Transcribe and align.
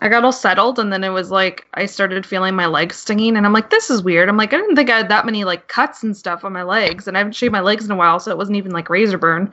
I 0.00 0.08
got 0.08 0.24
all 0.24 0.32
settled 0.32 0.78
and 0.78 0.92
then 0.92 1.02
it 1.02 1.08
was 1.08 1.30
like 1.30 1.66
I 1.74 1.86
started 1.86 2.24
feeling 2.24 2.54
my 2.54 2.66
legs 2.66 2.96
stinging 2.96 3.36
and 3.36 3.44
I'm 3.44 3.52
like, 3.52 3.70
this 3.70 3.90
is 3.90 4.02
weird. 4.02 4.28
I'm 4.28 4.36
like, 4.36 4.52
I 4.52 4.58
didn't 4.58 4.76
think 4.76 4.90
I 4.90 4.98
had 4.98 5.08
that 5.08 5.26
many 5.26 5.44
like 5.44 5.66
cuts 5.66 6.04
and 6.04 6.16
stuff 6.16 6.44
on 6.44 6.52
my 6.52 6.62
legs 6.62 7.08
and 7.08 7.16
I 7.16 7.20
haven't 7.20 7.34
shaved 7.34 7.52
my 7.52 7.60
legs 7.60 7.84
in 7.84 7.90
a 7.90 7.96
while, 7.96 8.20
so 8.20 8.30
it 8.30 8.38
wasn't 8.38 8.58
even 8.58 8.70
like 8.70 8.90
razor 8.90 9.18
burn. 9.18 9.52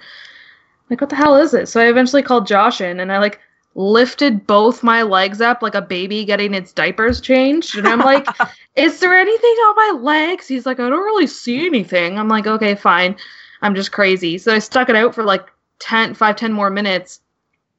Like, 0.90 1.02
what 1.02 1.10
the 1.10 1.16
hell 1.16 1.36
is 1.36 1.56
it? 1.56 1.68
So 1.68 1.82
I 1.82 1.88
eventually 1.88 2.22
called 2.22 2.46
Josh 2.46 2.80
in 2.80 3.00
and 3.00 3.12
I 3.12 3.18
like 3.18 3.40
lifted 3.74 4.48
both 4.48 4.84
my 4.84 5.02
legs 5.02 5.42
up 5.42 5.62
like 5.62 5.76
a 5.76 5.82
baby 5.82 6.24
getting 6.24 6.54
its 6.54 6.72
diapers 6.72 7.20
changed. 7.20 7.76
And 7.76 7.88
I'm 7.88 8.00
like, 8.00 8.28
is 8.76 9.00
there 9.00 9.18
anything 9.18 9.50
on 9.50 9.76
my 9.76 10.00
legs? 10.02 10.48
He's 10.48 10.68
like, 10.68 10.80
I 10.80 10.90
don't 10.90 11.04
really 11.04 11.28
see 11.28 11.66
anything. 11.66 12.20
I'm 12.20 12.30
like, 12.30 12.46
okay, 12.46 12.76
fine. 12.76 13.16
I'm 13.64 13.74
just 13.74 13.92
crazy. 13.92 14.38
So 14.38 14.54
I 14.54 14.60
stuck 14.60 14.90
it 14.90 14.96
out 14.96 15.16
for 15.16 15.24
like 15.24 15.48
10, 15.80 16.14
5, 16.14 16.36
10 16.36 16.54
more 16.54 16.70
minutes. 16.70 17.20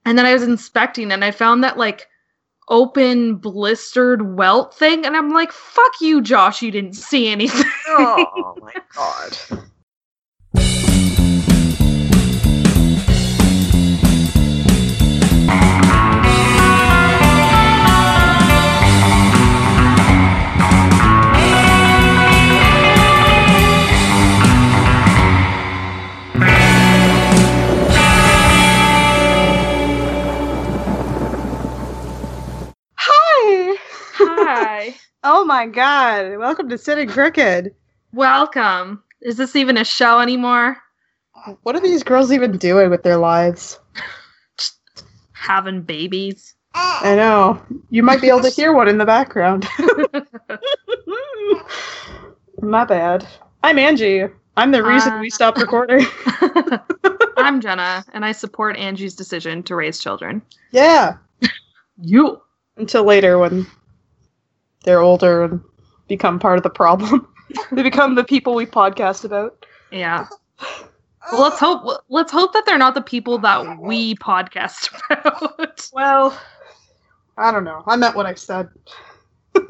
And 0.05 0.19
then 0.19 0.27
I 0.27 0.33
was 0.33 0.43
inspecting 0.43 1.13
and 1.13 1.25
I 1.25 1.31
found 1.31 1.63
that 1.63 1.79
like 1.79 2.09
open 2.69 3.37
blistered 3.37 4.37
welt 4.37 4.75
thing. 4.75 5.07
And 5.07 5.17
I'm 5.17 5.31
like, 5.31 5.53
fuck 5.53 5.93
you, 6.01 6.21
Josh. 6.21 6.63
You 6.63 6.71
didn't 6.71 6.95
see 6.95 7.29
anything. 7.29 7.71
oh 7.89 8.59
my 8.61 8.73
god. 8.95 9.39
Oh 35.29 35.45
my 35.45 35.67
god. 35.67 36.39
Welcome 36.39 36.69
to 36.69 36.79
Sitting 36.79 37.09
Crooked. 37.09 37.75
Welcome. 38.13 39.03
Is 39.21 39.37
this 39.37 39.57
even 39.57 39.77
a 39.77 39.85
show 39.85 40.21
anymore? 40.21 40.77
What 41.65 41.75
are 41.75 41.81
these 41.81 42.05
girls 42.05 42.31
even 42.31 42.57
doing 42.59 42.91
with 42.91 43.03
their 43.03 43.17
lives? 43.17 43.81
Having 45.33 45.83
babies. 45.83 46.55
I 46.75 47.17
know. 47.17 47.61
You 47.91 48.03
might 48.05 48.21
be 48.21 48.29
able 48.29 48.43
to 48.43 48.51
hear 48.51 48.73
one 48.73 48.87
in 48.89 48.99
the 48.99 49.05
background. 49.05 49.67
My 52.63 52.85
bad. 52.85 53.27
I'm 53.65 53.79
Angie. 53.81 54.27
I'm 54.57 54.71
the 54.71 54.85
reason 54.85 55.13
Uh. 55.15 55.21
we 55.21 55.31
stopped 55.31 55.59
recording. 55.59 56.07
I'm 57.37 57.61
Jenna, 57.61 58.05
and 58.13 58.25
I 58.25 58.31
support 58.33 58.77
Angie's 58.77 59.15
decision 59.17 59.63
to 59.65 59.75
raise 59.75 59.99
children. 59.99 60.41
yeah. 60.71 61.17
You. 62.01 62.41
Until 62.77 63.03
later 63.05 63.39
when 63.39 63.67
they're 64.87 65.01
older 65.01 65.45
and 65.45 65.61
become 66.09 66.39
part 66.39 66.57
of 66.57 66.63
the 66.63 66.71
problem. 66.71 67.29
they 67.73 67.83
become 67.83 68.15
the 68.15 68.25
people 68.25 68.55
we 68.55 68.65
podcast 68.65 69.25
about. 69.25 69.67
Yeah. 69.91 70.27
Well, 71.31 71.43
let's 71.43 71.59
hope. 71.59 72.05
Let's 72.09 72.33
hope 72.33 72.55
that 72.55 72.65
they're 72.65 72.79
not 72.79 72.95
the 72.95 73.03
people 73.03 73.37
that 73.39 73.79
we 73.79 74.15
podcast 74.15 74.91
about. 75.11 75.91
Well, 75.93 76.39
I 77.37 77.53
don't 77.53 77.65
know. 77.65 77.83
I 77.87 77.97
meant 77.97 78.17
what 78.17 78.25
I 78.25 78.35
said. 78.35 78.71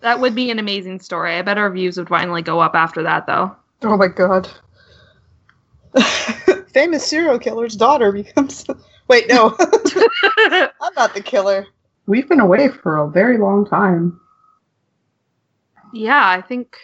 That 0.00 0.20
would 0.20 0.34
be 0.34 0.50
an 0.50 0.58
amazing 0.58 1.00
story. 1.00 1.34
I 1.34 1.40
bet 1.40 1.56
our 1.56 1.70
views 1.70 1.96
would 1.96 2.10
finally 2.10 2.42
go 2.42 2.60
up 2.60 2.74
after 2.74 3.02
that, 3.04 3.26
though. 3.26 3.56
Oh 3.80 3.96
my 3.96 4.08
god. 4.08 4.50
Famous 6.74 7.06
serial 7.06 7.38
killer's 7.38 7.74
daughter 7.74 8.12
becomes. 8.12 8.66
Wait, 9.08 9.30
no. 9.30 9.56
I'm 9.58 10.94
not 10.94 11.14
the 11.14 11.22
killer. 11.24 11.66
We've 12.04 12.28
been 12.28 12.38
away 12.38 12.68
for 12.68 12.98
a 12.98 13.08
very 13.08 13.38
long 13.38 13.64
time. 13.64 14.20
Yeah, 15.94 16.28
I 16.28 16.40
think 16.40 16.76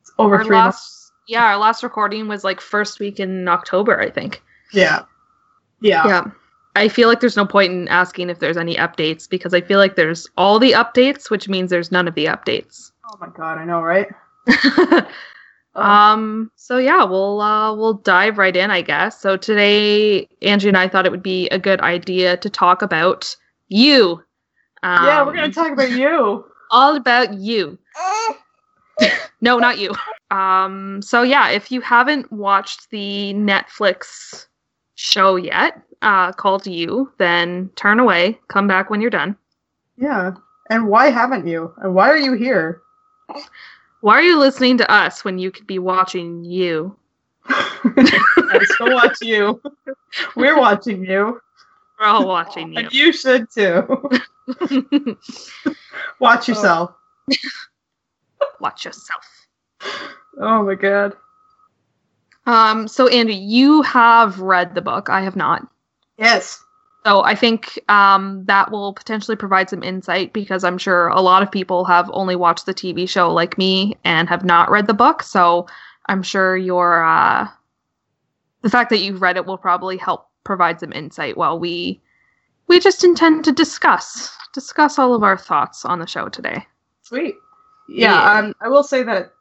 It's 0.00 0.12
over 0.18 0.42
three 0.42 0.56
months. 0.56 1.12
Yeah, 1.28 1.44
our 1.44 1.56
last 1.56 1.82
recording 1.82 2.28
was 2.28 2.44
like 2.44 2.60
first 2.60 3.00
week 3.00 3.18
in 3.18 3.48
October, 3.48 4.00
I 4.00 4.10
think. 4.10 4.42
Yeah. 4.72 5.04
Yeah. 5.80 6.06
Yeah. 6.06 6.24
I 6.76 6.88
feel 6.88 7.08
like 7.08 7.20
there's 7.20 7.36
no 7.36 7.46
point 7.46 7.72
in 7.72 7.88
asking 7.88 8.28
if 8.28 8.38
there's 8.38 8.56
any 8.56 8.76
updates 8.76 9.28
because 9.28 9.54
I 9.54 9.60
feel 9.60 9.78
like 9.78 9.96
there's 9.96 10.28
all 10.36 10.58
the 10.58 10.72
updates, 10.72 11.30
which 11.30 11.48
means 11.48 11.70
there's 11.70 11.90
none 11.90 12.06
of 12.06 12.14
the 12.14 12.26
updates. 12.26 12.92
Oh 13.10 13.16
my 13.20 13.28
god, 13.28 13.58
I 13.58 13.64
know, 13.64 13.80
right? 13.80 14.08
um 15.74 16.50
so 16.56 16.78
yeah 16.78 17.04
we'll 17.04 17.40
uh 17.40 17.74
we'll 17.74 17.92
dive 17.92 18.38
right 18.38 18.56
in 18.56 18.70
i 18.70 18.80
guess 18.80 19.20
so 19.20 19.36
today 19.36 20.26
angie 20.40 20.68
and 20.68 20.76
i 20.78 20.88
thought 20.88 21.04
it 21.04 21.10
would 21.10 21.22
be 21.22 21.48
a 21.48 21.58
good 21.58 21.82
idea 21.82 22.34
to 22.38 22.48
talk 22.48 22.80
about 22.80 23.36
you 23.68 24.22
um, 24.82 25.04
yeah, 25.04 25.24
we're 25.24 25.34
gonna 25.34 25.52
talk 25.52 25.72
about 25.72 25.90
you. 25.90 26.44
All 26.70 26.96
about 26.96 27.34
you 27.34 27.78
no 29.40 29.58
not 29.58 29.78
you 29.78 29.92
um 30.30 31.00
so 31.02 31.22
yeah 31.22 31.48
if 31.50 31.70
you 31.70 31.80
haven't 31.80 32.30
watched 32.32 32.90
the 32.90 33.32
netflix 33.34 34.46
show 34.94 35.36
yet 35.36 35.80
uh 36.02 36.32
called 36.32 36.66
you 36.66 37.12
then 37.18 37.70
turn 37.76 38.00
away 38.00 38.38
come 38.48 38.66
back 38.66 38.90
when 38.90 39.00
you're 39.00 39.10
done 39.10 39.36
Yeah. 39.96 40.32
And 40.68 40.88
why 40.88 41.10
haven't 41.10 41.46
you? 41.46 41.72
And 41.78 41.94
why 41.94 42.10
are 42.10 42.16
you 42.18 42.32
here? 42.34 42.80
why 44.00 44.14
are 44.14 44.22
you 44.22 44.38
listening 44.38 44.76
to 44.78 44.90
us 44.90 45.24
when 45.24 45.38
you 45.38 45.50
could 45.50 45.66
be 45.66 45.78
watching 45.78 46.44
you 46.44 46.96
I 47.48 48.60
still 48.74 48.92
watch 48.94 49.18
you. 49.22 49.60
We're 50.36 50.58
watching 50.58 51.04
you. 51.04 51.40
we're 52.00 52.06
all 52.06 52.26
watching 52.26 52.72
you 52.72 52.78
And 52.80 52.92
you 52.92 53.12
should 53.12 53.46
too. 53.50 54.10
Watch 56.20 56.48
yourself. 56.48 56.94
watch 58.60 58.84
yourself 58.84 59.46
Oh 60.38 60.62
my 60.62 60.74
god. 60.74 61.14
Um, 62.46 62.86
so 62.86 63.08
Andy, 63.08 63.34
you 63.34 63.82
have 63.82 64.40
read 64.40 64.74
the 64.74 64.82
book. 64.82 65.08
I 65.08 65.22
have 65.22 65.34
not. 65.34 65.66
Yes. 66.18 66.62
So 67.04 67.22
I 67.24 67.34
think 67.34 67.78
um, 67.88 68.44
that 68.46 68.70
will 68.70 68.92
potentially 68.92 69.36
provide 69.36 69.70
some 69.70 69.82
insight 69.82 70.32
because 70.32 70.64
I'm 70.64 70.78
sure 70.78 71.08
a 71.08 71.20
lot 71.20 71.42
of 71.42 71.50
people 71.50 71.84
have 71.84 72.10
only 72.12 72.36
watched 72.36 72.66
the 72.66 72.74
TV 72.74 73.08
show 73.08 73.32
like 73.32 73.56
me 73.56 73.96
and 74.04 74.28
have 74.28 74.44
not 74.44 74.70
read 74.70 74.86
the 74.86 74.94
book. 74.94 75.22
So 75.22 75.66
I'm 76.06 76.22
sure 76.22 76.56
your 76.56 77.02
uh, 77.04 77.48
the 78.62 78.70
fact 78.70 78.90
that 78.90 78.98
you've 78.98 79.22
read 79.22 79.36
it 79.36 79.46
will 79.46 79.58
probably 79.58 79.96
help 79.96 80.28
provide 80.44 80.80
some 80.80 80.92
insight 80.92 81.36
while 81.36 81.58
we 81.58 82.00
we 82.68 82.80
just 82.80 83.04
intend 83.04 83.44
to 83.44 83.52
discuss 83.52 84.30
discuss 84.52 84.98
all 84.98 85.14
of 85.14 85.22
our 85.22 85.36
thoughts 85.36 85.84
on 85.84 85.98
the 85.98 86.06
show 86.06 86.28
today. 86.28 86.64
Sweet. 87.02 87.36
Yeah, 87.88 88.12
Yeah. 88.14 88.38
um, 88.38 88.54
I 88.60 88.68
will 88.68 88.82
say 88.82 89.02
that 89.02 89.32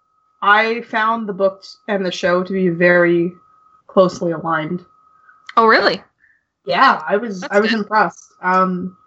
I 0.41 0.81
found 0.81 1.28
the 1.28 1.34
book 1.34 1.63
and 1.88 2.06
the 2.06 2.12
show 2.12 2.44
to 2.44 2.52
be 2.53 2.69
very 2.69 3.34
closely 3.88 4.31
aligned. 4.34 4.86
Oh, 5.58 5.66
really? 5.68 6.03
Yeah, 6.66 7.02
I 7.08 7.16
was 7.18 7.41
That's 7.41 7.56
I 7.56 7.59
was 7.62 7.72
good. 7.72 7.80
impressed. 7.80 8.25
Um, 8.41 8.97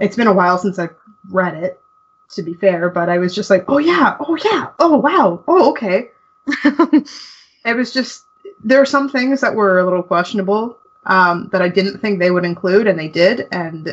it's 0.00 0.16
been 0.16 0.26
a 0.26 0.32
while 0.32 0.58
since 0.58 0.78
I've 0.78 0.94
read 1.30 1.54
it, 1.54 1.78
to 2.32 2.42
be 2.42 2.54
fair, 2.54 2.88
but 2.90 3.08
I 3.08 3.18
was 3.18 3.32
just 3.34 3.48
like, 3.50 3.64
oh 3.68 3.78
yeah, 3.78 4.16
oh 4.20 4.36
yeah, 4.44 4.68
oh 4.80 4.96
wow, 4.96 5.42
oh 5.46 5.70
okay. 5.70 6.08
It 7.64 7.74
was 7.76 7.92
just 7.94 8.24
there 8.62 8.80
are 8.80 8.86
some 8.86 9.08
things 9.08 9.40
that 9.40 9.54
were 9.54 9.78
a 9.78 9.84
little 9.84 10.02
questionable 10.02 10.76
um, 11.06 11.48
that 11.52 11.62
I 11.62 11.68
didn't 11.68 11.98
think 11.98 12.18
they 12.18 12.30
would 12.30 12.44
include, 12.44 12.86
and 12.86 12.98
they 12.98 13.08
did, 13.08 13.46
and 13.52 13.88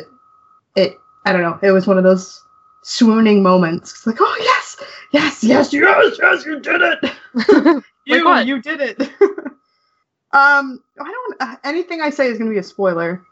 it 0.76 0.98
I 1.24 1.32
don't 1.32 1.42
know, 1.42 1.58
it 1.62 1.70
was 1.72 1.86
one 1.86 1.98
of 1.98 2.04
those 2.04 2.42
swooning 2.82 3.42
moments. 3.42 3.92
It's 3.92 4.06
like, 4.06 4.16
oh 4.20 4.36
yes, 4.40 4.76
yes, 5.12 5.44
yes, 5.44 5.72
yes, 5.72 6.18
yes, 6.20 6.44
you 6.46 6.60
did 6.60 6.80
it. 6.82 7.84
You 8.04 8.24
what? 8.24 8.46
you 8.46 8.60
did 8.60 8.80
it. 8.80 9.00
um, 10.32 10.82
I 11.00 11.04
don't. 11.10 11.36
Uh, 11.40 11.56
anything 11.64 12.00
I 12.00 12.10
say 12.10 12.26
is 12.26 12.36
going 12.38 12.50
to 12.50 12.54
be 12.54 12.58
a 12.58 12.62
spoiler. 12.62 13.22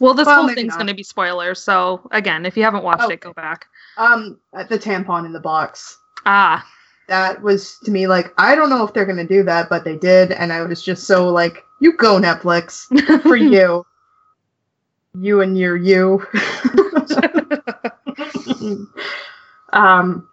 well, 0.00 0.12
this 0.14 0.26
Well, 0.26 0.40
whole 0.42 0.54
thing's 0.54 0.74
going 0.74 0.88
to 0.88 0.94
be 0.94 1.04
spoilers. 1.04 1.62
So 1.62 2.08
again, 2.10 2.44
if 2.46 2.56
you 2.56 2.64
haven't 2.64 2.82
watched 2.82 3.04
Okay. 3.04 3.14
it, 3.14 3.20
go 3.20 3.32
back. 3.32 3.66
Um, 3.96 4.38
the 4.52 4.78
tampon 4.78 5.24
in 5.26 5.32
the 5.32 5.40
box. 5.40 5.98
Ah, 6.26 6.66
That 7.08 7.42
was 7.42 7.78
to 7.80 7.90
me 7.90 8.06
like 8.06 8.32
I 8.38 8.54
don't 8.54 8.70
know 8.70 8.86
if 8.86 8.92
they're 8.92 9.06
going 9.06 9.18
to 9.18 9.26
do 9.26 9.42
that, 9.44 9.68
but 9.68 9.84
they 9.84 9.96
did, 9.96 10.32
and 10.32 10.52
I 10.52 10.62
was 10.62 10.82
just 10.82 11.06
so 11.06 11.28
like, 11.28 11.64
you 11.80 11.96
go 11.96 12.20
Netflix 12.20 12.86
for 13.22 13.36
you, 13.36 13.84
you 15.18 15.40
and 15.40 15.58
your 15.58 15.76
you. 15.76 16.24
um, 19.72 20.28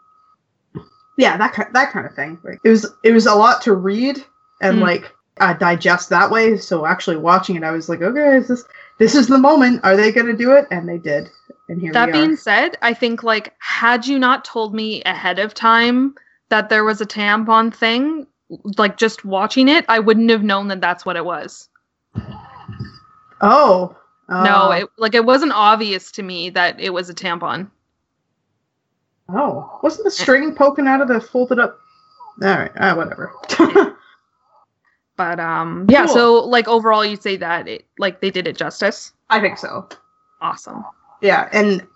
yeah, 1.18 1.38
that 1.38 1.70
that 1.74 1.92
kind 1.92 2.06
of 2.06 2.14
thing. 2.14 2.38
Like, 2.44 2.60
it 2.64 2.70
was 2.70 2.86
it 3.04 3.14
was 3.14 3.26
a 3.26 3.36
lot 3.36 3.62
to 3.64 3.74
read 3.74 4.24
and 4.62 4.78
Mm. 4.78 4.82
like 4.82 5.16
uh, 5.40 5.54
digest 5.54 6.10
that 6.10 6.30
way. 6.30 6.58
So 6.58 6.86
actually 6.86 7.18
watching 7.18 7.56
it, 7.56 7.64
I 7.64 7.72
was 7.72 7.90
like, 7.90 8.02
okay, 8.02 8.38
is 8.38 8.48
this 8.48 8.66
this 8.98 9.16
is 9.16 9.28
the 9.28 9.38
moment? 9.38 9.82
Are 9.84 9.96
they 9.96 10.12
going 10.12 10.28
to 10.28 10.36
do 10.36 10.54
it? 10.54 10.68
And 10.72 10.88
they 10.88 10.98
did. 10.98 11.30
And 11.70 11.82
here 11.82 11.94
That 11.94 12.12
being 12.12 12.36
said, 12.36 12.78
I 12.82 12.94
think 12.94 13.24
like 13.24 13.54
had 13.60 14.06
you 14.06 14.20
not 14.20 14.46
told 14.46 14.74
me 14.74 15.02
ahead 15.04 15.40
of 15.40 15.54
time 15.54 16.16
that 16.50 16.70
there 16.70 16.84
was 16.84 17.02
a 17.02 17.06
tampon 17.06 17.74
thing, 17.74 18.28
like 18.78 18.98
just 18.98 19.26
watching 19.26 19.68
it, 19.68 19.86
I 19.90 20.00
wouldn't 20.00 20.30
have 20.30 20.44
known 20.44 20.68
that 20.70 20.82
that's 20.82 21.06
what 21.06 21.16
it 21.16 21.26
was. 21.26 21.70
Oh, 23.42 23.96
no, 24.30 24.36
Uh, 24.72 24.80
it, 24.82 24.90
like 24.98 25.14
it 25.16 25.26
wasn't 25.26 25.52
obvious 25.54 26.12
to 26.14 26.24
me 26.24 26.50
that 26.52 26.80
it 26.80 26.92
was 26.92 27.10
a 27.10 27.14
tampon. 27.14 27.70
oh, 29.30 29.80
wasn't 29.84 30.06
the 30.06 30.12
string 30.12 30.56
poking 30.56 30.88
out 30.88 31.02
of 31.02 31.08
the 31.08 31.20
folded 31.20 31.60
up? 31.60 31.80
All 32.42 32.50
right, 32.50 32.72
uh, 32.78 32.96
whatever. 32.96 33.32
But 35.18 35.40
um, 35.40 35.86
yeah. 35.88 36.06
Cool. 36.08 36.14
So 36.14 36.34
like 36.44 36.68
overall, 36.68 37.06
you'd 37.06 37.24
say 37.24 37.38
that 37.38 37.70
it 37.70 37.86
like 37.98 38.20
they 38.20 38.30
did 38.30 38.48
it 38.48 38.58
justice. 38.58 39.14
I 39.30 39.40
think 39.40 39.58
so. 39.58 39.88
Awesome. 40.42 40.84
Yeah, 41.22 41.48
and 41.54 41.88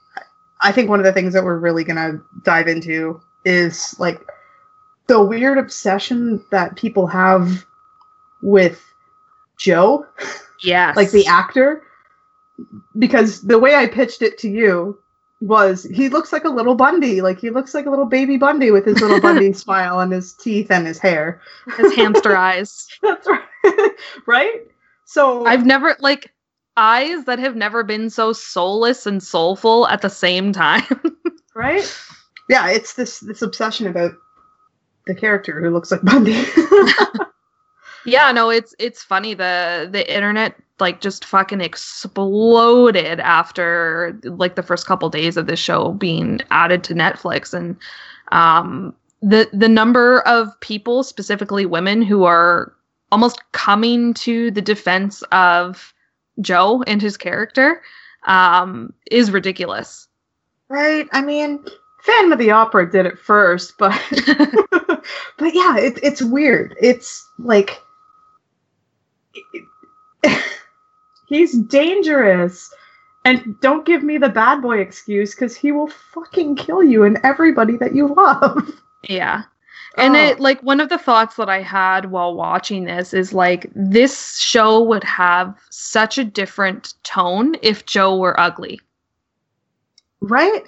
I 0.62 0.72
think 0.72 0.90
one 0.90 1.00
of 1.02 1.06
the 1.06 1.12
things 1.12 1.34
that 1.34 1.44
we're 1.44 1.58
really 1.60 1.84
gonna 1.84 2.22
dive 2.46 2.70
into 2.70 3.20
is 3.44 3.94
like 4.00 4.22
the 5.10 5.22
weird 5.22 5.58
obsession 5.58 6.42
that 6.52 6.78
people 6.78 7.06
have 7.08 7.66
with 8.42 8.82
Joe, 9.58 10.06
Yes. 10.64 10.96
like 10.96 11.12
the 11.12 11.26
actor. 11.28 11.84
Because 12.98 13.42
the 13.42 13.60
way 13.60 13.76
I 13.76 13.88
pitched 13.88 14.22
it 14.22 14.38
to 14.40 14.50
you 14.50 14.98
was 15.42 15.84
he 15.84 16.10
looks 16.10 16.34
like 16.34 16.44
a 16.44 16.50
little 16.50 16.76
Bundy, 16.76 17.22
like 17.22 17.40
he 17.40 17.50
looks 17.50 17.74
like 17.74 17.86
a 17.86 17.90
little 17.90 18.06
baby 18.06 18.36
Bundy 18.38 18.72
with 18.72 18.86
his 18.86 19.00
little 19.02 19.22
Bundy 19.22 19.54
smile 19.66 20.00
and 20.02 20.12
his 20.12 20.34
teeth 20.34 20.70
and 20.70 20.86
his 20.86 21.00
hair. 21.00 21.42
his 21.78 21.94
hamster 21.96 22.36
eyes. 22.36 22.88
That's 23.02 23.28
right. 23.28 23.92
right? 24.28 24.62
So 25.06 25.46
I've 25.46 25.66
never 25.66 25.96
like 26.00 26.34
eyes 26.78 27.26
that 27.26 27.40
have 27.40 27.56
never 27.56 27.84
been 27.84 28.10
so 28.10 28.32
soulless 28.34 29.06
and 29.06 29.24
soulful 29.24 29.88
at 29.88 30.02
the 30.02 30.10
same 30.10 30.52
time. 30.54 30.84
right? 31.56 31.90
Yeah, 32.50 32.70
it's 32.70 32.94
this 32.96 33.20
this 33.22 33.42
obsession 33.42 33.88
about 33.88 34.12
the 35.10 35.16
character 35.16 35.60
who 35.60 35.72
looks 35.72 35.92
like 35.92 36.04
Bundy. 36.04 36.46
yeah, 38.06 38.32
no, 38.32 38.50
it's 38.50 38.74
it's 38.80 39.04
funny 39.04 39.34
the 39.34 39.90
the 39.92 40.14
internet 40.14 40.56
like 40.80 41.02
just 41.02 41.26
fucking 41.26 41.60
exploded 41.60 43.20
after 43.20 44.18
like 44.24 44.56
the 44.56 44.64
first 44.64 44.86
couple 44.86 45.10
days 45.10 45.36
of 45.36 45.48
this 45.48 45.60
show 45.60 45.94
being 45.94 46.40
added 46.52 46.84
to 46.86 46.94
Netflix 46.94 47.54
and 47.54 47.76
um 48.32 48.96
the 49.22 49.50
the 49.52 49.68
number 49.68 50.22
of 50.22 50.58
people 50.62 51.04
specifically 51.04 51.66
women 51.66 52.02
who 52.02 52.24
are 52.24 52.72
almost 53.12 53.42
coming 53.52 54.14
to 54.14 54.52
the 54.52 54.62
defense 54.62 55.24
of 55.32 55.94
Joe 56.40 56.84
and 56.84 57.02
his 57.02 57.18
character 57.18 57.82
um 58.28 58.94
is 59.12 59.32
ridiculous. 59.32 60.08
right? 60.70 61.08
I 61.12 61.22
mean, 61.22 61.66
Phantom 62.02 62.32
of 62.34 62.40
the 62.40 62.52
Opera 62.52 62.90
did 62.90 63.06
it 63.06 63.20
first, 63.20 63.78
but 63.78 63.92
but 65.38 65.54
yeah, 65.54 65.78
it, 65.78 66.00
it's 66.02 66.22
weird. 66.22 66.76
It's 66.82 67.28
like 67.38 67.82
he's 71.28 71.58
dangerous. 71.58 72.74
And 73.26 73.60
don't 73.60 73.86
give 73.86 74.02
me 74.02 74.18
the 74.18 74.30
bad 74.30 74.62
boy 74.62 74.80
excuse 74.80 75.36
because 75.36 75.56
he 75.56 75.72
will 75.72 75.88
fucking 75.88 76.56
kill 76.56 76.82
you 76.82 77.04
and 77.04 77.20
everybody 77.24 77.76
that 77.78 77.94
you 77.94 78.08
love. 78.14 78.82
Yeah. 79.08 79.44
And 79.98 80.16
Oh. 80.16 80.20
it 80.20 80.40
like 80.40 80.62
one 80.64 80.80
of 80.80 80.88
the 80.90 80.98
thoughts 80.98 81.36
that 81.36 81.50
I 81.50 81.62
had 81.62 82.12
while 82.12 82.34
watching 82.34 82.86
this 82.86 83.14
is 83.14 83.34
like 83.34 83.70
this 83.76 84.40
show 84.40 84.82
would 84.84 85.04
have 85.04 85.54
such 85.70 86.18
a 86.18 86.24
different 86.24 86.94
tone 87.04 87.56
if 87.62 87.86
Joe 87.86 88.18
were 88.18 88.40
ugly. 88.40 88.80
Right? 90.22 90.64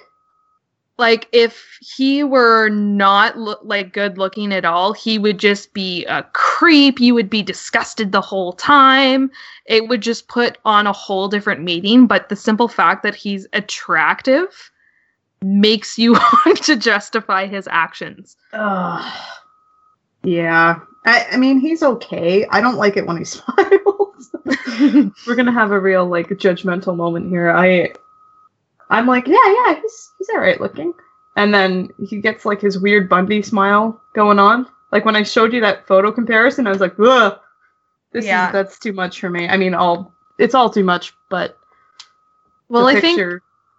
Like 1.02 1.26
if 1.32 1.78
he 1.80 2.22
were 2.22 2.68
not 2.68 3.36
lo- 3.36 3.58
like 3.64 3.92
good 3.92 4.18
looking 4.18 4.52
at 4.52 4.64
all, 4.64 4.92
he 4.92 5.18
would 5.18 5.36
just 5.36 5.74
be 5.74 6.04
a 6.04 6.22
creep. 6.32 7.00
You 7.00 7.12
would 7.14 7.28
be 7.28 7.42
disgusted 7.42 8.12
the 8.12 8.20
whole 8.20 8.52
time. 8.52 9.28
It 9.66 9.88
would 9.88 10.00
just 10.00 10.28
put 10.28 10.58
on 10.64 10.86
a 10.86 10.92
whole 10.92 11.26
different 11.26 11.62
meaning, 11.62 12.06
but 12.06 12.28
the 12.28 12.36
simple 12.36 12.68
fact 12.68 13.02
that 13.02 13.16
he's 13.16 13.48
attractive 13.52 14.70
makes 15.42 15.98
you 15.98 16.12
want 16.46 16.62
to 16.62 16.76
justify 16.76 17.48
his 17.48 17.66
actions. 17.68 18.36
Ugh. 18.52 19.12
Yeah. 20.22 20.78
I, 21.04 21.26
I 21.32 21.36
mean, 21.36 21.58
he's 21.58 21.82
okay. 21.82 22.46
I 22.48 22.60
don't 22.60 22.76
like 22.76 22.96
it 22.96 23.08
when 23.08 23.16
he 23.16 23.24
smiles. 23.24 24.30
We're 25.26 25.34
gonna 25.34 25.50
have 25.50 25.72
a 25.72 25.80
real 25.80 26.06
like 26.06 26.28
judgmental 26.28 26.94
moment 26.94 27.28
here. 27.28 27.50
I, 27.50 27.92
I'm 28.92 29.06
like, 29.06 29.26
yeah, 29.26 29.36
yeah, 29.46 29.80
he's 29.80 30.12
he's 30.18 30.28
alright 30.34 30.60
looking, 30.60 30.92
and 31.36 31.52
then 31.52 31.88
he 32.06 32.20
gets 32.20 32.44
like 32.44 32.60
his 32.60 32.78
weird 32.78 33.08
Bundy 33.08 33.42
smile 33.42 34.00
going 34.14 34.38
on. 34.38 34.66
Like 34.92 35.04
when 35.04 35.16
I 35.16 35.22
showed 35.22 35.52
you 35.52 35.60
that 35.62 35.86
photo 35.86 36.12
comparison, 36.12 36.66
I 36.66 36.70
was 36.70 36.80
like, 36.80 36.94
ugh, 37.00 37.38
this 38.12 38.24
Yeah. 38.26 38.48
is 38.48 38.52
that's 38.52 38.78
too 38.78 38.92
much 38.92 39.18
for 39.20 39.30
me. 39.30 39.48
I 39.48 39.56
mean, 39.56 39.74
all 39.74 40.12
it's 40.38 40.54
all 40.54 40.68
too 40.70 40.84
much, 40.84 41.14
but 41.30 41.58
well, 42.68 42.86
I 42.86 43.00
think 43.00 43.20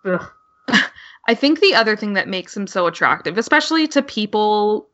ugh. 0.06 0.32
I 1.28 1.36
think 1.36 1.60
the 1.62 1.76
other 1.76 1.96
thing 1.96 2.14
that 2.14 2.28
makes 2.28 2.56
him 2.58 2.68
so 2.68 2.88
attractive, 2.88 3.38
especially 3.38 3.88
to 3.90 4.02
people 4.02 4.90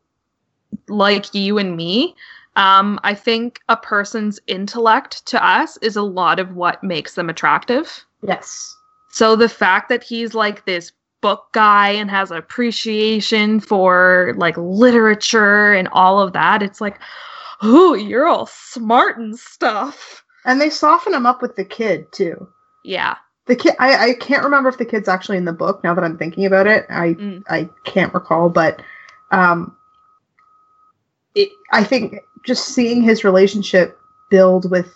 like 0.88 1.34
you 1.34 1.58
and 1.58 1.76
me, 1.76 2.14
um, 2.56 3.00
I 3.02 3.14
think 3.14 3.60
a 3.68 3.76
person's 3.76 4.38
intellect 4.46 5.26
to 5.26 5.44
us 5.44 5.76
is 5.78 5.96
a 5.96 6.02
lot 6.02 6.38
of 6.38 6.54
what 6.54 6.84
makes 6.84 7.14
them 7.14 7.28
attractive. 7.30 8.04
yes, 8.22 8.76
So 9.10 9.36
the 9.36 9.48
fact 9.48 9.88
that 9.88 10.02
he's 10.02 10.34
like 10.34 10.64
this 10.64 10.92
book 11.20 11.48
guy 11.52 11.90
and 11.90 12.10
has 12.10 12.30
appreciation 12.30 13.60
for 13.60 14.34
like 14.36 14.56
literature 14.56 15.72
and 15.72 15.88
all 15.92 16.20
of 16.20 16.32
that, 16.32 16.62
it's 16.62 16.80
like, 16.80 16.98
ooh, 17.64 17.94
you're 17.96 18.26
all 18.26 18.46
smart 18.46 19.18
and 19.18 19.38
stuff. 19.38 20.24
and 20.46 20.60
they 20.60 20.70
soften 20.70 21.12
him 21.12 21.26
up 21.26 21.42
with 21.42 21.56
the 21.56 21.64
kid 21.64 22.10
too. 22.12 22.48
Yeah. 22.84 23.16
The 23.46 23.56
kid, 23.56 23.74
I, 23.78 24.10
I 24.10 24.14
can't 24.14 24.44
remember 24.44 24.68
if 24.68 24.78
the 24.78 24.84
kid's 24.86 25.08
actually 25.08 25.36
in 25.36 25.44
the 25.44 25.52
book. 25.52 25.82
Now 25.82 25.92
that 25.94 26.04
I'm 26.04 26.16
thinking 26.16 26.46
about 26.46 26.66
it, 26.66 26.86
I 26.88 27.08
Mm. 27.14 27.42
I 27.48 27.68
can't 27.84 28.14
recall, 28.14 28.48
but 28.48 28.80
um, 29.32 29.76
it, 31.34 31.50
I 31.72 31.82
think 31.84 32.20
just 32.44 32.68
seeing 32.68 33.02
his 33.02 33.24
relationship 33.24 33.98
build 34.30 34.70
with 34.70 34.94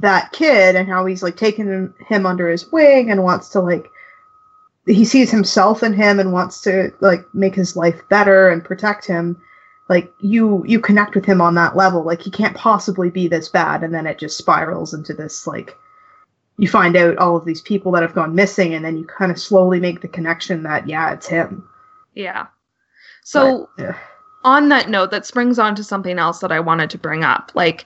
that 0.00 0.32
kid 0.32 0.76
and 0.76 0.88
how 0.88 1.04
he's 1.06 1.22
like 1.22 1.36
taking 1.36 1.92
him, 2.08 2.26
under 2.26 2.48
his 2.48 2.70
wing 2.70 3.10
and 3.10 3.22
wants 3.24 3.48
to 3.50 3.60
like 3.60 3.86
he 4.86 5.04
sees 5.04 5.30
himself 5.30 5.82
in 5.82 5.92
him 5.92 6.18
and 6.20 6.32
wants 6.32 6.60
to 6.62 6.92
like 7.00 7.24
make 7.34 7.54
his 7.54 7.76
life 7.76 8.00
better 8.08 8.48
and 8.48 8.64
protect 8.64 9.06
him 9.06 9.40
like 9.88 10.12
you 10.20 10.64
you 10.66 10.80
connect 10.80 11.14
with 11.14 11.24
him 11.24 11.40
on 11.40 11.54
that 11.54 11.76
level 11.76 12.02
like 12.04 12.22
he 12.22 12.30
can't 12.30 12.56
possibly 12.56 13.10
be 13.10 13.28
this 13.28 13.48
bad 13.48 13.82
and 13.82 13.92
then 13.92 14.06
it 14.06 14.18
just 14.18 14.38
spirals 14.38 14.94
into 14.94 15.12
this 15.12 15.46
like 15.46 15.76
you 16.58 16.68
find 16.68 16.96
out 16.96 17.16
all 17.18 17.36
of 17.36 17.44
these 17.44 17.60
people 17.60 17.92
that 17.92 18.02
have 18.02 18.14
gone 18.14 18.34
missing 18.34 18.74
and 18.74 18.84
then 18.84 18.96
you 18.96 19.04
kind 19.06 19.30
of 19.30 19.38
slowly 19.38 19.78
make 19.80 20.00
the 20.00 20.08
connection 20.08 20.62
that 20.62 20.88
yeah 20.88 21.12
it's 21.12 21.26
him 21.26 21.68
Yeah. 22.14 22.46
So 23.22 23.68
But, 23.76 23.88
ugh. 23.90 23.94
on 24.44 24.68
that 24.70 24.88
note, 24.88 25.10
that 25.10 25.26
springs 25.26 25.58
on 25.58 25.74
to 25.76 25.84
something 25.84 26.18
else 26.18 26.40
that 26.40 26.50
I 26.50 26.60
wanted 26.60 26.90
to 26.90 26.98
bring 26.98 27.22
up. 27.22 27.52
Like, 27.54 27.84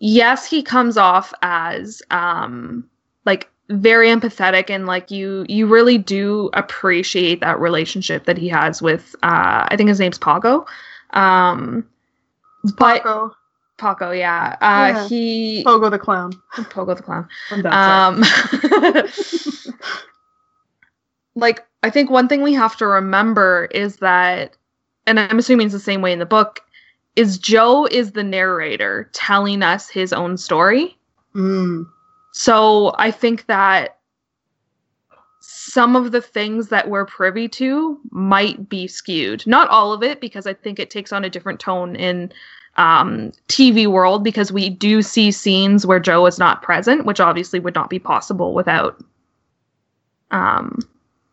yes, 0.00 0.46
he 0.46 0.62
comes 0.62 0.96
off 0.96 1.32
as 1.42 2.02
um 2.10 2.88
like 3.24 3.48
very 3.68 4.08
empathetic 4.08 4.68
and 4.68 4.86
like 4.86 5.10
you 5.12 5.46
you 5.48 5.66
really 5.66 5.96
do 5.98 6.50
appreciate 6.54 7.40
that 7.40 7.60
relationship 7.60 8.24
that 8.24 8.36
he 8.36 8.48
has 8.48 8.82
with 8.82 9.14
uh 9.22 9.68
I 9.68 9.76
think 9.76 9.88
his 9.88 10.00
name's 10.00 10.18
Paco. 10.18 10.66
Um 11.10 11.86
but 12.76 13.02
Paco, 13.02 13.34
Paco, 13.78 14.10
yeah. 14.10 14.56
Uh 14.60 14.92
Yeah. 14.94 15.08
he 15.08 15.62
Pogo 15.64 15.90
the 15.90 15.98
clown 15.98 16.32
Pogo 16.56 16.96
the 16.96 17.02
clown. 17.02 17.28
from 17.48 17.62
that 17.62 17.72
side. 17.72 19.04
Um 19.04 19.44
like 21.36 21.64
I 21.82 21.90
think 21.90 22.10
one 22.10 22.28
thing 22.28 22.42
we 22.42 22.54
have 22.54 22.76
to 22.78 22.86
remember 22.86 23.68
is 23.70 23.96
that 23.96 24.56
and 25.06 25.18
I'm 25.20 25.38
assuming 25.38 25.66
it's 25.66 25.74
the 25.74 25.80
same 25.80 26.02
way 26.02 26.12
in 26.12 26.18
the 26.18 26.26
book 26.26 26.60
is 27.16 27.38
Joe 27.38 27.86
is 27.86 28.12
the 28.12 28.24
narrator 28.24 29.10
telling 29.12 29.62
us 29.62 29.88
his 29.88 30.12
own 30.12 30.36
story. 30.36 30.96
Mm, 31.34 31.86
So 32.32 32.94
I 32.98 33.10
think 33.10 33.46
that 33.46 33.98
some 35.40 35.96
of 35.96 36.12
the 36.12 36.20
things 36.20 36.68
that 36.68 36.88
we're 36.88 37.06
privy 37.06 37.48
to 37.48 37.98
might 38.10 38.68
be 38.68 38.86
skewed. 38.86 39.46
Not 39.46 39.68
all 39.68 39.92
of 39.92 40.02
it, 40.02 40.20
because 40.20 40.46
I 40.46 40.54
think 40.54 40.78
it 40.78 40.90
takes 40.90 41.12
on 41.12 41.24
a 41.24 41.30
different 41.30 41.60
tone 41.60 41.96
in 41.96 42.32
um, 42.76 43.32
TV 43.48 43.86
world, 43.86 44.22
because 44.22 44.52
we 44.52 44.68
do 44.68 45.02
see 45.02 45.32
scenes 45.32 45.86
where 45.86 46.00
Joe 46.00 46.26
is 46.26 46.38
not 46.38 46.62
present, 46.62 47.04
which 47.04 47.20
obviously 47.20 47.58
would 47.58 47.74
not 47.74 47.90
be 47.90 47.98
possible 47.98 48.54
without, 48.54 49.02
um, 50.30 50.78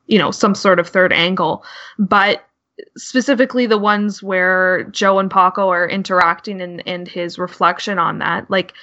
you 0.07 0.17
know, 0.17 0.31
some 0.31 0.55
sort 0.55 0.79
of 0.79 0.87
third 0.87 1.13
angle. 1.13 1.63
But 1.99 2.46
specifically 2.95 3.65
the 3.65 3.77
ones 3.77 4.21
where 4.21 4.83
Joe 4.85 5.19
and 5.19 5.31
Paco 5.31 5.69
are 5.69 5.87
interacting 5.87 6.61
and, 6.61 6.83
and 6.87 7.07
his 7.07 7.39
reflection 7.39 7.97
on 7.99 8.19
that, 8.19 8.49
like 8.49 8.73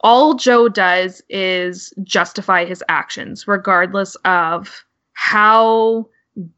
all 0.00 0.34
Joe 0.34 0.68
does 0.68 1.22
is 1.28 1.92
justify 2.02 2.64
his 2.64 2.84
actions, 2.88 3.48
regardless 3.48 4.14
of 4.24 4.84
how 5.14 6.08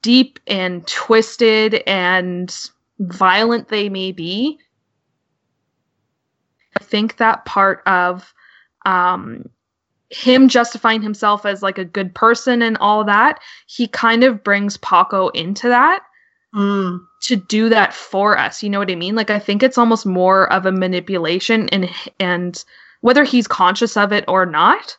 deep 0.03 0.39
and 0.47 0.87
twisted 0.87 1.83
and 1.87 2.71
violent 2.99 3.69
they 3.69 3.89
may 3.89 4.13
be. 4.13 4.59
I 6.79 6.85
think 6.85 7.17
that 7.17 7.45
part 7.47 7.83
of 7.87 8.35
um, 8.85 9.49
him 10.11 10.49
justifying 10.49 11.01
himself 11.01 11.47
as 11.47 11.63
like 11.63 11.79
a 11.79 11.85
good 11.85 12.15
person 12.15 12.61
and 12.61 12.77
all 12.79 13.05
that, 13.05 13.41
he 13.67 13.89
kind 13.89 14.23
of 14.23 14.45
brings 14.45 14.77
Paco 14.77 15.29
into 15.29 15.69
that 15.69 16.03
Mm. 16.55 16.99
to 17.23 17.37
do 17.37 17.69
that 17.69 17.95
for 17.95 18.37
us. 18.37 18.63
You 18.63 18.71
know 18.71 18.81
what 18.81 18.91
I 18.91 18.97
mean? 18.97 19.15
Like 19.15 19.31
I 19.31 19.39
think 19.39 19.63
it's 19.63 19.79
almost 19.79 20.05
more 20.05 20.53
of 20.53 20.67
a 20.67 20.73
manipulation 20.73 21.69
and 21.69 21.89
and 22.19 22.65
whether 23.03 23.23
he's 23.25 23.47
conscious 23.47 23.97
of 23.97 24.13
it 24.13 24.25
or 24.27 24.45
not, 24.47 24.97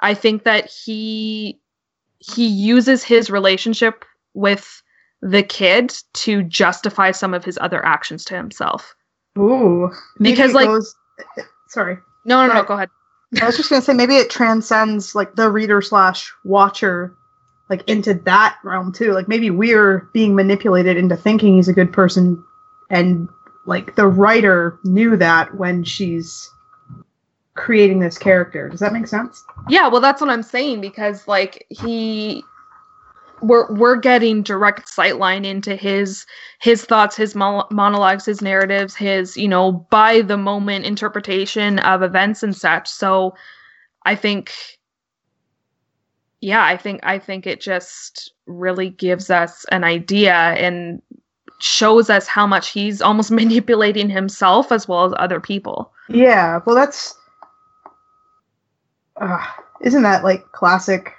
I 0.00 0.12
think 0.14 0.44
that 0.44 0.68
he 0.70 1.58
he 2.18 2.46
uses 2.46 3.02
his 3.02 3.30
relationship 3.30 4.04
with 4.34 4.82
the 5.22 5.42
kid 5.42 5.94
to 6.14 6.42
justify 6.42 7.10
some 7.12 7.32
of 7.34 7.44
his 7.44 7.58
other 7.62 7.84
actions 7.84 8.24
to 8.26 8.36
himself. 8.36 8.94
Ooh. 9.38 9.90
Because, 10.20 10.52
like- 10.52 10.66
goes- 10.68 10.94
sorry. 11.68 11.96
No, 12.26 12.42
no, 12.46 12.52
no, 12.52 12.58
Right. 12.60 12.66
go 12.68 12.74
ahead. 12.74 12.90
I 13.40 13.46
was 13.46 13.56
just 13.56 13.70
gonna 13.70 13.80
say 13.82 13.94
maybe 13.94 14.16
it 14.16 14.28
transcends 14.28 15.14
like 15.14 15.34
the 15.36 15.50
reader 15.50 15.80
slash 15.80 16.32
watcher 16.44 17.14
like 17.70 17.88
into 17.88 18.12
that 18.12 18.58
realm 18.64 18.92
too. 18.92 19.12
Like 19.12 19.28
maybe 19.28 19.48
we're 19.48 20.10
being 20.12 20.34
manipulated 20.34 20.96
into 20.96 21.16
thinking 21.16 21.54
he's 21.54 21.68
a 21.68 21.72
good 21.72 21.92
person 21.92 22.44
and 22.90 23.28
like 23.64 23.94
the 23.94 24.08
writer 24.08 24.78
knew 24.82 25.16
that 25.16 25.54
when 25.54 25.84
she's 25.84 26.50
creating 27.54 28.00
this 28.00 28.18
character. 28.18 28.68
Does 28.68 28.80
that 28.80 28.92
make 28.92 29.06
sense? 29.06 29.44
Yeah, 29.68 29.88
well 29.88 30.00
that's 30.00 30.20
what 30.20 30.30
I'm 30.30 30.42
saying 30.42 30.80
because 30.80 31.28
like 31.28 31.64
he 31.70 32.42
we're 33.40 33.72
we're 33.72 33.96
getting 33.96 34.42
direct 34.42 34.88
sightline 34.88 35.46
into 35.46 35.76
his 35.76 36.26
his 36.60 36.84
thoughts, 36.84 37.16
his 37.16 37.36
mon- 37.36 37.66
monologues, 37.70 38.26
his 38.26 38.42
narratives, 38.42 38.96
his, 38.96 39.36
you 39.36 39.48
know, 39.48 39.86
by 39.90 40.22
the 40.22 40.36
moment 40.36 40.84
interpretation 40.84 41.78
of 41.78 42.02
events 42.02 42.42
and 42.42 42.56
such. 42.56 42.88
So 42.88 43.34
I 44.04 44.16
think 44.16 44.52
yeah, 46.40 46.64
I 46.64 46.76
think 46.76 47.00
I 47.02 47.18
think 47.18 47.46
it 47.46 47.60
just 47.60 48.32
really 48.46 48.90
gives 48.90 49.30
us 49.30 49.64
an 49.70 49.84
idea 49.84 50.34
and 50.34 51.02
shows 51.58 52.08
us 52.08 52.26
how 52.26 52.46
much 52.46 52.70
he's 52.70 53.02
almost 53.02 53.30
manipulating 53.30 54.08
himself 54.08 54.72
as 54.72 54.88
well 54.88 55.04
as 55.04 55.12
other 55.18 55.40
people. 55.40 55.92
Yeah, 56.08 56.60
well 56.64 56.74
that's 56.74 57.16
uh, 59.20 59.44
isn't 59.82 60.02
that 60.02 60.24
like 60.24 60.50
classic 60.52 61.12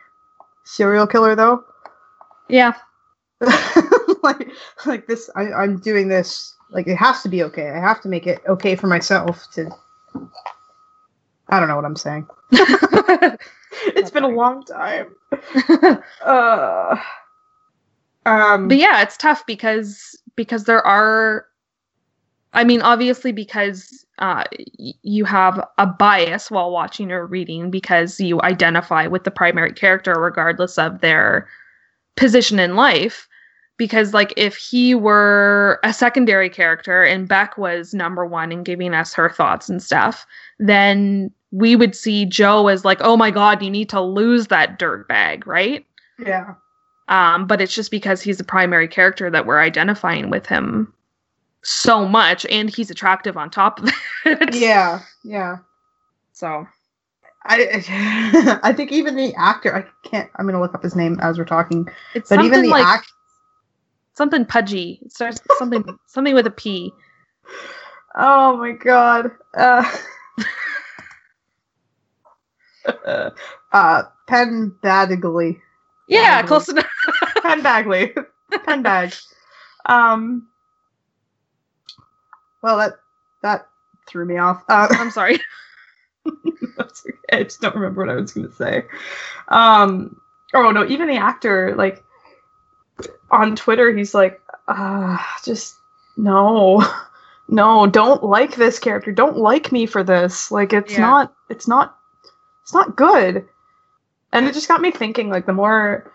serial 0.65 1.07
killer 1.07 1.35
though? 1.35 1.63
Yeah. 2.49 2.73
like 4.23 4.49
like 4.85 5.07
this 5.07 5.27
I, 5.35 5.51
i'm 5.51 5.79
doing 5.79 6.09
this 6.09 6.55
like 6.69 6.85
it 6.85 6.97
has 6.97 7.23
to 7.23 7.29
be 7.29 7.41
okay 7.41 7.71
i 7.71 7.79
have 7.79 7.99
to 8.01 8.07
make 8.07 8.27
it 8.27 8.39
okay 8.47 8.75
for 8.75 8.85
myself 8.85 9.47
to 9.53 9.67
i 11.51 11.59
don't 11.59 11.67
know 11.67 11.75
what 11.75 11.85
i'm 11.85 11.95
saying. 11.95 12.27
It's 13.87 14.11
been 14.11 14.23
a 14.23 14.27
long 14.27 14.63
time. 14.65 15.15
Uh 16.21 16.97
um 18.25 18.67
but 18.67 18.77
yeah 18.77 19.01
it's 19.01 19.17
tough 19.17 19.43
because 19.47 20.15
because 20.35 20.65
there 20.65 20.85
are 20.85 21.45
i 22.53 22.63
mean 22.63 22.81
obviously 22.81 23.31
because 23.31 24.05
uh 24.19 24.43
y- 24.77 24.93
you 25.01 25.25
have 25.25 25.65
a 25.79 25.87
bias 25.87 26.51
while 26.51 26.69
watching 26.71 27.11
or 27.11 27.25
reading 27.25 27.71
because 27.71 28.19
you 28.19 28.39
identify 28.41 29.07
with 29.07 29.23
the 29.23 29.31
primary 29.31 29.73
character 29.73 30.13
regardless 30.13 30.77
of 30.77 31.01
their 31.01 31.47
position 32.15 32.59
in 32.59 32.75
life. 32.75 33.27
Because 33.77 34.13
like 34.13 34.31
if 34.37 34.55
he 34.57 34.93
were 34.93 35.79
a 35.83 35.91
secondary 35.91 36.49
character 36.51 37.03
and 37.03 37.27
beck 37.27 37.57
was 37.57 37.95
number 37.95 38.25
one 38.27 38.51
and 38.51 38.63
giving 38.63 38.93
us 38.93 39.11
her 39.15 39.29
thoughts 39.29 39.67
and 39.69 39.81
stuff 39.81 40.27
then 40.59 41.31
we 41.51 41.75
would 41.75 41.95
see 41.95 42.25
joe 42.25 42.67
as 42.67 42.85
like 42.85 42.99
oh 43.01 43.17
my 43.17 43.31
god 43.31 43.61
you 43.61 43.69
need 43.69 43.89
to 43.89 44.01
lose 44.01 44.47
that 44.47 44.79
dirt 44.79 45.07
bag 45.07 45.45
right 45.45 45.85
yeah 46.19 46.53
um, 47.07 47.45
but 47.45 47.59
it's 47.59 47.75
just 47.75 47.91
because 47.91 48.21
he's 48.21 48.39
a 48.39 48.43
primary 48.43 48.87
character 48.87 49.29
that 49.29 49.45
we're 49.45 49.59
identifying 49.59 50.29
with 50.29 50.45
him 50.45 50.93
so 51.61 52.07
much, 52.07 52.45
and 52.45 52.73
he's 52.73 52.89
attractive 52.89 53.35
on 53.35 53.49
top 53.49 53.79
of 53.79 53.89
it. 54.25 54.55
yeah 54.55 55.01
yeah 55.23 55.57
So 56.31 56.65
i 57.43 58.59
i 58.63 58.71
think 58.71 58.91
even 58.91 59.15
the 59.15 59.33
actor 59.35 59.75
i 59.75 60.07
can't 60.07 60.29
i'm 60.37 60.45
gonna 60.45 60.61
look 60.61 60.73
up 60.73 60.83
his 60.83 60.95
name 60.95 61.19
as 61.21 61.37
we're 61.37 61.43
talking 61.43 61.87
it's 62.13 62.29
but 62.29 62.43
even 62.45 62.61
the 62.61 62.69
like 62.69 62.85
act 62.85 63.11
something 64.13 64.45
pudgy. 64.45 64.99
It 65.03 65.11
starts 65.11 65.41
something 65.57 65.83
something 66.07 66.35
with 66.35 66.47
a 66.47 66.51
P. 66.51 66.93
Oh 68.15 68.57
my 68.57 68.71
god. 68.71 69.31
Uh, 69.55 69.83
uh 73.71 74.03
Penn 74.27 74.75
Badgley. 74.83 75.59
Yeah, 76.07 76.39
Um, 76.41 76.47
close 76.47 76.67
enough. 76.69 76.85
Pen 77.41 77.61
Bagley. 77.61 78.13
Pen 78.65 78.81
Bag. 78.83 79.13
Um 79.85 80.47
Well 82.61 82.77
that 82.77 82.93
that 83.41 83.67
threw 84.07 84.25
me 84.25 84.37
off. 84.37 84.63
Uh, 84.67 84.87
I'm 84.91 85.11
sorry. 85.11 85.39
that's 86.77 87.05
okay. 87.05 87.17
I 87.39 87.43
just 87.43 87.61
don't 87.61 87.75
remember 87.75 88.01
what 88.05 88.09
I 88.09 88.15
was 88.19 88.33
gonna 88.33 88.51
say. 88.51 88.85
Um 89.47 90.19
oh 90.53 90.71
no, 90.71 90.85
even 90.85 91.07
the 91.07 91.17
actor, 91.17 91.75
like 91.75 92.03
on 93.31 93.55
Twitter, 93.55 93.95
he's 93.95 94.13
like, 94.13 94.41
uh 94.67 95.17
just 95.43 95.75
no. 96.17 96.83
No, 97.53 97.85
don't 97.85 98.23
like 98.23 98.55
this 98.55 98.79
character. 98.79 99.11
Don't 99.11 99.35
like 99.35 99.73
me 99.73 99.85
for 99.85 100.03
this. 100.05 100.51
Like 100.51 100.71
it's 100.71 100.93
Yeah. 100.93 101.01
not 101.01 101.33
it's 101.49 101.67
not 101.67 101.97
it's 102.71 102.73
not 102.73 102.95
good. 102.95 103.45
And 104.31 104.47
it 104.47 104.53
just 104.53 104.69
got 104.69 104.79
me 104.79 104.91
thinking, 104.91 105.29
like 105.29 105.45
the 105.45 105.51
more 105.51 106.09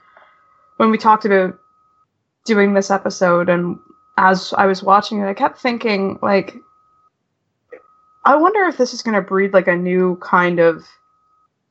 when 0.79 0.91
we 0.91 0.97
talked 0.97 1.27
about 1.27 1.59
doing 2.47 2.73
this 2.73 2.91
episode 2.91 3.51
and 3.51 3.79
as 4.17 4.55
I 4.57 4.65
was 4.65 4.83
watching 4.83 5.21
it, 5.21 5.29
I 5.29 5.35
kept 5.35 5.59
thinking, 5.59 6.19
like, 6.23 6.57
I 8.25 8.37
wonder 8.37 8.63
if 8.63 8.79
this 8.79 8.95
is 8.95 9.03
going 9.03 9.17
to 9.17 9.21
breed 9.21 9.53
like 9.53 9.69
a 9.69 9.77
new 9.77 10.17
kind 10.23 10.59
of 10.59 10.87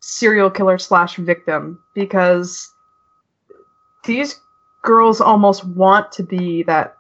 serial 0.02 0.52
killer 0.52 0.78
slash 0.78 1.16
victim 1.16 1.82
because 1.96 2.72
these 4.04 4.40
girls 4.84 5.20
almost 5.20 5.66
want 5.66 6.12
to 6.12 6.22
be 6.22 6.62
that 6.62 6.96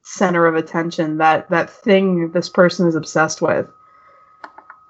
center 0.00 0.46
of 0.46 0.54
attention, 0.54 1.18
that 1.18 1.50
that 1.50 1.68
thing 1.68 2.32
this 2.32 2.48
person 2.48 2.88
is 2.88 2.94
obsessed 2.94 3.42
with, 3.42 3.70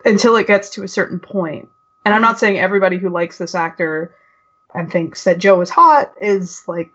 until 0.05 0.37
it 0.37 0.47
gets 0.47 0.71
to 0.71 0.85
a 0.85 0.89
certain 0.89 1.19
point. 1.19 1.69
And 2.05 2.15
I'm 2.15 2.23
not 2.23 2.39
saying 2.39 2.59
everybody 2.59 2.99
who 2.99 3.09
likes 3.09 3.39
this 3.39 3.55
actor 3.55 4.15
and 4.75 4.91
thinks 4.91 5.25
that 5.25 5.39
Joe 5.39 5.61
is 5.61 5.71
hot 5.71 6.13
is 6.21 6.63
like 6.67 6.93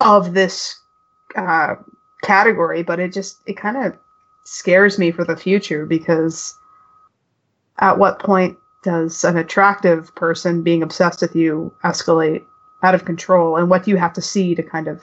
of 0.00 0.34
this 0.34 0.78
uh, 1.36 1.76
category, 2.22 2.82
but 2.82 2.98
it 3.00 3.12
just 3.12 3.38
it 3.46 3.56
kind 3.56 3.76
of 3.76 3.96
scares 4.44 4.98
me 4.98 5.12
for 5.12 5.24
the 5.24 5.36
future 5.36 5.86
because 5.86 6.56
at 7.78 7.98
what 7.98 8.18
point 8.18 8.56
does 8.82 9.22
an 9.24 9.36
attractive 9.36 10.12
person 10.16 10.62
being 10.62 10.82
obsessed 10.82 11.22
with 11.22 11.36
you 11.36 11.72
escalate 11.84 12.44
out 12.82 12.94
of 12.96 13.04
control 13.04 13.56
and 13.56 13.70
what 13.70 13.84
do 13.84 13.92
you 13.92 13.96
have 13.96 14.12
to 14.12 14.20
see 14.20 14.56
to 14.56 14.62
kind 14.62 14.88
of 14.88 15.00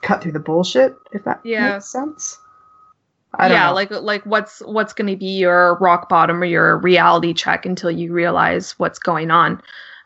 cut 0.00 0.22
through 0.22 0.32
the 0.32 0.38
bullshit 0.38 0.96
if 1.12 1.22
that 1.24 1.40
Yeah. 1.44 1.72
makes 1.74 1.86
sense 1.92 2.38
yeah, 3.38 3.66
know. 3.66 3.74
like 3.74 3.90
like 3.90 4.24
what's 4.24 4.60
what's 4.60 4.92
going 4.92 5.10
to 5.10 5.16
be 5.16 5.38
your 5.38 5.76
rock 5.78 6.08
bottom 6.08 6.42
or 6.42 6.46
your 6.46 6.78
reality 6.78 7.34
check 7.34 7.66
until 7.66 7.90
you 7.90 8.12
realize 8.12 8.72
what's 8.78 8.98
going 8.98 9.30
on. 9.30 9.60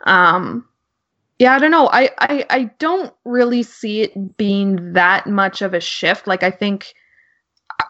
Um 0.04 0.66
yeah, 1.38 1.54
I 1.54 1.58
don't 1.58 1.70
know. 1.70 1.88
I, 1.88 2.10
I 2.18 2.46
I 2.50 2.64
don't 2.78 3.12
really 3.24 3.62
see 3.62 4.02
it 4.02 4.36
being 4.36 4.92
that 4.92 5.26
much 5.26 5.62
of 5.62 5.74
a 5.74 5.80
shift. 5.80 6.26
Like 6.26 6.42
I 6.42 6.50
think 6.50 6.94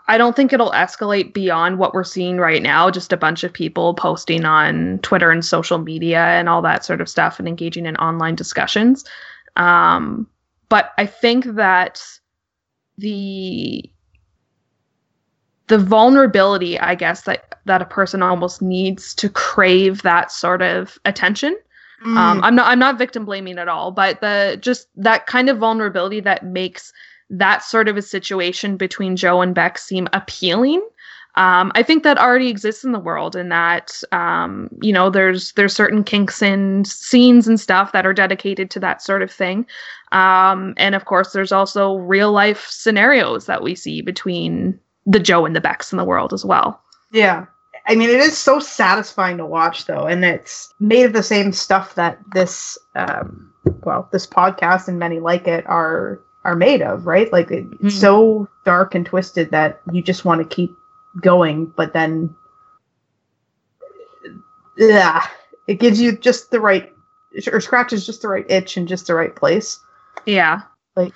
I 0.06 0.16
don't 0.16 0.36
think 0.36 0.52
it'll 0.52 0.70
escalate 0.70 1.34
beyond 1.34 1.78
what 1.78 1.92
we're 1.92 2.04
seeing 2.04 2.38
right 2.38 2.62
now, 2.62 2.90
just 2.90 3.12
a 3.12 3.16
bunch 3.16 3.44
of 3.44 3.52
people 3.52 3.94
posting 3.94 4.44
on 4.44 5.00
Twitter 5.00 5.30
and 5.30 5.44
social 5.44 5.78
media 5.78 6.24
and 6.24 6.48
all 6.48 6.62
that 6.62 6.84
sort 6.84 7.00
of 7.00 7.08
stuff 7.08 7.38
and 7.38 7.48
engaging 7.48 7.86
in 7.86 7.96
online 7.96 8.34
discussions. 8.34 9.04
Um 9.56 10.26
but 10.68 10.92
I 10.96 11.04
think 11.04 11.44
that 11.56 12.02
the 12.96 13.91
the 15.68 15.78
vulnerability 15.78 16.78
i 16.80 16.94
guess 16.94 17.22
that 17.22 17.58
that 17.64 17.82
a 17.82 17.86
person 17.86 18.22
almost 18.22 18.60
needs 18.60 19.14
to 19.14 19.28
crave 19.28 20.02
that 20.02 20.32
sort 20.32 20.62
of 20.62 20.98
attention. 21.04 21.56
Mm. 22.04 22.16
um 22.16 22.42
i'm 22.42 22.54
not 22.54 22.66
i'm 22.66 22.78
not 22.78 22.98
victim 22.98 23.24
blaming 23.24 23.58
at 23.58 23.68
all 23.68 23.92
but 23.92 24.20
the 24.20 24.58
just 24.60 24.88
that 24.96 25.26
kind 25.26 25.48
of 25.48 25.58
vulnerability 25.58 26.20
that 26.20 26.44
makes 26.44 26.92
that 27.30 27.62
sort 27.62 27.88
of 27.88 27.96
a 27.96 28.02
situation 28.02 28.76
between 28.76 29.16
joe 29.16 29.40
and 29.40 29.54
beck 29.54 29.78
seem 29.78 30.08
appealing. 30.12 30.82
Um, 31.34 31.72
I 31.74 31.82
think 31.82 32.02
that 32.02 32.18
already 32.18 32.48
exists 32.48 32.84
in 32.84 32.92
the 32.92 32.98
world, 32.98 33.34
and 33.34 33.50
that 33.50 34.02
um, 34.12 34.68
you 34.82 34.92
know, 34.92 35.08
there's 35.08 35.52
there's 35.52 35.74
certain 35.74 36.04
kinks 36.04 36.42
and 36.42 36.86
scenes 36.86 37.48
and 37.48 37.58
stuff 37.58 37.92
that 37.92 38.04
are 38.04 38.12
dedicated 38.12 38.70
to 38.72 38.80
that 38.80 39.00
sort 39.00 39.22
of 39.22 39.30
thing, 39.30 39.64
um, 40.12 40.74
and 40.76 40.94
of 40.94 41.06
course, 41.06 41.32
there's 41.32 41.52
also 41.52 41.96
real 41.96 42.32
life 42.32 42.66
scenarios 42.68 43.46
that 43.46 43.62
we 43.62 43.74
see 43.74 44.02
between 44.02 44.78
the 45.06 45.20
Joe 45.20 45.44
and 45.46 45.54
the 45.56 45.60
Becks 45.60 45.92
in 45.92 45.98
the 45.98 46.04
world 46.04 46.32
as 46.32 46.44
well. 46.44 46.80
Yeah. 47.12 47.46
I 47.86 47.96
mean, 47.96 48.08
it 48.10 48.20
is 48.20 48.38
so 48.38 48.60
satisfying 48.60 49.38
to 49.38 49.46
watch, 49.46 49.86
though, 49.86 50.06
and 50.06 50.24
it's 50.24 50.72
made 50.78 51.04
of 51.04 51.12
the 51.12 51.22
same 51.22 51.52
stuff 51.52 51.96
that 51.96 52.18
this, 52.32 52.78
um, 52.94 53.52
well, 53.82 54.08
this 54.12 54.26
podcast 54.26 54.86
and 54.86 54.98
many 54.98 55.18
like 55.18 55.48
it 55.48 55.66
are 55.66 56.20
are 56.44 56.56
made 56.56 56.82
of, 56.82 57.06
right? 57.06 57.32
Like 57.32 57.50
it, 57.52 57.64
it's 57.80 57.94
Mhm. 57.96 58.00
so 58.00 58.48
dark 58.64 58.94
and 58.96 59.06
twisted 59.06 59.50
that 59.52 59.80
you 59.92 60.02
just 60.02 60.24
want 60.24 60.40
to 60.40 60.56
keep 60.56 60.72
going, 61.20 61.66
but 61.76 61.92
then, 61.92 62.34
yeah, 64.76 65.24
it 65.68 65.74
gives 65.78 66.00
you 66.00 66.16
just 66.16 66.50
the 66.50 66.60
right 66.60 66.92
or 67.52 67.60
scratches 67.60 68.04
just 68.04 68.22
the 68.22 68.28
right 68.28 68.48
itch 68.50 68.76
in 68.76 68.86
just 68.86 69.06
the 69.06 69.14
right 69.14 69.34
place. 69.34 69.78
Yeah. 70.26 70.62
Like, 70.96 71.14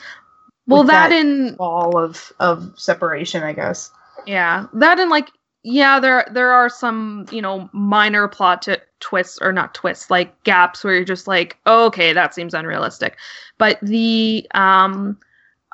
well, 0.67 0.85
that, 0.85 1.11
that 1.11 1.13
in 1.13 1.57
Wall 1.59 1.99
of 1.99 2.33
of 2.41 2.73
separation, 2.77 3.43
I 3.43 3.53
guess. 3.53 3.91
yeah, 4.27 4.67
that 4.75 4.99
in 4.99 5.09
like 5.09 5.31
yeah, 5.63 6.01
there 6.01 6.27
there 6.33 6.53
are 6.53 6.69
some 6.69 7.27
you 7.31 7.43
know 7.43 7.69
minor 7.73 8.29
plot 8.29 8.63
t- 8.63 8.77
twists 9.01 9.39
or 9.41 9.53
not 9.53 9.75
twists 9.75 10.11
like 10.11 10.43
gaps 10.45 10.83
where 10.83 10.95
you're 10.95 11.05
just 11.05 11.27
like 11.27 11.59
okay 11.67 12.13
that 12.13 12.35
seems 12.35 12.55
unrealistic, 12.55 13.17
but 13.59 13.79
the 13.83 14.47
um 14.55 15.19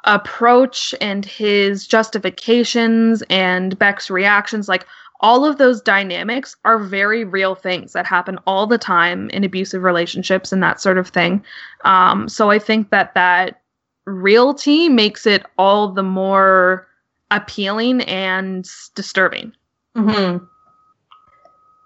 approach 0.04 0.94
and 1.00 1.24
his 1.24 1.86
justifications 1.86 3.22
and 3.30 3.78
Beck's 3.78 4.10
reactions 4.10 4.68
like 4.68 4.84
all 5.22 5.44
of 5.44 5.58
those 5.58 5.80
dynamics 5.80 6.56
are 6.64 6.78
very 6.78 7.24
real 7.24 7.54
things 7.54 7.92
that 7.92 8.04
happen 8.04 8.38
all 8.46 8.66
the 8.66 8.78
time 8.78 9.30
in 9.30 9.44
abusive 9.44 9.84
relationships 9.84 10.50
and 10.50 10.62
that 10.62 10.80
sort 10.80 10.98
of 10.98 11.08
thing. 11.08 11.42
Um, 11.84 12.28
so 12.28 12.50
I 12.50 12.58
think 12.58 12.90
that 12.90 13.14
that 13.14 13.61
realty 14.04 14.88
makes 14.88 15.26
it 15.26 15.44
all 15.58 15.88
the 15.88 16.02
more 16.02 16.86
appealing 17.30 18.02
and 18.02 18.68
disturbing. 18.94 19.52
Mm-hmm. 19.96 20.44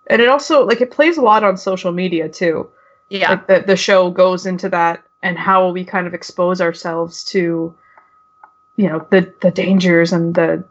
And 0.08 0.23
it 0.23 0.28
also 0.28 0.64
like 0.64 0.80
it 0.80 0.90
plays 0.90 1.16
a 1.16 1.23
lot 1.23 1.44
on 1.44 1.56
social 1.56 1.92
media 1.92 2.28
too. 2.28 2.68
Yeah. 3.11 3.30
Like 3.30 3.46
the 3.46 3.64
the 3.66 3.76
show 3.76 4.11
goes 4.11 4.46
into 4.46 4.68
that 4.68 5.02
and 5.23 5.38
how 5.38 5.70
we 5.70 5.85
kind 5.85 6.06
of 6.06 6.14
expose 6.14 6.61
ourselves 6.61 7.25
to, 7.25 7.75
you 8.76 8.88
know, 8.88 9.06
the 9.11 9.32
the 9.42 9.50
dangers 9.50 10.12
and 10.12 10.35
the 10.35 10.64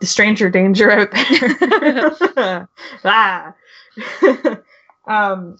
the 0.00 0.06
stranger 0.06 0.50
danger 0.50 0.90
out 0.90 1.10
there. 1.12 2.68
ah. 3.04 3.54
um, 5.06 5.56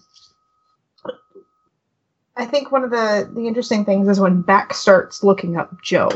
I 2.35 2.45
think 2.45 2.71
one 2.71 2.83
of 2.83 2.89
the 2.89 3.29
the 3.33 3.47
interesting 3.47 3.85
things 3.85 4.07
is 4.07 4.19
when 4.19 4.41
Beck 4.41 4.73
starts 4.73 5.23
looking 5.23 5.57
up 5.57 5.79
Joe. 5.81 6.09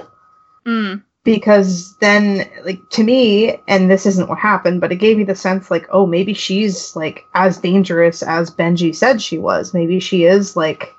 Mm, 0.65 1.03
because 1.23 1.95
then 1.97 2.49
like 2.65 2.79
to 2.89 3.03
me 3.03 3.61
and 3.67 3.89
this 3.89 4.05
isn't 4.05 4.27
what 4.27 4.37
happened 4.39 4.81
but 4.81 4.91
it 4.91 4.97
gave 4.97 5.17
me 5.17 5.23
the 5.23 5.35
sense 5.35 5.69
like 5.71 5.87
oh 5.91 6.05
maybe 6.05 6.33
she's 6.33 6.95
like 6.95 7.25
as 7.35 7.57
dangerous 7.57 8.21
as 8.23 8.49
benji 8.51 8.93
said 8.95 9.21
she 9.21 9.37
was. 9.37 9.73
Maybe 9.73 9.99
she 9.99 10.25
is 10.25 10.55
like 10.55 10.93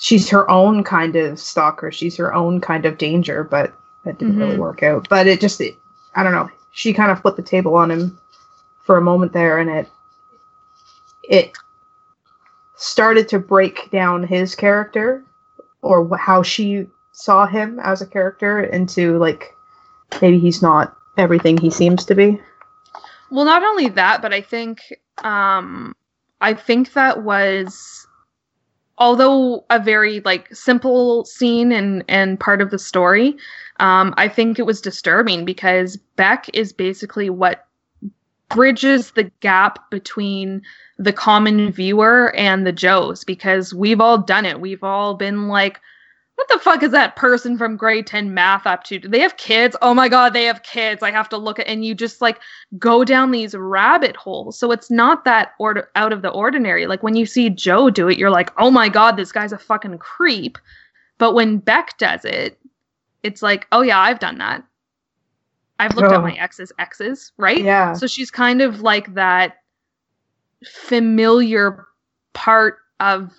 she's 0.00 0.28
her 0.30 0.48
own 0.50 0.84
kind 0.84 1.16
of 1.16 1.38
stalker. 1.38 1.90
She's 1.90 2.16
her 2.16 2.32
own 2.34 2.60
kind 2.60 2.86
of 2.86 2.98
danger 2.98 3.44
but 3.44 3.72
that 4.04 4.18
didn't 4.18 4.38
really 4.38 4.56
Mhm. 4.56 4.58
work 4.58 4.82
out. 4.82 5.08
But 5.08 5.26
it 5.26 5.40
just 5.40 5.60
it, 5.60 5.74
i 6.14 6.22
don't 6.22 6.32
know. 6.32 6.50
She 6.72 6.92
kind 6.92 7.10
of 7.10 7.20
flipped 7.20 7.36
the 7.36 7.42
table 7.42 7.74
on 7.74 7.90
him 7.90 8.18
for 8.84 8.96
a 8.96 9.02
moment 9.02 9.32
there 9.32 9.58
and 9.58 9.70
it 9.70 9.88
it 11.28 11.52
started 12.76 13.28
to 13.28 13.38
break 13.38 13.90
down 13.90 14.26
his 14.26 14.54
character 14.54 15.24
or 15.82 16.16
how 16.16 16.42
she 16.42 16.86
saw 17.12 17.46
him 17.46 17.78
as 17.80 18.02
a 18.02 18.06
character 18.06 18.60
into 18.60 19.18
like 19.18 19.54
maybe 20.20 20.38
he's 20.38 20.62
not 20.62 20.96
everything 21.16 21.56
he 21.56 21.70
seems 21.70 22.04
to 22.04 22.14
be. 22.14 22.40
Well, 23.30 23.44
not 23.44 23.62
only 23.62 23.88
that, 23.90 24.22
but 24.22 24.32
I 24.32 24.40
think 24.40 24.80
um 25.22 25.94
I 26.40 26.54
think 26.54 26.92
that 26.94 27.22
was 27.22 28.06
although 28.98 29.64
a 29.70 29.78
very 29.78 30.20
like 30.20 30.54
simple 30.54 31.24
scene 31.24 31.72
and 31.72 32.04
and 32.08 32.40
part 32.40 32.60
of 32.60 32.70
the 32.70 32.78
story, 32.78 33.36
um 33.78 34.14
I 34.16 34.28
think 34.28 34.58
it 34.58 34.66
was 34.66 34.80
disturbing 34.80 35.44
because 35.44 35.96
Beck 36.16 36.46
is 36.52 36.72
basically 36.72 37.30
what 37.30 37.66
bridges 38.54 39.10
the 39.12 39.24
gap 39.40 39.90
between 39.90 40.62
the 40.98 41.12
common 41.12 41.70
viewer 41.72 42.34
and 42.36 42.66
the 42.66 42.72
Joes 42.72 43.24
because 43.24 43.74
we've 43.74 44.00
all 44.00 44.18
done 44.18 44.46
it. 44.46 44.60
We've 44.60 44.84
all 44.84 45.14
been 45.14 45.48
like 45.48 45.80
what 46.36 46.48
the 46.48 46.58
fuck 46.58 46.82
is 46.82 46.90
that 46.90 47.14
person 47.14 47.56
from 47.56 47.76
grade 47.76 48.06
10 48.06 48.34
math 48.34 48.66
up 48.66 48.82
to? 48.84 48.98
Do 48.98 49.08
they 49.08 49.20
have 49.20 49.36
kids? 49.36 49.76
Oh 49.82 49.94
my 49.94 50.08
god, 50.08 50.32
they 50.32 50.44
have 50.44 50.64
kids. 50.64 51.02
I 51.02 51.12
have 51.12 51.28
to 51.28 51.36
look 51.36 51.60
at 51.60 51.68
and 51.68 51.84
you 51.84 51.94
just 51.94 52.20
like 52.20 52.40
go 52.76 53.04
down 53.04 53.30
these 53.30 53.54
rabbit 53.54 54.16
holes. 54.16 54.58
So 54.58 54.72
it's 54.72 54.90
not 54.90 55.24
that 55.24 55.52
order 55.58 55.88
out 55.94 56.12
of 56.12 56.22
the 56.22 56.30
ordinary. 56.30 56.86
Like 56.86 57.02
when 57.02 57.14
you 57.14 57.26
see 57.26 57.50
Joe 57.50 57.88
do 57.88 58.08
it, 58.08 58.18
you're 58.18 58.30
like, 58.30 58.52
"Oh 58.58 58.70
my 58.70 58.88
god, 58.88 59.16
this 59.16 59.32
guy's 59.32 59.52
a 59.52 59.58
fucking 59.58 59.98
creep." 59.98 60.58
But 61.18 61.34
when 61.34 61.58
Beck 61.58 61.96
does 61.98 62.24
it, 62.24 62.58
it's 63.22 63.42
like, 63.42 63.68
"Oh 63.70 63.82
yeah, 63.82 64.00
I've 64.00 64.18
done 64.18 64.38
that. 64.38 64.64
I've 65.78 65.94
looked 65.96 66.12
Oh. 66.12 66.16
at 66.16 66.22
my 66.22 66.34
ex's 66.34 66.72
exes, 66.78 67.32
right?" 67.36 67.62
Yeah. 67.62 67.92
So 67.94 68.06
she's 68.06 68.30
kind 68.30 68.62
of 68.62 68.80
like 68.80 69.14
that 69.14 69.58
familiar 70.66 71.86
part 72.32 72.78
of 73.00 73.32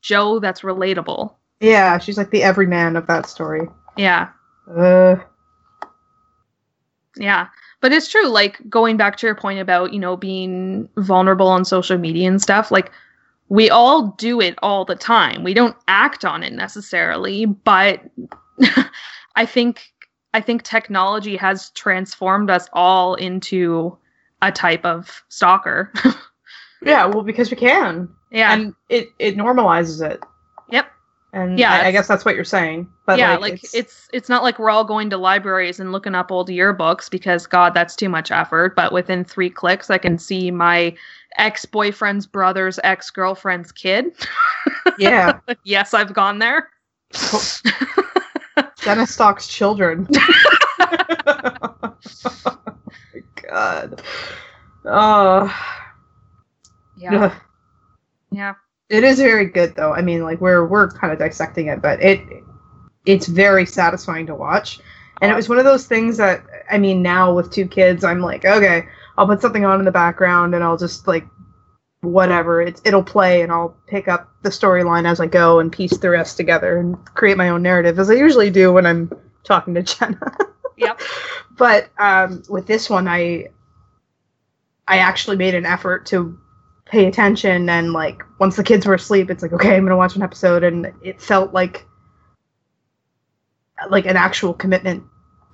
Joe 0.00 0.38
that's 0.38 0.60
relatable. 0.62 1.34
Yeah, 1.60 1.98
she's 1.98 2.16
like 2.18 2.30
the 2.30 2.42
everyman 2.42 2.96
of 2.96 3.06
that 3.06 3.26
story. 3.26 3.68
Yeah. 3.96 4.28
Uh 4.70 5.16
Yeah. 7.16 7.48
But 7.80 7.92
it's 7.92 8.08
true, 8.08 8.26
like 8.28 8.60
going 8.68 8.96
back 8.96 9.16
to 9.18 9.26
your 9.26 9.34
point 9.36 9.60
about, 9.60 9.92
you 9.92 9.98
know, 10.00 10.16
being 10.16 10.88
vulnerable 10.96 11.46
on 11.48 11.64
social 11.64 11.96
media 11.96 12.28
and 12.28 12.42
stuff, 12.42 12.70
like 12.70 12.90
we 13.48 13.70
all 13.70 14.08
do 14.18 14.40
it 14.40 14.56
all 14.62 14.84
the 14.84 14.96
time. 14.96 15.42
We 15.44 15.54
don't 15.54 15.76
act 15.86 16.24
on 16.24 16.42
it 16.42 16.52
necessarily, 16.52 17.46
but 17.46 18.02
I 19.36 19.46
think 19.46 19.92
I 20.34 20.40
think 20.40 20.62
technology 20.62 21.36
has 21.36 21.70
transformed 21.70 22.50
us 22.50 22.68
all 22.72 23.14
into 23.14 23.96
a 24.42 24.52
type 24.52 24.84
of 24.84 25.22
stalker. 25.28 25.92
yeah, 26.82 27.06
well 27.06 27.22
because 27.22 27.50
we 27.50 27.56
can. 27.56 28.08
yeah. 28.30 28.52
And 28.52 28.74
it 28.88 29.08
it 29.18 29.36
normalizes 29.36 30.08
it. 30.08 30.22
Yep. 30.70 30.90
And 31.32 31.58
Yeah, 31.58 31.72
I, 31.72 31.86
I 31.86 31.92
guess 31.92 32.08
that's 32.08 32.24
what 32.24 32.34
you're 32.34 32.44
saying. 32.44 32.88
But 33.06 33.18
yeah, 33.18 33.32
like, 33.32 33.52
like, 33.52 33.74
it's, 33.74 34.08
it's 34.12 34.28
not 34.28 34.42
like 34.42 34.58
we're 34.58 34.70
all 34.70 34.84
going 34.84 35.10
to 35.10 35.18
libraries 35.18 35.78
and 35.78 35.92
looking 35.92 36.14
up 36.14 36.32
old 36.32 36.48
yearbooks 36.48 37.10
because 37.10 37.46
God, 37.46 37.74
that's 37.74 37.94
too 37.94 38.08
much 38.08 38.30
effort. 38.30 38.74
But 38.74 38.92
within 38.92 39.24
three 39.24 39.50
clicks, 39.50 39.90
I 39.90 39.98
can 39.98 40.18
see 40.18 40.50
my 40.50 40.94
ex 41.36 41.64
boyfriend's 41.64 42.26
brother's 42.26 42.78
ex 42.82 43.10
girlfriend's 43.10 43.72
kid. 43.72 44.12
yeah. 44.98 45.40
yes, 45.64 45.92
I've 45.92 46.14
gone 46.14 46.38
there. 46.38 46.70
Dennis 48.88 49.12
stalks 49.14 49.46
children. 49.48 50.08
oh 50.10 51.96
my 53.14 53.22
god. 53.48 54.02
Oh 54.84 55.54
Yeah, 56.96 57.24
Ugh. 57.26 57.32
yeah, 58.30 58.54
It 58.88 59.04
is 59.04 59.18
very 59.18 59.46
good 59.46 59.74
though. 59.76 59.92
I 59.92 60.02
mean, 60.02 60.22
like 60.22 60.40
we're 60.40 60.66
we're 60.66 60.88
kind 60.90 61.12
of 61.12 61.18
dissecting 61.18 61.66
it, 61.68 61.82
but 61.82 62.02
it 62.02 62.20
it's 63.06 63.26
very 63.26 63.66
satisfying 63.66 64.26
to 64.26 64.34
watch. 64.34 64.80
And 65.20 65.30
it 65.30 65.34
was 65.34 65.48
one 65.48 65.58
of 65.58 65.64
those 65.64 65.86
things 65.86 66.16
that 66.18 66.44
I 66.70 66.78
mean, 66.78 67.02
now 67.02 67.34
with 67.34 67.50
two 67.50 67.66
kids, 67.66 68.04
I'm 68.04 68.20
like, 68.20 68.44
okay, 68.44 68.86
I'll 69.16 69.26
put 69.26 69.42
something 69.42 69.64
on 69.64 69.78
in 69.80 69.84
the 69.84 69.92
background 69.92 70.54
and 70.54 70.62
I'll 70.64 70.76
just 70.78 71.06
like 71.08 71.26
whatever, 72.00 72.62
it's 72.62 72.80
it'll 72.84 73.02
play 73.02 73.42
and 73.42 73.50
I'll 73.50 73.76
pick 73.86 74.08
up 74.08 74.30
the 74.42 74.50
storyline 74.50 75.06
as 75.06 75.20
I 75.20 75.26
go 75.26 75.58
and 75.58 75.72
piece 75.72 75.96
the 75.98 76.10
rest 76.10 76.36
together 76.36 76.78
and 76.78 76.96
create 77.14 77.36
my 77.36 77.48
own 77.48 77.62
narrative 77.62 77.98
as 77.98 78.10
I 78.10 78.14
usually 78.14 78.50
do 78.50 78.72
when 78.72 78.86
I'm 78.86 79.10
talking 79.44 79.74
to 79.74 79.82
Jenna. 79.84 80.20
Yep. 80.76 81.00
But 81.56 81.88
um 81.98 82.42
with 82.48 82.66
this 82.66 82.88
one 82.88 83.08
I 83.08 83.48
I 84.86 84.98
actually 84.98 85.36
made 85.36 85.54
an 85.54 85.66
effort 85.66 86.06
to 86.06 86.38
pay 86.88 87.06
attention 87.06 87.68
and 87.68 87.92
like 87.92 88.22
once 88.38 88.56
the 88.56 88.64
kids 88.64 88.86
were 88.86 88.94
asleep 88.94 89.30
it's 89.30 89.42
like 89.42 89.52
okay 89.52 89.76
i'm 89.76 89.84
gonna 89.84 89.94
watch 89.94 90.16
an 90.16 90.22
episode 90.22 90.64
and 90.64 90.90
it 91.02 91.20
felt 91.20 91.52
like 91.52 91.86
like 93.90 94.06
an 94.06 94.16
actual 94.16 94.54
commitment 94.54 95.04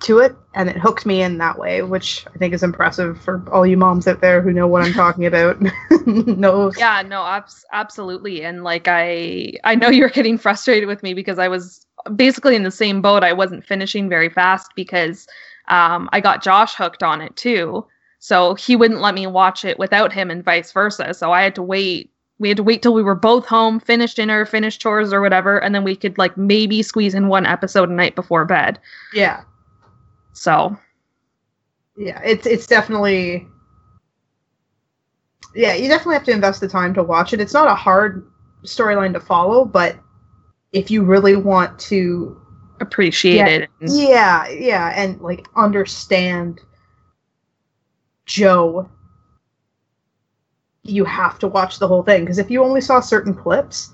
to 0.01 0.19
it 0.19 0.35
and 0.53 0.69
it 0.69 0.77
hooked 0.77 1.05
me 1.05 1.21
in 1.21 1.37
that 1.37 1.57
way 1.57 1.81
which 1.81 2.25
i 2.33 2.37
think 2.37 2.53
is 2.53 2.63
impressive 2.63 3.19
for 3.21 3.41
all 3.51 3.65
you 3.65 3.77
moms 3.77 4.07
out 4.07 4.21
there 4.21 4.41
who 4.41 4.51
know 4.51 4.67
what 4.67 4.83
i'm 4.83 4.93
talking 4.93 5.25
about 5.25 5.57
no 6.05 6.71
yeah. 6.77 7.01
No, 7.01 7.25
abs- 7.25 7.65
absolutely. 7.71 8.43
And 8.43 8.63
like 8.63 8.87
I, 8.87 9.53
I 9.63 9.75
know 9.75 9.89
you're 9.89 10.09
getting 10.09 10.37
frustrated 10.37 10.87
with 10.87 11.03
me 11.03 11.13
because 11.13 11.39
I 11.39 11.47
was 11.47 11.85
basically 12.15 12.55
in 12.55 12.63
the 12.63 12.71
same 12.71 13.01
boat. 13.01 13.23
I 13.23 13.33
wasn't 13.33 13.65
finishing 13.65 14.09
very 14.09 14.29
fast 14.29 14.71
because 14.75 15.27
um, 15.67 16.09
I 16.13 16.19
got 16.21 16.43
Josh 16.43 16.75
hooked 16.75 17.03
on 17.03 17.21
it 17.21 17.35
too. 17.35 17.85
So 18.19 18.55
he 18.55 18.75
wouldn't 18.75 19.01
let 19.01 19.15
me 19.15 19.27
watch 19.27 19.65
it 19.65 19.77
without 19.77 20.11
him 20.13 20.31
and 20.31 20.43
vice 20.43 20.71
versa. 20.71 21.13
So 21.13 21.31
I 21.31 21.41
had 21.41 21.55
to 21.55 21.63
wait. 21.63 22.11
We 22.37 22.49
had 22.49 22.57
to 22.57 22.63
wait 22.63 22.81
till 22.81 22.93
we 22.93 23.03
were 23.03 23.15
both 23.15 23.45
home, 23.45 23.79
finish 23.79 24.13
dinner, 24.13 24.45
finish 24.45 24.77
chores 24.77 25.13
or 25.13 25.21
whatever, 25.21 25.57
and 25.57 25.73
then 25.73 25.85
we 25.85 25.95
could 25.95 26.17
like 26.17 26.35
maybe 26.35 26.83
squeeze 26.83 27.15
in 27.15 27.29
one 27.29 27.45
episode 27.45 27.89
a 27.89 27.93
night 27.93 28.15
before 28.15 28.43
bed. 28.45 28.77
yeah 29.13 29.41
So 30.35 30.77
yeah 31.97 32.19
it's 32.23 32.45
it's 32.45 32.67
definitely 32.67 33.47
yeah, 35.55 35.73
you 35.73 35.87
definitely 35.87 36.15
have 36.15 36.25
to 36.25 36.31
invest 36.31 36.59
the 36.59 36.67
time 36.67 36.93
to 36.95 37.03
watch 37.03 37.31
it. 37.31 37.39
It's 37.39 37.53
not 37.53 37.69
a 37.69 37.75
hard 37.75 38.29
storyline 38.65 39.13
to 39.13 39.21
follow, 39.21 39.63
but 39.63 39.95
if 40.73 40.91
you 40.91 41.03
really 41.03 41.37
want 41.37 41.79
to 41.79 42.41
Appreciate 42.81 43.35
Yeah. 43.37 43.47
it. 43.47 43.69
and- 43.79 43.89
yeah, 43.97 44.49
yeah, 44.49 44.91
and 44.95 45.21
like 45.21 45.47
understand 45.55 46.59
Joe, 48.25 48.89
you 50.83 51.05
have 51.05 51.39
to 51.39 51.47
watch 51.47 51.79
the 51.79 51.87
whole 51.87 52.03
thing 52.03 52.21
because 52.25 52.37
if 52.37 52.51
you 52.51 52.61
only 52.61 52.81
saw 52.81 52.99
certain 52.99 53.33
clips, 53.33 53.93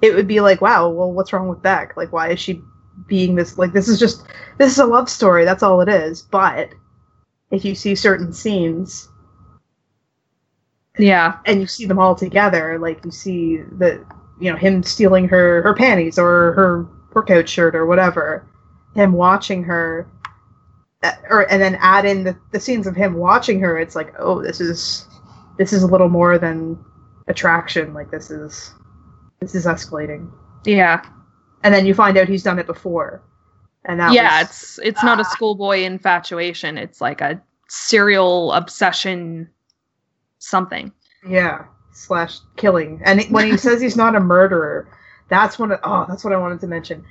it 0.00 0.14
would 0.14 0.26
be 0.26 0.40
like, 0.40 0.62
wow, 0.62 0.88
well, 0.88 1.12
what's 1.12 1.32
wrong 1.34 1.48
with 1.48 1.60
Beck? 1.60 1.96
Like, 1.98 2.12
why 2.12 2.30
is 2.30 2.40
she 2.40 2.62
being 3.06 3.34
this? 3.34 3.58
Like, 3.58 3.72
this 3.72 3.88
is 3.88 3.98
just 3.98 4.24
this 4.58 4.72
is 4.72 4.78
a 4.78 4.86
love 4.86 5.08
story. 5.08 5.44
That's 5.44 5.62
all 5.62 5.80
it 5.80 5.88
is. 5.88 6.22
But 6.22 6.70
if 7.50 7.64
you 7.64 7.74
see 7.74 7.94
certain 7.94 8.32
scenes 8.32 9.08
Yeah. 10.98 11.38
and 11.46 11.60
you 11.60 11.66
see 11.66 11.86
them 11.86 11.98
all 11.98 12.14
together, 12.14 12.78
like 12.78 13.04
you 13.04 13.10
see 13.10 13.58
the 13.58 14.04
you 14.40 14.50
know 14.50 14.56
him 14.56 14.82
stealing 14.82 15.28
her 15.28 15.62
her 15.62 15.74
panties 15.74 16.18
or 16.18 16.52
her 16.54 16.86
workout 17.14 17.48
shirt 17.48 17.74
or 17.74 17.86
whatever, 17.86 18.46
him 18.94 19.12
watching 19.12 19.62
her, 19.64 20.08
uh, 21.02 21.12
or 21.30 21.50
and 21.50 21.62
then 21.62 21.76
add 21.80 22.04
in 22.04 22.24
the, 22.24 22.36
the 22.52 22.60
scenes 22.60 22.86
of 22.86 22.96
him 22.96 23.14
watching 23.14 23.60
her. 23.60 23.78
It's 23.78 23.94
like, 23.96 24.12
oh, 24.18 24.42
this 24.42 24.60
is 24.60 25.06
this 25.58 25.72
is 25.72 25.82
a 25.82 25.86
little 25.86 26.08
more 26.08 26.38
than 26.38 26.78
attraction. 27.28 27.94
Like 27.94 28.10
this 28.10 28.30
is 28.30 28.74
this 29.40 29.54
is 29.54 29.66
escalating. 29.66 30.30
Yeah. 30.64 31.04
And 31.64 31.74
then 31.74 31.86
you 31.86 31.94
find 31.94 32.16
out 32.16 32.28
he's 32.28 32.42
done 32.44 32.58
it 32.60 32.66
before, 32.66 33.22
and 33.86 33.98
that 33.98 34.12
yeah, 34.12 34.40
was, 34.42 34.48
it's 34.50 34.78
it's 34.80 35.02
not 35.02 35.18
a 35.18 35.22
Ah. 35.22 35.30
schoolboy 35.30 35.80
infatuation. 35.80 36.78
It's 36.78 37.00
like 37.00 37.20
a 37.20 37.40
serial 37.68 38.52
obsession 38.52 39.48
something. 40.38 40.92
Yeah, 41.26 41.64
slash 41.92 42.38
killing. 42.56 43.00
And 43.04 43.20
it- 43.22 43.30
when 43.30 43.46
he 43.50 43.56
says 43.66 43.80
he's 43.80 43.96
not 43.96 44.14
a 44.14 44.20
murderer, 44.20 44.88
that's 45.28 45.58
when 45.58 45.72
oh, 45.82 46.04
that's 46.08 46.22
what 46.22 46.32
I 46.32 46.36
wanted 46.36 46.60
to 46.60 46.66
mention. 46.68 47.02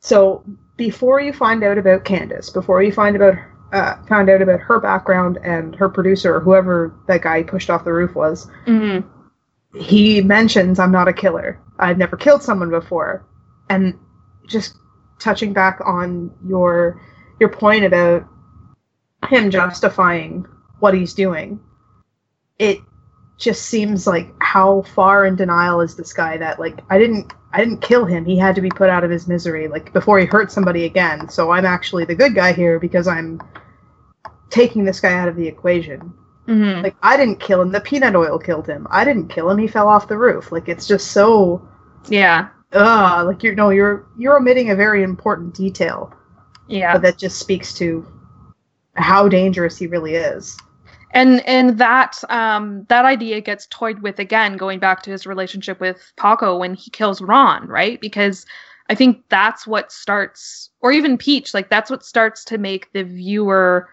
So 0.00 0.42
before 0.76 1.20
you 1.20 1.32
find 1.32 1.62
out 1.62 1.76
about 1.78 2.04
Candace, 2.04 2.50
before 2.50 2.82
you 2.82 2.90
find 2.92 3.16
about 3.16 3.34
uh, 3.72 4.02
found 4.04 4.30
out 4.30 4.40
about 4.40 4.60
her 4.60 4.80
background 4.80 5.38
and 5.44 5.76
her 5.76 5.90
producer 5.90 6.34
or 6.34 6.40
whoever 6.40 6.94
that 7.06 7.20
guy 7.20 7.42
pushed 7.42 7.68
off 7.68 7.84
the 7.84 7.92
roof 7.92 8.14
was, 8.14 8.46
Mm-hmm. 8.66 9.06
he 9.78 10.22
mentions 10.22 10.78
I'm 10.78 10.92
not 10.92 11.06
a 11.08 11.12
killer. 11.12 11.60
I've 11.78 11.98
never 11.98 12.16
killed 12.16 12.42
someone 12.42 12.70
before. 12.70 13.26
And 13.70 13.98
just 14.46 14.76
touching 15.18 15.52
back 15.52 15.80
on 15.84 16.30
your 16.46 17.00
your 17.40 17.48
point 17.48 17.84
about 17.84 18.26
him 19.28 19.50
justifying 19.50 20.46
what 20.80 20.94
he's 20.94 21.14
doing. 21.14 21.60
It 22.58 22.80
just 23.36 23.66
seems 23.66 24.06
like 24.06 24.34
how 24.40 24.82
far 24.82 25.26
in 25.26 25.36
denial 25.36 25.80
is 25.80 25.94
this 25.94 26.12
guy 26.12 26.36
that 26.36 26.58
like 26.58 26.80
I 26.90 26.98
didn't 26.98 27.32
I 27.52 27.58
didn't 27.58 27.80
kill 27.80 28.04
him. 28.04 28.24
He 28.24 28.36
had 28.36 28.54
to 28.56 28.60
be 28.60 28.68
put 28.68 28.90
out 28.90 29.04
of 29.04 29.10
his 29.10 29.28
misery 29.28 29.68
like 29.68 29.92
before 29.92 30.18
he 30.18 30.26
hurt 30.26 30.52
somebody 30.52 30.84
again. 30.84 31.28
So 31.28 31.50
I'm 31.52 31.64
actually 31.64 32.04
the 32.04 32.14
good 32.14 32.34
guy 32.34 32.52
here 32.52 32.78
because 32.78 33.06
I'm 33.06 33.40
taking 34.50 34.84
this 34.84 35.00
guy 35.00 35.12
out 35.12 35.28
of 35.28 35.36
the 35.36 35.46
equation. 35.46 36.12
Mm-hmm. 36.46 36.82
Like 36.82 36.96
I 37.02 37.16
didn't 37.16 37.40
kill 37.40 37.62
him. 37.62 37.70
The 37.70 37.80
peanut 37.80 38.16
oil 38.16 38.38
killed 38.38 38.66
him. 38.66 38.86
I 38.90 39.04
didn't 39.04 39.28
kill 39.28 39.50
him. 39.50 39.58
He 39.58 39.68
fell 39.68 39.88
off 39.88 40.08
the 40.08 40.18
roof. 40.18 40.50
Like 40.50 40.68
it's 40.68 40.86
just 40.86 41.12
so 41.12 41.66
yeah. 42.08 42.48
Ugh. 42.72 43.26
Like 43.26 43.42
you're 43.42 43.54
no, 43.54 43.70
you're 43.70 44.06
you're 44.18 44.36
omitting 44.36 44.70
a 44.70 44.76
very 44.76 45.02
important 45.02 45.54
detail, 45.54 46.12
Yeah. 46.68 46.94
but 46.94 47.02
that 47.02 47.18
just 47.18 47.38
speaks 47.38 47.72
to 47.74 48.06
how 48.94 49.28
dangerous 49.28 49.78
he 49.78 49.86
really 49.86 50.14
is. 50.14 50.56
and 51.12 51.40
and 51.46 51.78
that 51.78 52.22
um 52.30 52.84
that 52.88 53.04
idea 53.06 53.40
gets 53.40 53.66
toyed 53.70 54.00
with 54.02 54.18
again 54.18 54.56
going 54.58 54.78
back 54.78 55.02
to 55.02 55.10
his 55.10 55.26
relationship 55.26 55.80
with 55.80 56.12
paco 56.16 56.58
when 56.58 56.74
he 56.74 56.90
kills 56.90 57.22
ron 57.22 57.66
right 57.66 57.98
because 58.02 58.44
i 58.90 58.94
think 58.94 59.24
that's 59.30 59.66
what 59.66 59.90
starts 59.90 60.68
or 60.80 60.92
even 60.92 61.16
peach 61.16 61.54
like 61.54 61.70
that's 61.70 61.90
what 61.90 62.04
starts 62.04 62.44
to 62.44 62.58
make 62.58 62.92
the 62.92 63.04
viewer 63.04 63.88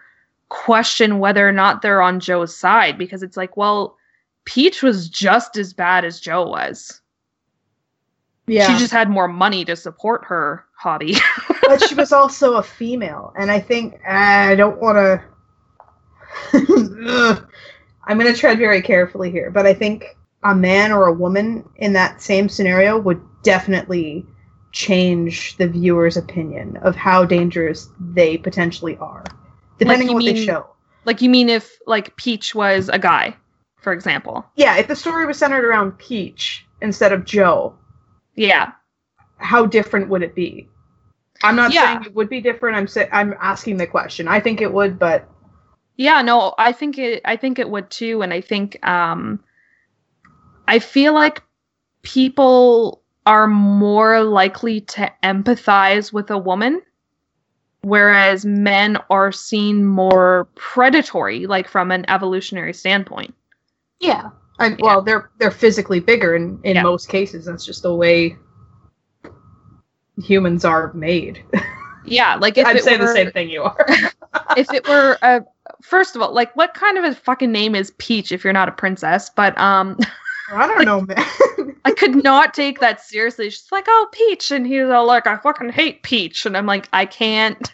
question 0.50 1.18
whether 1.18 1.48
or 1.48 1.52
not 1.52 1.80
they're 1.80 2.02
on 2.02 2.20
joe's 2.20 2.54
side 2.54 2.98
because 2.98 3.22
it's 3.22 3.36
like 3.36 3.56
well 3.56 3.96
peach 4.44 4.82
was 4.82 5.08
just 5.08 5.56
as 5.56 5.72
bad 5.72 6.04
as 6.04 6.20
joe 6.20 6.46
was 6.46 7.00
Yeah, 8.46 8.66
she 8.66 8.78
just 8.78 8.92
had 8.92 9.10
more 9.10 9.28
money 9.28 9.64
to 9.64 9.74
support 9.76 10.24
her 10.26 10.64
hobby 10.76 11.16
but 11.62 11.82
she 11.82 11.94
was 11.94 12.12
also 12.12 12.54
a 12.54 12.62
female, 12.62 13.32
and 13.38 13.50
I 13.50 13.60
think 13.60 14.00
I 14.06 14.54
don't 14.54 14.80
want 14.80 14.96
to. 14.96 15.22
I'm 18.04 18.18
going 18.18 18.32
to 18.32 18.38
tread 18.38 18.58
very 18.58 18.82
carefully 18.82 19.30
here, 19.30 19.50
but 19.50 19.66
I 19.66 19.74
think 19.74 20.16
a 20.44 20.54
man 20.54 20.92
or 20.92 21.06
a 21.06 21.12
woman 21.12 21.68
in 21.76 21.92
that 21.94 22.22
same 22.22 22.48
scenario 22.48 22.98
would 22.98 23.20
definitely 23.42 24.24
change 24.72 25.56
the 25.56 25.66
viewer's 25.66 26.16
opinion 26.16 26.76
of 26.78 26.94
how 26.94 27.24
dangerous 27.24 27.88
they 27.98 28.36
potentially 28.36 28.96
are, 28.98 29.24
depending 29.78 30.08
you 30.08 30.14
on 30.14 30.22
what 30.22 30.24
they 30.24 30.44
show. 30.44 30.68
like 31.04 31.22
you 31.22 31.30
mean 31.30 31.48
if 31.48 31.78
like 31.86 32.14
peach 32.16 32.54
was 32.54 32.88
a 32.90 32.98
guy 32.98 33.34
for 33.80 33.92
example 33.92 34.44
Yeah, 34.56 34.76
if 34.76 34.86
the 34.88 34.96
story 34.96 35.26
was 35.26 35.38
centered 35.38 35.64
around 35.64 35.92
Peach 35.98 36.66
instead 36.82 37.12
of 37.12 37.24
Joe, 37.24 37.74
yeah 38.36 38.72
how 39.38 39.66
different 39.66 40.08
would 40.08 40.22
it 40.22 40.34
be? 40.34 40.68
I'm 41.44 41.56
not 41.56 41.72
Yeah. 41.72 41.84
saying 41.84 42.04
it 42.06 42.14
would 42.14 42.28
be 42.28 42.40
different. 42.40 42.76
I'm 42.76 42.86
sa- 42.88 43.04
I'm 43.12 43.34
asking 43.40 43.76
the 43.76 43.86
question. 43.86 44.28
I 44.28 44.40
think 44.40 44.60
it 44.60 44.72
would, 44.72 44.98
but 44.98 45.28
Yeah, 45.96 46.22
no, 46.22 46.54
I 46.58 46.72
think 46.72 46.98
it 46.98 47.20
I 47.24 47.36
think 47.36 47.58
it 47.58 47.68
would 47.68 47.90
too 47.90 48.22
and 48.22 48.32
I 48.32 48.40
think 48.40 48.78
um 48.86 49.40
I 50.68 50.78
feel 50.78 51.12
like 51.14 51.42
people 52.02 53.02
are 53.26 53.46
more 53.46 54.22
likely 54.22 54.80
to 54.82 55.12
empathize 55.22 56.12
with 56.12 56.30
a 56.30 56.38
woman 56.38 56.82
whereas 57.82 58.44
men 58.44 58.98
are 59.10 59.32
seen 59.32 59.84
more 59.84 60.48
predatory 60.56 61.46
like 61.46 61.68
from 61.68 61.90
an 61.92 62.04
evolutionary 62.08 62.72
standpoint. 62.72 63.34
yeah, 64.00 64.30
I, 64.58 64.76
well, 64.78 65.02
they're 65.02 65.30
they're 65.38 65.50
physically 65.50 66.00
bigger 66.00 66.34
in 66.34 66.58
in 66.64 66.76
Yeah. 66.76 66.82
most 66.82 67.08
cases. 67.08 67.44
That's 67.44 67.64
just 67.64 67.82
the 67.82 67.94
way 67.94 68.36
humans 70.22 70.64
are 70.64 70.92
made. 70.94 71.42
Yeah, 72.08 72.36
like 72.36 72.56
if 72.56 72.64
I'd 72.64 72.80
say 72.82 72.96
were, 72.96 73.06
the 73.06 73.12
same 73.12 73.32
thing 73.32 73.50
you 73.50 73.64
are. 73.64 73.84
if 74.56 74.72
it 74.72 74.86
were 74.86 75.18
a 75.22 75.42
first 75.82 76.14
of 76.14 76.22
all, 76.22 76.32
like 76.32 76.54
what 76.54 76.72
kind 76.72 76.96
of 76.98 77.02
a 77.02 77.12
fucking 77.12 77.50
name 77.50 77.74
is 77.74 77.90
Peach 77.98 78.30
if 78.30 78.44
you're 78.44 78.52
not 78.52 78.68
a 78.68 78.72
princess? 78.72 79.28
But 79.28 79.58
um 79.58 79.98
I 80.52 80.68
don't 80.68 80.84
know, 80.84 81.00
man. 81.00 81.76
I 81.84 81.90
could 81.90 82.22
not 82.22 82.54
take 82.54 82.78
that 82.78 83.00
seriously. 83.00 83.50
She's 83.50 83.66
like, 83.72 83.86
"Oh, 83.88 84.08
Peach," 84.12 84.52
and 84.52 84.64
he's 84.64 84.84
all 84.84 85.04
like, 85.04 85.26
"I 85.26 85.36
fucking 85.38 85.70
hate 85.70 86.04
Peach," 86.04 86.46
and 86.46 86.56
I'm 86.56 86.66
like, 86.66 86.88
"I 86.92 87.06
can't, 87.06 87.72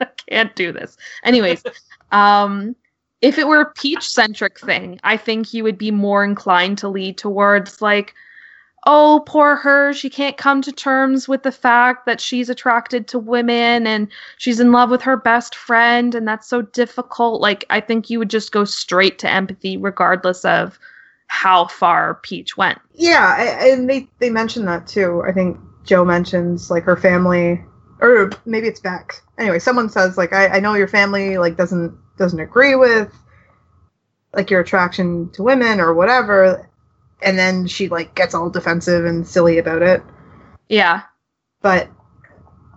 I 0.00 0.06
can't 0.26 0.56
do 0.56 0.72
this." 0.72 0.96
Anyways, 1.24 1.62
um, 2.12 2.74
if 3.22 3.38
it 3.38 3.46
were 3.46 3.60
a 3.60 3.72
Peach 3.72 4.08
centric 4.08 4.58
thing, 4.58 4.98
I 5.04 5.16
think 5.16 5.52
you 5.52 5.62
would 5.64 5.78
be 5.78 5.90
more 5.90 6.24
inclined 6.24 6.78
to 6.78 6.88
lead 6.88 7.18
towards 7.18 7.82
like, 7.82 8.14
"Oh, 8.86 9.22
poor 9.26 9.56
her. 9.56 9.92
She 9.92 10.08
can't 10.08 10.36
come 10.38 10.62
to 10.62 10.72
terms 10.72 11.28
with 11.28 11.42
the 11.42 11.52
fact 11.52 12.06
that 12.06 12.20
she's 12.20 12.48
attracted 12.48 13.06
to 13.08 13.18
women 13.18 13.86
and 13.86 14.08
she's 14.38 14.58
in 14.60 14.72
love 14.72 14.90
with 14.90 15.02
her 15.02 15.16
best 15.16 15.54
friend, 15.54 16.14
and 16.14 16.26
that's 16.26 16.48
so 16.48 16.62
difficult." 16.62 17.40
Like, 17.40 17.64
I 17.70 17.80
think 17.80 18.08
you 18.08 18.18
would 18.18 18.30
just 18.30 18.52
go 18.52 18.64
straight 18.64 19.18
to 19.20 19.30
empathy, 19.30 19.76
regardless 19.76 20.44
of 20.44 20.78
how 21.26 21.66
far 21.66 22.14
Peach 22.22 22.56
went. 22.56 22.78
yeah, 22.94 23.64
and 23.64 23.88
they 23.88 24.08
they 24.18 24.30
mentioned 24.30 24.66
that 24.66 24.86
too. 24.86 25.22
I 25.26 25.32
think 25.32 25.58
Joe 25.84 26.04
mentions 26.04 26.70
like 26.70 26.82
her 26.84 26.96
family, 26.96 27.62
or 28.00 28.30
maybe 28.46 28.66
it's 28.66 28.80
Beck. 28.80 29.14
Anyway, 29.38 29.58
someone 29.58 29.88
says 29.88 30.18
like, 30.18 30.32
I, 30.32 30.48
I 30.48 30.60
know 30.60 30.74
your 30.74 30.88
family 30.88 31.38
like 31.38 31.56
doesn't 31.56 31.96
doesn't 32.20 32.38
agree 32.38 32.76
with 32.76 33.12
like 34.34 34.50
your 34.50 34.60
attraction 34.60 35.30
to 35.30 35.42
women 35.42 35.80
or 35.80 35.94
whatever, 35.94 36.68
and 37.22 37.36
then 37.36 37.66
she 37.66 37.88
like 37.88 38.14
gets 38.14 38.34
all 38.34 38.48
defensive 38.50 39.06
and 39.06 39.26
silly 39.26 39.58
about 39.58 39.82
it. 39.82 40.02
Yeah. 40.68 41.02
But 41.62 41.88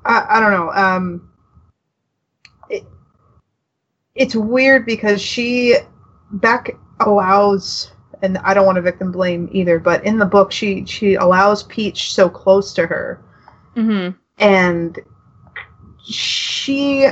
I, 0.05 0.25
I 0.29 0.39
don't 0.39 0.51
know. 0.51 0.71
Um, 0.71 1.29
it, 2.69 2.83
it's 4.15 4.33
weird 4.35 4.85
because 4.85 5.21
she 5.21 5.75
Beck 6.31 6.75
allows, 7.01 7.91
and 8.21 8.37
I 8.39 8.53
don't 8.53 8.65
want 8.65 8.77
to 8.77 8.81
victim 8.81 9.11
blame 9.11 9.49
either, 9.51 9.77
but 9.77 10.03
in 10.05 10.17
the 10.17 10.25
book 10.25 10.51
she 10.53 10.85
she 10.85 11.15
allows 11.15 11.63
Peach 11.63 12.13
so 12.13 12.29
close 12.29 12.73
to 12.75 12.87
her, 12.87 13.21
Mm-hmm. 13.75 14.17
and 14.39 14.99
she. 16.03 17.07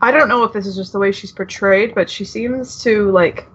I 0.00 0.10
don't 0.12 0.28
know 0.28 0.44
if 0.44 0.52
this 0.52 0.66
is 0.66 0.76
just 0.76 0.92
the 0.92 0.98
way 0.98 1.10
she's 1.10 1.32
portrayed, 1.32 1.94
but 1.94 2.08
she 2.08 2.24
seems 2.24 2.82
to 2.84 3.10
like 3.10 3.48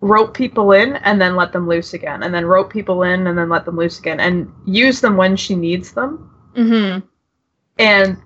rope 0.00 0.34
people 0.34 0.72
in 0.72 0.96
and 0.96 1.20
then 1.20 1.36
let 1.36 1.52
them 1.52 1.68
loose 1.68 1.94
again, 1.94 2.22
and 2.22 2.32
then 2.32 2.46
rope 2.46 2.70
people 2.70 3.02
in 3.02 3.26
and 3.26 3.36
then 3.36 3.48
let 3.48 3.64
them 3.64 3.76
loose 3.76 3.98
again, 3.98 4.20
and 4.20 4.52
use 4.66 5.00
them 5.00 5.16
when 5.16 5.36
she 5.36 5.54
needs 5.54 5.92
them. 5.92 6.30
Mm-hmm. 6.54 7.06
And 7.78 8.18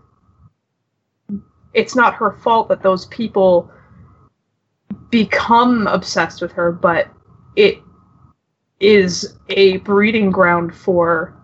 it's 1.72 1.94
not 1.94 2.14
her 2.14 2.32
fault 2.32 2.68
that 2.68 2.82
those 2.82 3.06
people 3.06 3.70
become 5.10 5.86
obsessed 5.86 6.42
with 6.42 6.52
her, 6.52 6.72
but 6.72 7.08
it 7.54 7.78
is 8.80 9.38
a 9.48 9.78
breeding 9.78 10.30
ground 10.30 10.74
for 10.74 11.34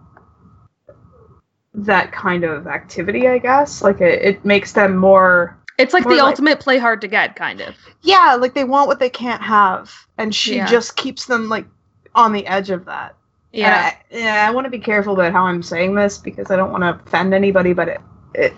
that 1.74 2.12
kind 2.12 2.44
of 2.44 2.66
activity, 2.66 3.28
I 3.28 3.38
guess. 3.38 3.82
Like 3.82 4.00
it, 4.00 4.22
it 4.22 4.44
makes 4.44 4.72
them 4.72 4.96
more 4.96 5.58
It's 5.82 5.92
like 5.92 6.04
More 6.04 6.14
the 6.14 6.22
like- 6.22 6.30
ultimate 6.30 6.60
play 6.60 6.78
hard 6.78 7.00
to 7.02 7.08
get 7.08 7.36
kind 7.36 7.60
of. 7.60 7.74
Yeah, 8.02 8.36
like 8.40 8.54
they 8.54 8.64
want 8.64 8.88
what 8.88 8.98
they 9.00 9.10
can't 9.10 9.42
have. 9.42 9.92
And 10.18 10.34
she 10.34 10.56
Yeah. 10.56 10.66
just 10.66 10.96
keeps 10.96 11.26
them 11.26 11.48
like 11.48 11.66
on 12.14 12.32
the 12.32 12.46
edge 12.46 12.70
of 12.70 12.84
that. 12.86 13.14
And 13.54 13.66
I, 13.66 13.98
yeah, 14.10 14.46
I 14.48 14.50
want 14.50 14.64
to 14.64 14.70
be 14.70 14.78
careful 14.78 15.12
about 15.12 15.32
how 15.32 15.44
I'm 15.44 15.62
saying 15.62 15.94
this 15.94 16.16
because 16.16 16.50
I 16.50 16.56
don't 16.56 16.72
want 16.72 16.82
to 16.84 16.98
offend 17.04 17.34
anybody, 17.34 17.74
but 17.74 17.88
it, 17.88 18.00
it 18.34 18.54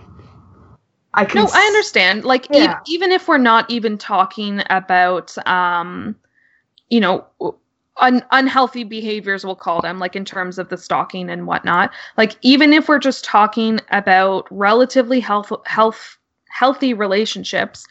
I 1.15 1.25
can 1.25 1.43
No, 1.43 1.51
I 1.53 1.63
understand. 1.63 2.25
Like 2.25 2.47
e- 2.55 2.69
even 2.87 3.11
if 3.11 3.27
we're 3.27 3.39
not 3.39 3.69
even 3.71 3.99
talking 3.99 4.63
about 4.71 5.37
um 5.49 6.15
you 6.91 7.01
know 7.01 7.25
un- 7.99 8.25
unhealthy 8.33 8.85
behaviors 8.85 9.45
we'll 9.45 9.55
call 9.57 9.81
them 9.81 9.99
like 9.99 10.15
in 10.17 10.25
terms 10.25 10.59
of 10.59 10.69
the 10.69 10.77
stalking 10.77 11.29
and 11.31 11.47
whatnot. 11.47 11.91
Like 12.17 12.37
even 12.43 12.73
if 12.73 12.89
we're 12.89 12.99
just 12.99 13.25
talking 13.25 13.81
about 13.91 14.47
relatively 14.51 15.19
health 15.21 15.53
health 15.67 16.19
healthy 16.55 16.95
relationships, 16.95 17.85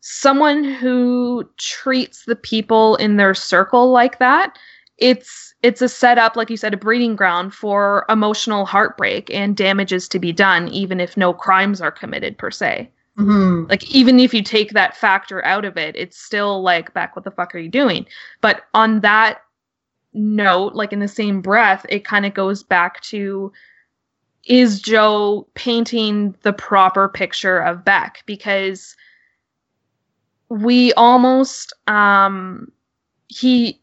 someone 0.00 0.62
who 0.62 1.48
treats 1.56 2.26
the 2.26 2.36
people 2.36 2.96
in 2.96 3.16
their 3.16 3.34
circle 3.34 3.90
like 3.90 4.18
that, 4.18 4.58
it's 4.98 5.54
it's 5.62 5.80
a 5.80 5.88
setup, 5.88 6.36
like 6.36 6.50
you 6.50 6.56
said, 6.56 6.74
a 6.74 6.76
breeding 6.76 7.16
ground 7.16 7.54
for 7.54 8.04
emotional 8.08 8.66
heartbreak 8.66 9.32
and 9.32 9.56
damages 9.56 10.08
to 10.08 10.18
be 10.18 10.32
done, 10.32 10.68
even 10.68 11.00
if 11.00 11.16
no 11.16 11.32
crimes 11.32 11.80
are 11.80 11.90
committed 11.90 12.36
per 12.36 12.50
se. 12.50 12.90
Mhm. 13.18 13.68
Like 13.70 13.84
even 13.94 14.20
if 14.20 14.34
you 14.34 14.42
take 14.42 14.72
that 14.72 14.96
factor 14.96 15.44
out 15.44 15.64
of 15.64 15.76
it, 15.76 15.94
it's 15.96 16.18
still 16.18 16.62
like 16.62 16.92
back 16.92 17.16
what 17.16 17.24
the 17.24 17.30
fuck 17.30 17.54
are 17.54 17.58
you 17.58 17.70
doing? 17.70 18.06
But 18.40 18.64
on 18.74 19.00
that 19.00 19.38
note, 20.12 20.74
like 20.74 20.92
in 20.92 20.98
the 21.00 21.08
same 21.08 21.40
breath, 21.40 21.86
it 21.88 22.04
kind 22.04 22.26
of 22.26 22.34
goes 22.34 22.62
back 22.62 23.00
to 23.02 23.52
is 24.44 24.80
Joe 24.80 25.46
painting 25.54 26.34
the 26.42 26.52
proper 26.52 27.08
picture 27.08 27.58
of 27.58 27.84
Beck? 27.84 28.22
Because 28.26 28.96
we 30.48 30.92
almost 30.94 31.72
um 31.86 32.70
he 33.28 33.80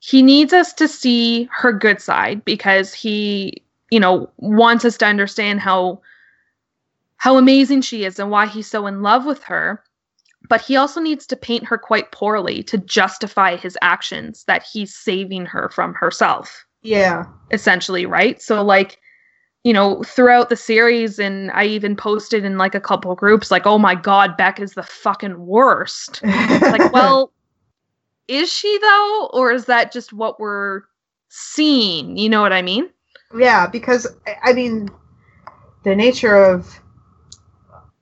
he 0.00 0.22
needs 0.22 0.52
us 0.52 0.72
to 0.74 0.86
see 0.86 1.48
her 1.50 1.72
good 1.72 2.00
side 2.00 2.44
because 2.44 2.92
he 2.92 3.62
you 3.90 3.98
know 3.98 4.30
wants 4.36 4.84
us 4.84 4.98
to 4.98 5.06
understand 5.06 5.60
how 5.60 6.00
how 7.16 7.38
amazing 7.38 7.80
she 7.80 8.04
is 8.04 8.18
and 8.18 8.30
why 8.30 8.46
he's 8.46 8.66
so 8.66 8.86
in 8.86 9.02
love 9.02 9.24
with 9.24 9.42
her. 9.44 9.82
But 10.46 10.60
he 10.60 10.76
also 10.76 11.00
needs 11.00 11.26
to 11.28 11.36
paint 11.36 11.64
her 11.64 11.78
quite 11.78 12.12
poorly 12.12 12.62
to 12.64 12.76
justify 12.76 13.56
his 13.56 13.78
actions 13.80 14.44
that 14.44 14.62
he's 14.62 14.94
saving 14.94 15.46
her 15.46 15.70
from 15.70 15.94
herself. 15.94 16.66
Yeah. 16.82 17.24
essentially 17.50 18.04
right? 18.04 18.42
So 18.42 18.62
like 18.62 19.00
you 19.64 19.72
know 19.72 20.02
throughout 20.04 20.48
the 20.50 20.56
series 20.56 21.18
and 21.18 21.50
i 21.52 21.64
even 21.64 21.96
posted 21.96 22.44
in 22.44 22.58
like 22.58 22.74
a 22.74 22.80
couple 22.80 23.14
groups 23.14 23.50
like 23.50 23.66
oh 23.66 23.78
my 23.78 23.94
god 23.94 24.36
beck 24.36 24.60
is 24.60 24.74
the 24.74 24.82
fucking 24.82 25.46
worst. 25.46 26.22
Like 26.22 26.92
well 26.92 27.32
is 28.28 28.50
she 28.52 28.78
though? 28.78 29.30
Or 29.34 29.52
is 29.52 29.66
that 29.66 29.92
just 29.92 30.12
what 30.12 30.40
we're 30.40 30.82
seeing? 31.28 32.16
You 32.16 32.28
know 32.30 32.40
what 32.40 32.52
i 32.52 32.62
mean? 32.62 32.88
Yeah, 33.36 33.66
because 33.66 34.06
I- 34.26 34.50
I 34.50 34.52
mean, 34.52 34.88
the 35.82 35.94
nature 35.96 36.36
of 36.36 36.80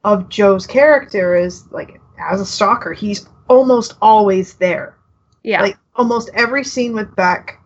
of 0.04 0.28
Joe's 0.28 0.66
character 0.66 1.34
is 1.36 1.66
like 1.72 2.00
as 2.20 2.40
a 2.40 2.46
stalker, 2.46 2.92
he's 2.92 3.28
almost 3.48 3.94
always 4.02 4.54
there. 4.54 4.96
yeah. 5.42 5.62
Like 5.62 5.78
almost 5.96 6.30
every 6.34 6.64
scene 6.64 6.92
with 6.94 7.14
Beck, 7.16 7.58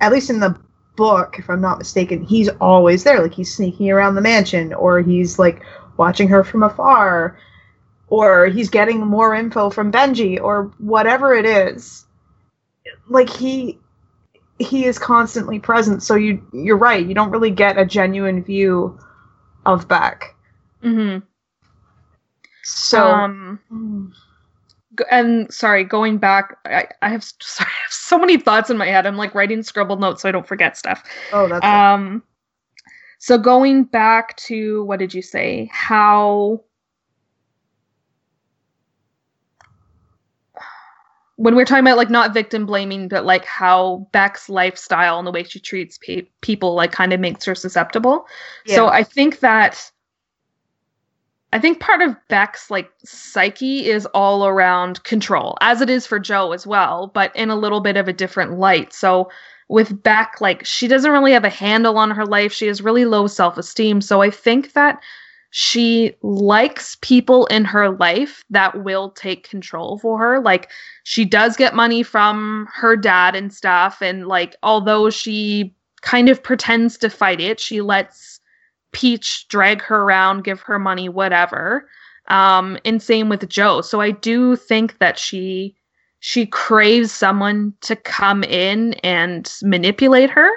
at 0.00 0.12
least 0.12 0.30
in 0.30 0.40
the 0.40 0.58
book, 0.96 1.36
if 1.38 1.50
I'm 1.50 1.60
not 1.60 1.78
mistaken, 1.78 2.22
he's 2.22 2.48
always 2.60 3.04
there. 3.04 3.22
Like 3.22 3.34
he's 3.34 3.54
sneaking 3.54 3.90
around 3.90 4.14
the 4.14 4.22
mansion, 4.22 4.74
or 4.74 5.00
he's 5.00 5.38
like 5.38 5.62
watching 5.96 6.28
her 6.28 6.44
from 6.44 6.62
afar, 6.62 7.38
or 8.08 8.46
he's 8.46 8.70
getting 8.70 9.00
more 9.00 9.34
info 9.34 9.70
from 9.70 9.92
Benji, 9.92 10.40
or 10.40 10.72
whatever 10.78 11.34
it 11.34 11.46
is. 11.46 12.06
Like 13.08 13.30
he 13.30 13.78
he 14.58 14.84
is 14.86 14.98
constantly 14.98 15.58
present. 15.60 16.02
So 16.02 16.14
you 16.16 16.46
you're 16.52 16.76
right. 16.78 17.04
You 17.06 17.14
don't 17.14 17.30
really 17.30 17.50
get 17.50 17.78
a 17.78 17.84
genuine 17.86 18.42
view 18.42 18.98
of 19.66 19.88
Beck. 19.88 20.34
mm-hmm. 20.82 21.18
So 22.62 23.12
um 23.12 23.60
G- 23.70 24.25
and 25.10 25.52
sorry 25.52 25.84
going 25.84 26.18
back 26.18 26.56
I, 26.64 26.88
I 27.02 27.08
have 27.08 27.24
sorry 27.40 27.70
I 27.70 27.82
have 27.84 27.92
so 27.92 28.18
many 28.18 28.36
thoughts 28.38 28.70
in 28.70 28.78
my 28.78 28.86
head. 28.86 29.06
I'm 29.06 29.16
like 29.16 29.34
writing 29.34 29.62
scribbled 29.62 30.00
notes 30.00 30.22
so 30.22 30.28
i 30.28 30.32
don't 30.32 30.46
forget 30.46 30.76
stuff. 30.76 31.02
Oh, 31.32 31.48
that's 31.48 31.64
um 31.64 32.22
so 33.18 33.38
going 33.38 33.84
back 33.84 34.36
to 34.36 34.84
what 34.84 34.98
did 34.98 35.14
you 35.14 35.22
say? 35.22 35.70
How 35.72 36.62
when 41.36 41.54
we're 41.54 41.64
talking 41.66 41.84
about 41.84 41.98
like 41.98 42.08
not 42.08 42.32
victim 42.32 42.64
blaming 42.64 43.08
but 43.08 43.24
like 43.26 43.44
how 43.44 44.08
beck's 44.12 44.48
lifestyle 44.48 45.18
and 45.18 45.26
the 45.26 45.32
way 45.32 45.42
she 45.42 45.60
treats 45.60 45.98
pe- 45.98 46.28
people 46.40 46.74
like 46.74 46.92
kind 46.92 47.12
of 47.12 47.20
makes 47.20 47.44
her 47.44 47.54
susceptible. 47.54 48.26
So 48.66 48.88
i 48.88 49.02
think 49.02 49.40
that 49.40 49.90
i 51.52 51.58
think 51.58 51.80
part 51.80 52.02
of 52.02 52.16
beck's 52.28 52.70
like 52.70 52.90
psyche 53.04 53.86
is 53.86 54.06
all 54.06 54.46
around 54.46 55.02
control 55.04 55.56
as 55.60 55.80
it 55.80 55.88
is 55.90 56.06
for 56.06 56.18
joe 56.18 56.52
as 56.52 56.66
well 56.66 57.10
but 57.14 57.34
in 57.36 57.50
a 57.50 57.56
little 57.56 57.80
bit 57.80 57.96
of 57.96 58.08
a 58.08 58.12
different 58.12 58.58
light. 58.58 58.92
So 58.92 59.30
with 59.68 60.02
beck 60.02 60.40
like 60.40 60.64
she 60.64 60.86
doesn't 60.86 61.10
really 61.10 61.32
have 61.32 61.44
a 61.44 61.48
handle 61.48 61.98
on 61.98 62.10
her 62.12 62.24
life. 62.24 62.52
She 62.52 62.66
has 62.66 62.82
really 62.82 63.04
low 63.04 63.26
self-esteem. 63.26 64.00
So 64.00 64.22
i 64.22 64.30
think 64.30 64.72
that 64.74 65.00
she 65.50 66.14
likes 66.22 66.96
people 67.00 67.46
in 67.46 67.64
her 67.64 67.90
life 67.90 68.44
that 68.50 68.84
will 68.84 69.10
take 69.10 69.48
control 69.48 69.98
for 69.98 70.18
her. 70.18 70.40
Like 70.40 70.70
she 71.04 71.24
does 71.24 71.56
get 71.56 71.74
money 71.74 72.02
from 72.02 72.68
her 72.72 72.96
dad 72.96 73.34
and 73.34 73.52
stuff 73.52 74.02
and 74.02 74.26
like 74.26 74.56
although 74.62 75.08
she 75.10 75.74
kind 76.02 76.28
of 76.28 76.42
pretends 76.42 76.98
to 76.98 77.08
fight 77.08 77.40
it 77.40 77.58
she 77.58 77.80
lets 77.80 78.35
peach 78.96 79.46
drag 79.48 79.82
her 79.82 80.02
around 80.02 80.42
give 80.42 80.60
her 80.62 80.78
money 80.78 81.08
whatever. 81.08 81.88
Um 82.28 82.78
and 82.84 83.02
same 83.02 83.28
with 83.28 83.48
joe. 83.48 83.82
So 83.82 84.00
i 84.00 84.10
do 84.10 84.56
think 84.56 84.98
that 84.98 85.18
she 85.18 85.76
she 86.20 86.46
craves 86.46 87.12
someone 87.12 87.74
to 87.82 87.94
come 87.94 88.42
in 88.42 88.94
and 89.04 89.52
manipulate 89.62 90.30
her. 90.30 90.50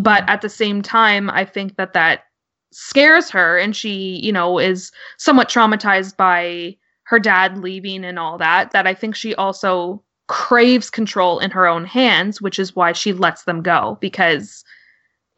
But 0.00 0.28
at 0.28 0.42
the 0.42 0.48
same 0.50 0.82
time 0.82 1.30
i 1.30 1.44
think 1.44 1.76
that 1.76 1.94
that 1.94 2.24
scares 2.70 3.30
her 3.30 3.58
and 3.58 3.74
she 3.74 4.20
you 4.22 4.30
know 4.32 4.58
is 4.58 4.92
somewhat 5.16 5.48
traumatized 5.48 6.16
by 6.16 6.76
her 7.04 7.18
dad 7.18 7.56
leaving 7.58 8.04
and 8.04 8.18
all 8.18 8.36
that 8.36 8.70
that 8.72 8.86
i 8.86 8.92
think 8.92 9.16
she 9.16 9.34
also 9.36 10.04
craves 10.28 10.90
control 10.90 11.38
in 11.38 11.50
her 11.50 11.66
own 11.66 11.86
hands 11.86 12.40
which 12.40 12.58
is 12.58 12.76
why 12.76 12.92
she 12.92 13.12
lets 13.12 13.44
them 13.44 13.62
go. 13.62 13.96
Because 14.00 14.62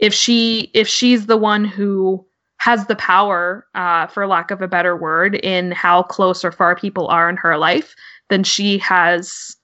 if 0.01 0.13
she 0.13 0.71
if 0.75 0.89
she's 0.89 1.27
the 1.27 1.37
one 1.37 1.65
who 1.65 2.27
has 2.61 2.87
the 2.87 2.97
power 2.97 3.67
uh, 3.75 4.07
for 4.07 4.27
lack 4.27 4.51
of 4.51 4.63
a 4.63 4.69
better 4.69 4.97
word 4.97 5.35
in 5.37 5.73
how 5.73 6.03
close 6.03 6.45
or 6.45 6.53
far 6.53 6.77
people 6.77 7.09
are 7.09 7.29
in 7.29 7.37
her 7.37 7.57
life 7.59 7.95
then 8.29 8.45
she 8.45 8.79
has 8.79 9.57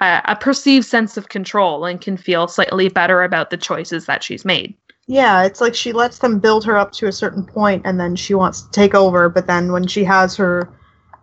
a, 0.00 0.20
a 0.26 0.36
perceived 0.36 0.86
sense 0.86 1.16
of 1.16 1.28
control 1.28 1.84
and 1.84 2.00
can 2.00 2.16
feel 2.16 2.46
slightly 2.46 2.88
better 2.88 3.22
about 3.22 3.50
the 3.50 3.56
choices 3.56 4.06
that 4.06 4.22
she's 4.22 4.44
made 4.44 4.74
Yeah, 5.06 5.44
it's 5.44 5.60
like 5.60 5.74
she 5.74 5.92
lets 5.92 6.18
them 6.18 6.38
build 6.38 6.64
her 6.66 6.76
up 6.76 6.92
to 6.92 7.06
a 7.08 7.12
certain 7.12 7.44
point 7.44 7.82
and 7.86 7.98
then 7.98 8.14
she 8.14 8.34
wants 8.34 8.62
to 8.62 8.70
take 8.70 8.94
over, 8.94 9.28
but 9.30 9.46
then 9.46 9.72
when 9.72 9.86
she 9.86 10.04
has 10.04 10.36
her 10.36 10.68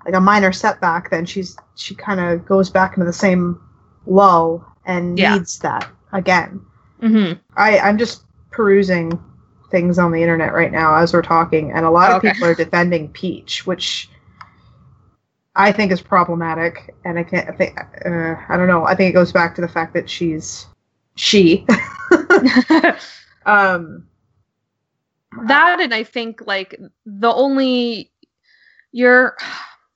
like 0.06 0.16
a 0.16 0.22
minor 0.22 0.52
setback, 0.52 1.10
then 1.12 1.26
she's 1.26 1.56
she 1.76 1.94
kind 1.96 2.20
of 2.20 2.46
goes 2.46 2.70
back 2.70 2.94
into 2.98 3.06
the 3.06 3.14
same 3.14 3.60
low 4.08 4.66
and 4.86 5.18
Yeah. 5.18 5.34
needs 5.34 5.60
that 5.60 5.88
again. 6.14 6.62
mm-hmm. 7.02 7.34
I 7.56 7.80
I'm 7.80 7.98
just 7.98 8.24
perusing 8.52 9.20
things 9.76 10.00
on 10.00 10.12
the 10.14 10.22
internet 10.22 10.54
right 10.54 10.72
now 10.72 10.96
as 10.96 11.14
we're 11.14 11.22
talking 11.22 11.72
and 11.74 11.86
a 11.86 11.90
lot 11.92 12.10
of 12.10 12.18
Okay. 12.18 12.32
people 12.32 12.48
are 12.48 12.56
defending 12.56 13.10
Peach, 13.10 13.68
which 13.68 14.10
I 15.56 15.74
think 15.74 15.92
is 15.92 16.02
problematic 16.02 16.96
and 17.04 17.20
I 17.20 17.24
can't 17.24 17.50
I 17.50 17.52
think 17.52 17.78
uh, 18.06 18.36
I 18.48 18.56
don't 18.56 18.68
know. 18.68 18.86
I 18.86 18.96
think 18.96 19.10
it 19.10 19.14
goes 19.14 19.34
back 19.34 19.54
to 19.56 19.62
the 19.62 19.68
fact 19.68 19.94
that 19.94 20.10
she's 20.10 20.68
she 21.16 21.66
um 23.46 24.08
that 25.48 25.80
and 25.82 25.94
i 25.94 26.04
think 26.04 26.42
like 26.46 26.80
the 27.06 27.34
only 27.34 28.12
you're 28.92 29.36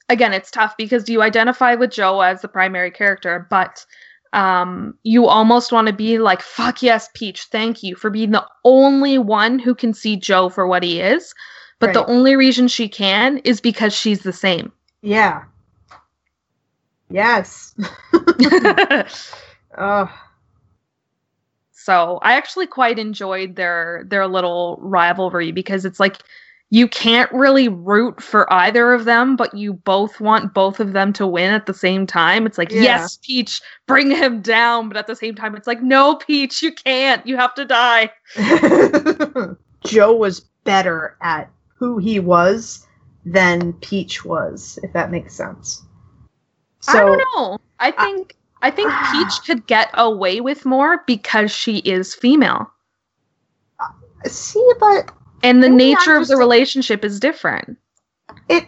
again 0.09 0.33
it's 0.33 0.51
tough 0.51 0.75
because 0.77 1.07
you 1.09 1.21
identify 1.21 1.75
with 1.75 1.91
joe 1.91 2.19
as 2.21 2.41
the 2.41 2.47
primary 2.47 2.91
character 2.91 3.47
but 3.49 3.85
um 4.33 4.93
you 5.03 5.25
almost 5.25 5.71
want 5.71 5.87
to 5.87 5.93
be 5.93 6.19
like 6.19 6.41
fuck 6.41 6.83
yes 6.83 7.09
peach 7.15 7.43
thank 7.45 7.81
you 7.81 7.95
for 7.95 8.09
being 8.09 8.31
the 8.31 8.45
only 8.63 9.17
one 9.17 9.57
who 9.57 9.73
can 9.73 9.93
see 9.93 10.15
joe 10.15 10.49
for 10.49 10.67
what 10.67 10.83
he 10.83 10.99
is 10.99 11.33
but 11.79 11.93
the 11.93 12.05
only 12.05 12.35
reason 12.35 12.67
she 12.67 12.87
can 12.89 13.37
is 13.39 13.61
because 13.61 13.93
she's 13.93 14.21
the 14.21 14.33
same 14.33 14.71
Yeah. 15.01 15.43
Yes. 17.09 17.73
Ugh. 19.77 20.09
so 21.71 22.19
I 22.21 22.33
actually 22.33 22.67
quite 22.67 22.99
enjoyed 22.99 23.55
their 23.55 24.03
their 24.07 24.27
little 24.27 24.77
rivalry 24.81 25.51
because 25.51 25.85
it's 25.85 25.99
like 25.99 26.17
you 26.71 26.87
can't 26.87 27.31
really 27.31 27.67
root 27.67 28.21
for 28.21 28.51
either 28.53 28.93
of 28.93 29.05
them, 29.05 29.35
but 29.35 29.53
you 29.55 29.73
both 29.73 30.19
want 30.19 30.53
both 30.53 30.79
of 30.79 30.93
them 30.93 31.11
to 31.13 31.25
win 31.25 31.51
at 31.51 31.65
the 31.65 31.73
same 31.73 32.05
time. 32.05 32.45
It's 32.45 32.59
like, 32.59 32.71
Yeah. 32.71 32.81
yes, 32.83 33.17
Peach, 33.23 33.61
bring 33.87 34.11
him 34.11 34.41
down, 34.41 34.87
but 34.87 34.97
at 34.97 35.07
the 35.07 35.15
same 35.15 35.33
time, 35.33 35.55
it's 35.55 35.65
like, 35.65 35.81
no, 35.81 36.15
Peach, 36.15 36.61
you 36.61 36.71
can't. 36.71 37.25
You 37.25 37.37
have 37.37 37.55
to 37.55 37.65
die. 37.65 38.11
Joe 39.83 40.13
was 40.15 40.41
better 40.63 41.17
at 41.21 41.49
who 41.75 41.97
he 41.97 42.19
was 42.19 42.85
than 43.25 43.73
Peach 43.73 44.23
was, 44.23 44.77
if 44.83 44.93
that 44.93 45.09
makes 45.09 45.33
sense. 45.33 45.83
So 46.81 46.91
I 46.91 47.01
don't 47.01 47.17
know. 47.35 47.57
I 47.79 47.91
think 47.91 48.35
I 48.61 48.69
think 48.69 48.91
Peach 49.11 49.41
could 49.45 49.65
get 49.65 49.89
away 49.95 50.39
with 50.39 50.65
more 50.65 51.01
because 51.07 51.49
she 51.51 51.77
is 51.79 52.13
female. 52.13 52.71
see, 54.25 54.71
but 54.79 55.11
And 55.43 55.63
the 55.63 55.69
nature 55.69 56.15
of 56.15 56.27
the 56.27 56.37
relationship 56.37 57.03
is 57.05 57.19
different. 57.19 57.77
it, 58.49 58.65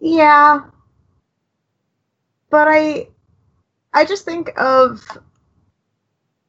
yeah. 0.00 0.60
But 2.50 2.68
I, 2.68 3.08
I 3.92 4.04
just 4.04 4.24
think 4.24 4.52
of, 4.56 5.06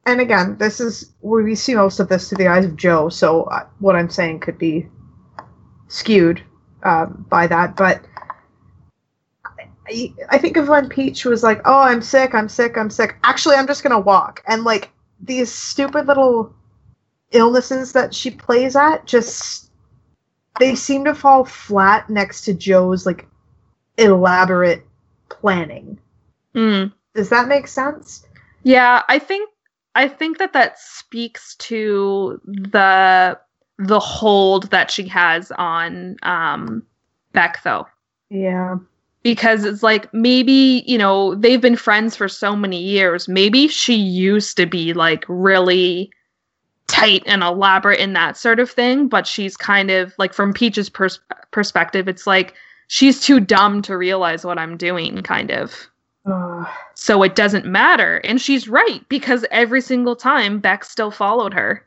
and 0.06 0.20
again, 0.20 0.56
this 0.58 0.78
is 0.80 1.12
where 1.20 1.42
we 1.42 1.54
see 1.54 1.74
most 1.74 1.98
of 1.98 2.08
this 2.08 2.28
through 2.28 2.38
the 2.38 2.48
eyes 2.48 2.64
of 2.64 2.76
Joe. 2.76 3.08
So 3.08 3.48
what 3.80 3.96
I'm 3.96 4.10
saying 4.10 4.40
could 4.40 4.58
be 4.58 4.86
skewed 5.88 6.42
um, 6.82 7.26
by 7.28 7.46
that, 7.46 7.76
but. 7.76 8.02
I, 9.88 10.12
I 10.30 10.38
think 10.38 10.56
of 10.56 10.66
when 10.66 10.88
Peach 10.88 11.24
was 11.24 11.44
like, 11.44 11.60
"Oh, 11.64 11.78
I'm 11.78 12.02
sick, 12.02 12.34
I'm 12.34 12.48
sick, 12.48 12.76
I'm 12.76 12.90
sick. 12.90 13.14
Actually, 13.22 13.54
I'm 13.54 13.68
just 13.68 13.84
gonna 13.84 14.00
walk." 14.00 14.42
And 14.48 14.64
like 14.64 14.90
these 15.20 15.50
stupid 15.52 16.08
little 16.08 16.52
illnesses 17.32 17.92
that 17.92 18.14
she 18.14 18.30
plays 18.30 18.76
at, 18.76 19.06
just 19.06 19.70
they 20.58 20.74
seem 20.74 21.04
to 21.04 21.14
fall 21.14 21.44
flat 21.44 22.08
next 22.08 22.42
to 22.42 22.54
Joe's 22.54 23.06
like 23.06 23.26
elaborate 23.98 24.86
planning. 25.28 25.98
Mm. 26.54 26.92
Does 27.14 27.28
that 27.30 27.48
make 27.48 27.66
sense? 27.66 28.26
Yeah, 28.62 29.02
I 29.08 29.18
think 29.18 29.50
I 29.94 30.08
think 30.08 30.38
that 30.38 30.52
that 30.52 30.78
speaks 30.78 31.54
to 31.56 32.40
the 32.44 33.38
the 33.78 34.00
hold 34.00 34.70
that 34.70 34.90
she 34.90 35.06
has 35.08 35.52
on 35.52 36.16
um 36.22 36.82
Beck 37.32 37.62
though. 37.62 37.86
Yeah. 38.30 38.76
Because 39.22 39.64
it's 39.64 39.82
like 39.82 40.12
maybe, 40.14 40.84
you 40.86 40.96
know, 40.96 41.34
they've 41.34 41.60
been 41.60 41.76
friends 41.76 42.14
for 42.14 42.28
so 42.28 42.54
many 42.54 42.80
years. 42.80 43.28
Maybe 43.28 43.68
she 43.68 43.94
used 43.94 44.56
to 44.56 44.66
be 44.66 44.94
like 44.94 45.24
really 45.28 46.10
tight 46.86 47.22
and 47.26 47.42
elaborate 47.42 48.00
in 48.00 48.12
that 48.12 48.36
sort 48.36 48.60
of 48.60 48.70
thing, 48.70 49.08
but 49.08 49.26
she's 49.26 49.56
kind 49.56 49.90
of 49.90 50.14
like 50.18 50.32
from 50.32 50.52
Peach's 50.52 50.88
pers- 50.88 51.20
perspective, 51.50 52.08
it's 52.08 52.26
like 52.26 52.54
she's 52.88 53.20
too 53.20 53.40
dumb 53.40 53.82
to 53.82 53.96
realize 53.96 54.44
what 54.44 54.58
I'm 54.58 54.76
doing 54.76 55.22
kind 55.22 55.50
of. 55.50 55.88
Ugh. 56.26 56.66
So 56.94 57.22
it 57.22 57.34
doesn't 57.34 57.66
matter. 57.66 58.18
And 58.24 58.40
she's 58.40 58.68
right 58.68 59.06
because 59.08 59.44
every 59.50 59.80
single 59.80 60.16
time 60.16 60.58
Beck 60.60 60.84
still 60.84 61.10
followed 61.10 61.54
her, 61.54 61.84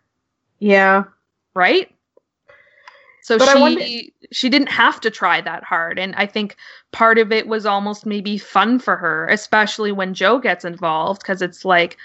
yeah. 0.60 1.04
right? 1.54 1.90
So 3.22 3.38
But 3.38 3.54
she 3.54 3.60
wonder- 3.60 3.86
she 4.32 4.50
didn't 4.50 4.70
have 4.70 5.00
to 5.02 5.10
try 5.10 5.42
that 5.42 5.64
hard 5.64 6.00
and 6.00 6.16
I 6.16 6.26
think 6.26 6.56
part 6.92 7.18
of 7.20 7.32
it 7.32 7.48
was 7.48 7.66
almost 7.66 8.06
maybe 8.06 8.38
fun 8.38 8.80
for 8.80 8.96
her, 8.96 9.28
especially 9.28 9.92
when 9.92 10.14
Joe 10.14 10.40
gets 10.40 10.66
involved 10.66 11.24
cuz 11.24 11.42
it's 11.42 11.64
like 11.66 11.98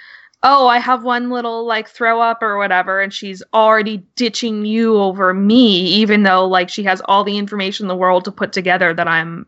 oh, 0.44 0.68
I 0.68 0.78
have 0.78 1.02
one 1.02 1.30
little 1.30 1.66
like 1.66 1.88
throw 1.88 2.20
up 2.20 2.42
or 2.42 2.58
whatever 2.58 3.00
and 3.00 3.12
she's 3.12 3.42
already 3.52 4.06
ditching 4.14 4.64
you 4.64 4.98
over 4.98 5.34
me 5.34 5.86
even 5.86 6.22
though 6.22 6.46
like 6.46 6.68
she 6.68 6.84
has 6.84 7.02
all 7.06 7.24
the 7.24 7.38
information 7.38 7.84
in 7.84 7.88
the 7.88 7.96
world 7.96 8.24
to 8.26 8.30
put 8.30 8.52
together 8.52 8.94
that 8.94 9.08
I'm 9.08 9.46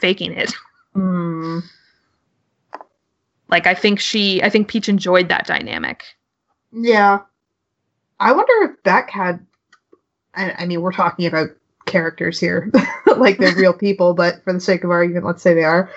faking 0.00 0.32
it. 0.32 0.54
Hmm. 0.94 1.58
Like 3.48 3.66
I 3.66 3.74
think 3.74 4.00
she 4.00 4.42
I 4.42 4.48
think 4.48 4.66
Peach 4.66 4.88
enjoyed 4.88 5.28
that 5.28 5.46
dynamic. 5.46 6.04
Yeah. 6.72 7.18
I 8.18 8.32
wonder 8.32 8.70
if 8.72 8.82
Beck 8.82 9.10
had. 9.10 9.44
I, 10.34 10.52
I 10.60 10.66
mean, 10.66 10.80
we're 10.80 10.92
talking 10.92 11.26
about 11.26 11.50
characters 11.86 12.38
here, 12.38 12.70
like 13.16 13.38
they're 13.38 13.54
real 13.54 13.72
people, 13.72 14.14
but 14.14 14.42
for 14.44 14.52
the 14.52 14.60
sake 14.60 14.84
of 14.84 14.90
argument, 14.90 15.24
let's 15.24 15.42
say 15.42 15.54
they 15.54 15.64
are. 15.64 15.90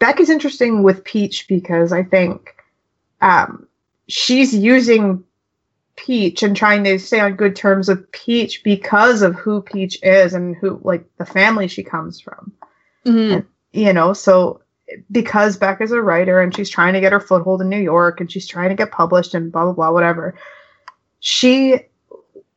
Beck 0.00 0.20
is 0.20 0.30
interesting 0.30 0.82
with 0.82 1.04
Peach 1.04 1.46
because 1.48 1.92
I 1.92 2.02
think 2.02 2.54
um, 3.20 3.66
she's 4.08 4.54
using 4.54 5.24
Peach 5.96 6.42
and 6.44 6.56
trying 6.56 6.84
to 6.84 6.98
stay 6.98 7.18
on 7.20 7.34
good 7.34 7.56
terms 7.56 7.88
with 7.88 8.10
Peach 8.12 8.62
because 8.62 9.20
of 9.22 9.34
who 9.34 9.60
Peach 9.62 9.98
is 10.02 10.32
and 10.32 10.54
who, 10.56 10.80
like, 10.84 11.04
the 11.18 11.26
family 11.26 11.66
she 11.68 11.82
comes 11.82 12.20
from 12.20 12.52
Mhm. 13.04 13.44
you 13.72 13.92
know 13.92 14.12
so 14.12 14.60
because 15.10 15.56
beck 15.56 15.80
is 15.80 15.92
a 15.92 16.00
writer 16.00 16.40
and 16.40 16.54
she's 16.54 16.70
trying 16.70 16.94
to 16.94 17.00
get 17.00 17.12
her 17.12 17.20
foothold 17.20 17.60
in 17.60 17.68
new 17.68 17.78
york 17.80 18.20
and 18.20 18.30
she's 18.32 18.46
trying 18.46 18.68
to 18.70 18.74
get 18.74 18.90
published 18.90 19.34
and 19.34 19.52
blah 19.52 19.64
blah 19.64 19.72
blah 19.72 19.90
whatever 19.92 20.34
she 21.20 21.78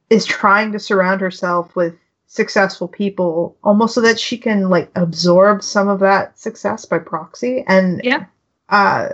is 0.09 0.25
trying 0.25 0.71
to 0.71 0.79
surround 0.79 1.21
herself 1.21 1.75
with 1.75 1.93
successful 2.27 2.87
people 2.87 3.57
almost 3.63 3.93
so 3.95 4.01
that 4.01 4.19
she 4.19 4.37
can 4.37 4.69
like 4.69 4.89
absorb 4.95 5.61
some 5.61 5.87
of 5.89 5.99
that 5.99 6.37
success 6.39 6.85
by 6.85 6.97
proxy 6.97 7.63
and 7.67 8.01
Yeah. 8.03 8.25
uh 8.69 9.09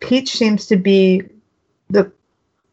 peach 0.00 0.30
seems 0.36 0.66
to 0.66 0.76
be 0.76 1.22
the 1.90 2.10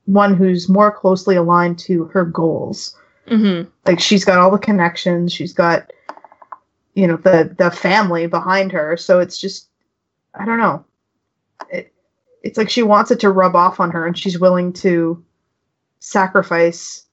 one 0.05 0.35
who's 0.35 0.69
more 0.69 0.91
closely 0.91 1.35
aligned 1.35 1.79
to 1.79 2.05
her 2.05 2.25
goals. 2.25 2.95
Mhm. 3.27 3.67
like 3.87 3.99
she's 3.99 4.23
got 4.23 4.37
all 4.37 4.51
the 4.51 4.59
connections 4.59 5.33
she's 5.33 5.51
got 5.51 5.91
you 6.93 7.07
know 7.07 7.17
the 7.17 7.55
the 7.57 7.71
family 7.71 8.27
behind 8.27 8.71
her 8.71 8.95
so 8.97 9.19
it's 9.19 9.39
just 9.39 9.69
i 10.35 10.45
don't 10.45 10.59
know. 10.59 10.85
It, 11.71 11.91
it's 12.43 12.57
like 12.59 12.69
she 12.69 12.83
wants 12.83 13.09
it 13.09 13.19
to 13.21 13.31
rub 13.31 13.55
off 13.55 13.79
on 13.79 13.89
her 13.89 14.05
and 14.05 14.15
she's 14.15 14.39
willing 14.39 14.73
to 14.73 15.23
sacrifice 15.99 17.05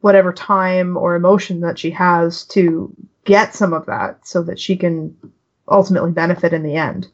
whatever 0.00 0.30
time 0.30 0.98
or 0.98 1.14
emotion 1.16 1.60
that 1.60 1.78
she 1.78 1.90
has 1.90 2.44
to 2.48 2.94
get 3.24 3.54
some 3.54 3.72
of 3.72 3.86
that 3.86 4.26
so 4.26 4.42
that 4.42 4.60
she 4.60 4.76
can 4.76 5.16
ultimately 5.68 6.10
benefit 6.12 6.52
in 6.52 6.62
the 6.62 6.76
end 6.76 7.08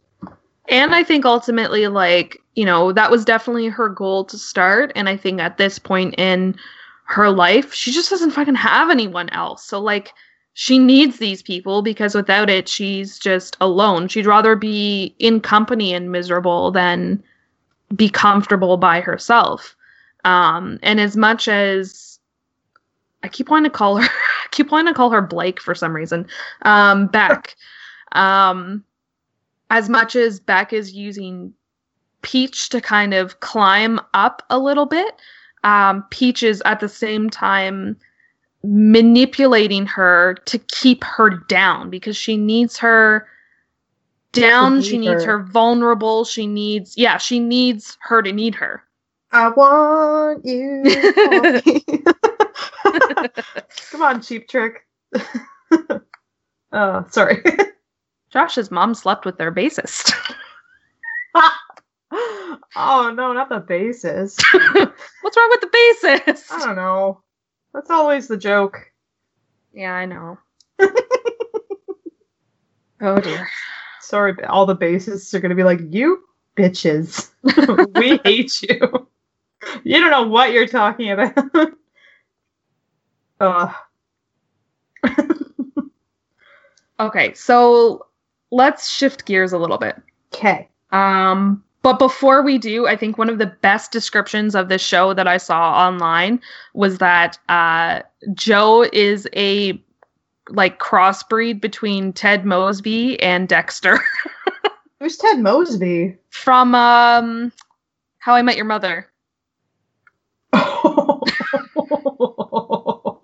And 0.68 0.94
I 0.94 1.04
think 1.04 1.24
ultimately, 1.24 1.88
like, 1.88 2.40
you 2.54 2.64
know, 2.64 2.92
that 2.92 3.10
was 3.10 3.24
definitely 3.24 3.68
her 3.68 3.88
goal 3.88 4.24
to 4.24 4.38
start. 4.38 4.92
And 4.94 5.08
I 5.08 5.16
think 5.16 5.40
at 5.40 5.58
this 5.58 5.78
point 5.78 6.14
in 6.16 6.56
her 7.04 7.30
life, 7.30 7.74
she 7.74 7.92
just 7.92 8.10
doesn't 8.10 8.30
fucking 8.30 8.54
have 8.54 8.90
anyone 8.90 9.28
else. 9.30 9.64
So, 9.64 9.80
like, 9.80 10.12
she 10.54 10.78
needs 10.78 11.18
these 11.18 11.42
people 11.42 11.82
because 11.82 12.14
without 12.14 12.48
it, 12.48 12.68
she's 12.68 13.18
just 13.18 13.56
alone. 13.60 14.08
She'd 14.08 14.26
rather 14.26 14.56
be 14.56 15.14
in 15.18 15.40
company 15.40 15.92
and 15.92 16.12
miserable 16.12 16.70
than 16.70 17.22
be 17.94 18.08
comfortable 18.08 18.76
by 18.76 19.00
herself. 19.00 19.76
Um, 20.24 20.78
and 20.82 21.00
as 21.00 21.16
much 21.16 21.48
as 21.48 22.18
I 23.22 23.28
keep 23.28 23.50
wanting 23.50 23.70
to 23.70 23.76
call 23.76 23.96
her, 23.96 24.04
I 24.08 24.48
keep 24.52 24.70
wanting 24.70 24.92
to 24.94 24.96
call 24.96 25.10
her 25.10 25.20
Blake 25.20 25.60
for 25.60 25.74
some 25.74 25.94
reason, 25.94 26.26
um, 26.62 27.08
Beck. 27.08 27.54
um, 28.12 28.84
as 29.74 29.88
much 29.88 30.14
as 30.14 30.38
Beck 30.38 30.72
is 30.72 30.92
using 30.92 31.52
Peach 32.22 32.68
to 32.68 32.80
kind 32.80 33.12
of 33.12 33.40
climb 33.40 33.98
up 34.14 34.40
a 34.48 34.56
little 34.56 34.86
bit, 34.86 35.16
um, 35.64 36.04
Peach 36.10 36.44
is 36.44 36.62
at 36.64 36.78
the 36.78 36.88
same 36.88 37.28
time 37.28 37.96
manipulating 38.62 39.84
her 39.84 40.36
to 40.44 40.58
keep 40.58 41.02
her 41.02 41.28
down 41.48 41.90
because 41.90 42.16
she 42.16 42.36
needs 42.36 42.78
her 42.78 43.26
down. 44.30 44.76
need 44.76 44.84
She 44.84 44.98
needs 44.98 45.24
her. 45.24 45.38
her 45.38 45.42
vulnerable. 45.42 46.24
She 46.24 46.46
needs, 46.46 46.96
yeah, 46.96 47.18
she 47.18 47.40
needs 47.40 47.98
her 48.02 48.22
to 48.22 48.32
need 48.32 48.54
her. 48.54 48.84
i 49.32 49.48
want 49.48 50.44
you 50.44 50.84
come 53.90 54.02
on 54.02 54.22
cheap 54.22 54.48
trick 54.48 54.86
oh 56.72 57.04
sorry 57.10 57.42
Josh's 58.34 58.70
mom 58.72 58.94
slept 58.94 59.24
with 59.24 59.38
their 59.38 59.52
bassist. 59.52 60.12
oh 62.10 63.12
no, 63.16 63.32
not 63.32 63.48
the 63.48 63.60
bassist. 63.60 64.42
What's 65.22 65.36
wrong 65.36 65.50
with 65.50 65.60
the 65.60 65.68
bassist? 65.68 66.50
I 66.50 66.66
don't 66.66 66.74
know. 66.74 67.22
That's 67.72 67.90
always 67.90 68.26
the 68.26 68.36
joke. 68.36 68.90
Yeah, 69.72 69.92
I 69.94 70.06
know. 70.06 70.36
oh 73.00 73.20
dear. 73.20 73.48
Sorry, 74.00 74.34
all 74.46 74.66
the 74.66 74.74
bassists 74.76 75.32
are 75.32 75.38
gonna 75.38 75.54
be 75.54 75.62
like, 75.62 75.78
you 75.90 76.24
bitches. 76.56 77.30
we 77.94 78.18
hate 78.24 78.62
you. 78.62 79.08
You 79.84 80.00
don't 80.00 80.10
know 80.10 80.26
what 80.26 80.50
you're 80.50 80.66
talking 80.66 81.12
about. 81.12 81.38
Ugh. 83.38 83.74
Okay, 87.00 87.34
so 87.34 88.06
let's 88.50 88.90
shift 88.90 89.24
gears 89.26 89.52
a 89.52 89.58
little 89.58 89.78
bit. 89.78 90.00
Okay. 90.34 90.68
Um, 90.90 91.62
but 91.82 91.98
before 91.98 92.42
we 92.42 92.56
do, 92.56 92.86
I 92.86 92.96
think 92.96 93.18
one 93.18 93.28
of 93.28 93.38
the 93.38 93.46
best 93.46 93.92
descriptions 93.92 94.54
of 94.54 94.68
this 94.68 94.80
show 94.82 95.12
that 95.12 95.28
I 95.28 95.36
saw 95.36 95.86
online 95.86 96.40
was 96.72 96.98
that 96.98 97.38
uh, 97.48 98.00
Joe 98.32 98.86
is 98.92 99.28
a 99.36 99.78
like 100.48 100.78
crossbreed 100.78 101.60
between 101.60 102.12
Ted 102.12 102.44
Mosby 102.44 103.20
and 103.22 103.48
Dexter 103.48 103.98
Who's 105.00 105.16
Ted 105.16 105.40
Mosby? 105.40 106.16
from 106.30 106.74
um, 106.74 107.52
How 108.18 108.34
I 108.34 108.42
Met 108.42 108.56
Your 108.56 108.64
Mother. 108.64 109.06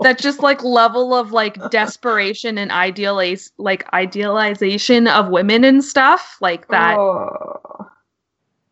That 0.02 0.18
just 0.18 0.40
like 0.40 0.62
level 0.64 1.14
of 1.14 1.32
like 1.32 1.58
desperation 1.70 2.56
and 2.56 2.72
idealize 2.72 3.52
like 3.58 3.84
idealization 3.92 5.06
of 5.06 5.28
women 5.28 5.62
and 5.64 5.84
stuff 5.84 6.38
like 6.40 6.68
that. 6.68 6.96
Oh, 6.98 7.86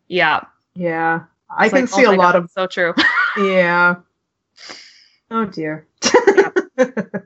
Yeah, 0.09 0.41
yeah. 0.75 1.21
I 1.51 1.65
It's 1.67 1.73
can 1.75 1.83
like, 1.83 1.91
see 1.91 2.07
oh 2.07 2.13
a 2.13 2.17
lot 2.17 2.33
God, 2.33 2.45
of 2.45 2.51
so 2.51 2.67
true. 2.67 2.95
yeah. 3.39 3.97
Oh 5.31 5.45
dear. 5.45 5.87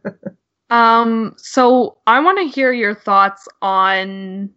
Um, 0.71 1.35
so 1.37 1.99
I 2.07 2.19
want 2.21 2.39
to 2.39 2.47
hear 2.49 2.73
your 2.73 2.95
thoughts 2.95 3.47
on 3.61 4.49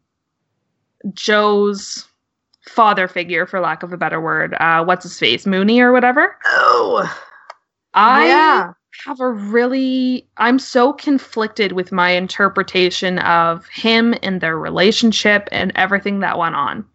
Joe's 1.14 2.08
father 2.70 3.10
figure, 3.10 3.46
for 3.46 3.60
lack 3.60 3.84
of 3.84 3.92
a 3.92 3.98
better 3.98 4.22
word. 4.22 4.56
Uh, 4.62 4.82
what's 4.86 5.04
his 5.04 5.20
face, 5.20 5.46
Mooney 5.46 5.82
or 5.82 5.92
whatever. 5.92 6.38
oh. 6.46 7.14
I 7.94 8.28
yeah. 8.28 8.72
Have 9.06 9.20
a 9.20 9.30
really, 9.30 10.28
I'm 10.38 10.58
so 10.60 10.94
conflicted 10.94 11.74
with 11.74 11.92
my 11.92 12.12
interpretation 12.12 13.20
of 13.20 13.68
him 13.68 14.16
and 14.24 14.40
their 14.42 14.58
relationship 14.58 15.48
and 15.52 15.72
everything 15.76 16.20
that 16.22 16.38
went 16.38 16.56
on. 16.56 16.86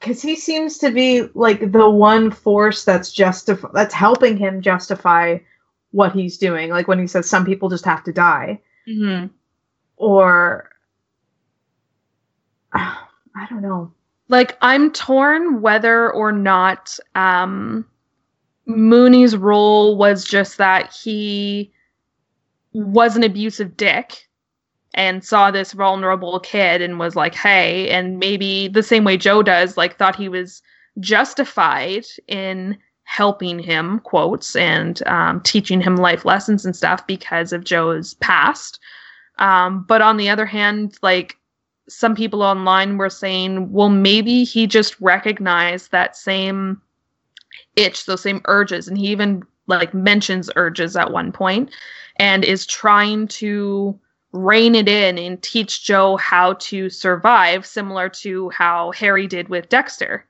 Because 0.00 0.22
he 0.22 0.36
seems 0.36 0.78
to 0.78 0.90
be 0.90 1.28
like 1.34 1.72
the 1.72 1.90
one 1.90 2.30
force 2.30 2.84
that's 2.84 3.12
justif- 3.14 3.72
that's 3.72 3.94
helping 3.94 4.36
him 4.36 4.60
justify 4.62 5.38
what 5.90 6.12
he's 6.12 6.38
doing. 6.38 6.70
Like 6.70 6.86
when 6.86 6.98
he 7.00 7.06
says 7.06 7.28
some 7.28 7.44
people 7.44 7.68
just 7.68 7.84
have 7.84 8.04
to 8.04 8.12
die, 8.12 8.60
Mm-hmm. 8.88 9.26
or 9.96 10.70
I 12.72 13.46
don't 13.50 13.62
know. 13.62 13.92
like 14.28 14.56
I'm 14.60 14.90
torn 14.92 15.60
whether 15.62 16.10
or 16.12 16.32
not 16.32 16.98
um 17.14 17.84
Mooney's 18.68 19.36
role 19.36 19.96
was 19.96 20.24
just 20.24 20.58
that 20.58 20.92
he 20.92 21.72
was 22.72 23.16
an 23.16 23.24
abusive 23.24 23.76
dick 23.76 24.28
and 24.94 25.24
saw 25.24 25.50
this 25.50 25.72
vulnerable 25.72 26.38
kid 26.40 26.82
and 26.82 26.98
was 26.98 27.16
like, 27.16 27.34
"Hey," 27.34 27.88
and 27.88 28.18
maybe 28.18 28.68
the 28.68 28.82
same 28.82 29.04
way 29.04 29.16
Joe 29.16 29.42
does, 29.42 29.76
like 29.76 29.96
thought 29.96 30.16
he 30.16 30.28
was 30.28 30.62
justified 31.00 32.04
in 32.26 32.76
helping 33.04 33.58
him 33.58 34.00
quotes 34.00 34.54
and 34.54 35.02
um, 35.06 35.40
teaching 35.40 35.80
him 35.80 35.96
life 35.96 36.26
lessons 36.26 36.66
and 36.66 36.76
stuff 36.76 37.06
because 37.06 37.54
of 37.54 37.64
Joe's 37.64 38.14
past. 38.14 38.78
Um, 39.38 39.84
but 39.88 40.02
on 40.02 40.18
the 40.18 40.28
other 40.28 40.44
hand, 40.44 40.98
like 41.00 41.36
some 41.88 42.14
people 42.14 42.42
online 42.42 42.98
were 42.98 43.08
saying, 43.08 43.72
well, 43.72 43.88
maybe 43.88 44.44
he 44.44 44.66
just 44.66 45.00
recognized 45.00 45.90
that 45.90 46.16
same 46.16 46.82
itch, 47.78 48.06
those 48.06 48.22
same 48.22 48.42
urges, 48.46 48.88
and 48.88 48.98
he 48.98 49.08
even 49.08 49.42
like 49.66 49.94
mentions 49.94 50.50
urges 50.56 50.96
at 50.96 51.12
one 51.12 51.30
point 51.30 51.70
and 52.16 52.44
is 52.44 52.66
trying 52.66 53.28
to 53.28 53.98
rein 54.32 54.74
it 54.74 54.88
in 54.88 55.18
and 55.18 55.42
teach 55.42 55.84
Joe 55.84 56.16
how 56.16 56.54
to 56.54 56.90
survive, 56.90 57.64
similar 57.64 58.08
to 58.10 58.50
how 58.50 58.92
Harry 58.92 59.26
did 59.26 59.48
with 59.48 59.68
Dexter. 59.68 60.26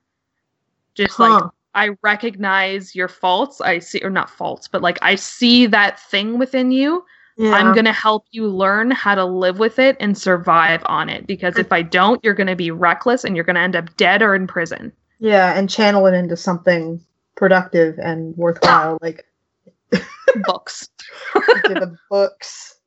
Just 0.95 1.19
like 1.19 1.45
I 1.75 1.91
recognize 2.03 2.95
your 2.95 3.09
faults. 3.09 3.61
I 3.61 3.79
see, 3.79 4.01
or 4.03 4.11
not 4.11 4.31
faults, 4.31 4.69
but 4.69 4.83
like 4.83 4.99
I 5.03 5.15
see 5.15 5.67
that 5.67 6.01
thing 6.01 6.39
within 6.39 6.71
you. 6.71 7.05
Yeah. 7.37 7.53
I'm 7.53 7.73
going 7.73 7.85
to 7.85 7.93
help 7.93 8.25
you 8.33 8.49
learn 8.49 8.91
how 8.91 9.15
to 9.15 9.25
live 9.25 9.61
with 9.61 9.79
it 9.79 9.97
and 10.01 10.19
survive 10.19 10.83
on 10.87 11.09
it. 11.09 11.25
Because 11.29 11.57
if 11.57 11.73
I 11.73 11.83
don't, 11.83 12.23
you're 12.25 12.35
going 12.35 12.49
to 12.49 12.57
be 12.57 12.73
reckless 12.73 13.23
and 13.23 13.37
you're 13.37 13.45
going 13.45 13.55
to 13.55 13.63
end 13.63 13.77
up 13.77 13.97
dead 13.97 14.23
or 14.23 14.35
in 14.35 14.49
prison. 14.49 14.93
yeah, 15.21 15.57
and 15.57 15.71
channel 15.71 16.07
it 16.07 16.15
into 16.15 16.37
something 16.37 17.01
productive 17.39 17.99
and 17.99 18.37
worthwhile, 18.37 18.99
like 19.03 19.25
Books. 20.47 20.89
the 21.35 21.97
books. 22.11 22.79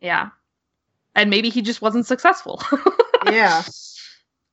Yeah. 0.00 0.30
And 1.14 1.30
maybe 1.30 1.50
he 1.50 1.62
just 1.62 1.82
wasn't 1.82 2.06
successful. 2.06 2.62
Yeah. 3.26 3.62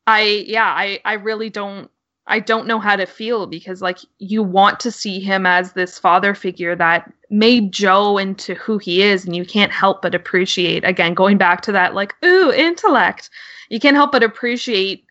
I 0.08 0.44
yeah, 0.46 0.66
I 0.66 1.00
I 1.06 1.14
really 1.14 1.50
don't 1.50 1.90
I 2.28 2.42
don't 2.42 2.68
know 2.68 2.80
how 2.80 2.98
to 2.98 3.06
feel 3.06 3.48
because 3.48 3.82
like 3.82 4.00
you 4.20 4.44
want 4.44 4.82
to 4.82 4.92
see 4.92 5.22
him 5.22 5.46
as 5.46 5.72
this 5.72 5.98
father 5.98 6.36
figure 6.36 6.76
that 6.76 7.12
made 7.30 7.72
Joe 7.72 8.18
into 8.18 8.56
who 8.56 8.78
he 8.78 9.04
is 9.04 9.24
and 9.26 9.38
you 9.38 9.46
can't 9.46 9.72
help 9.72 10.02
but 10.02 10.14
appreciate 10.14 10.84
again 10.84 11.14
going 11.14 11.38
back 11.38 11.62
to 11.62 11.72
that 11.72 11.96
like 11.96 12.14
ooh 12.26 12.52
intellect. 12.52 13.30
You 13.70 13.80
can't 13.80 13.96
help 13.96 14.12
but 14.12 14.22
appreciate 14.22 15.06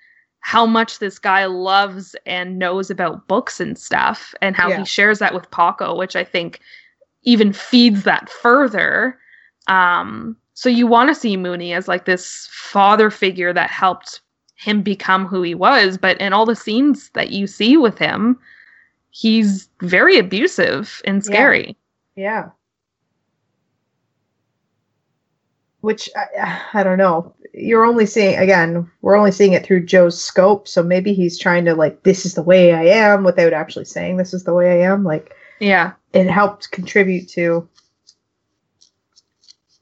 how 0.47 0.65
much 0.65 1.01
this 1.01 1.19
guy 1.19 1.45
loves 1.47 2.15
and 2.25 2.57
knows 2.57 2.89
about 2.89 3.27
books 3.27 3.59
and 3.59 3.77
stuff 3.77 4.33
and 4.41 4.55
how 4.55 4.69
Yeah. 4.69 4.79
he 4.79 4.85
shares 4.85 5.19
that 5.19 5.35
with 5.35 5.51
Paco, 5.51 5.97
which 5.97 6.15
I 6.15 6.23
think 6.23 6.61
even 7.25 7.53
feeds 7.53 8.05
that 8.05 8.29
further. 8.31 9.19
Um 9.67 10.37
so 10.55 10.69
you 10.69 10.87
want 10.87 11.09
to 11.09 11.17
see 11.17 11.37
Mooney 11.37 11.73
as 11.73 11.89
like 11.89 12.05
this 12.05 12.47
father 12.53 13.11
figure 13.11 13.53
that 13.53 13.71
helped 13.71 14.21
him 14.55 14.83
become 14.83 15.27
who 15.27 15.43
he 15.43 15.55
was, 15.57 15.99
but 15.99 16.17
in 16.21 16.33
all 16.33 16.47
the 16.47 16.55
scenes 16.55 17.11
that 17.15 17.31
you 17.31 17.49
see 17.49 17.77
with 17.77 17.99
him, 17.99 18.39
he's 19.11 19.69
very 19.83 20.17
abusive 20.17 21.03
and 21.05 21.17
Yeah. 21.17 21.23
scary. 21.23 21.77
Yeah. 22.15 22.51
Which 25.87 26.11
I, 26.17 26.61
I 26.75 26.83
don't 26.83 26.99
know. 26.99 27.33
You're 27.55 27.85
only 27.85 28.07
seeing 28.07 28.37
again. 28.37 28.91
We're 29.03 29.15
only 29.17 29.31
seeing 29.31 29.53
it 29.53 29.65
through 29.65 29.87
Joe's 29.87 30.21
scope, 30.21 30.67
so 30.67 30.83
maybe 30.83 31.15
he's 31.15 31.39
trying 31.39 31.65
to 31.67 31.75
like, 31.77 32.03
this 32.03 32.27
is 32.27 32.35
the 32.35 32.43
way 32.43 32.75
I 32.75 32.83
am, 32.87 33.23
without 33.23 33.53
actually 33.53 33.85
saying 33.85 34.17
this 34.17 34.35
is 34.35 34.43
the 34.43 34.53
way 34.53 34.83
I 34.83 34.93
am. 34.93 35.05
Like 35.05 35.33
Yeah. 35.61 35.93
it 36.13 36.27
helped 36.27 36.73
contribute 36.73 37.29
to, 37.31 37.69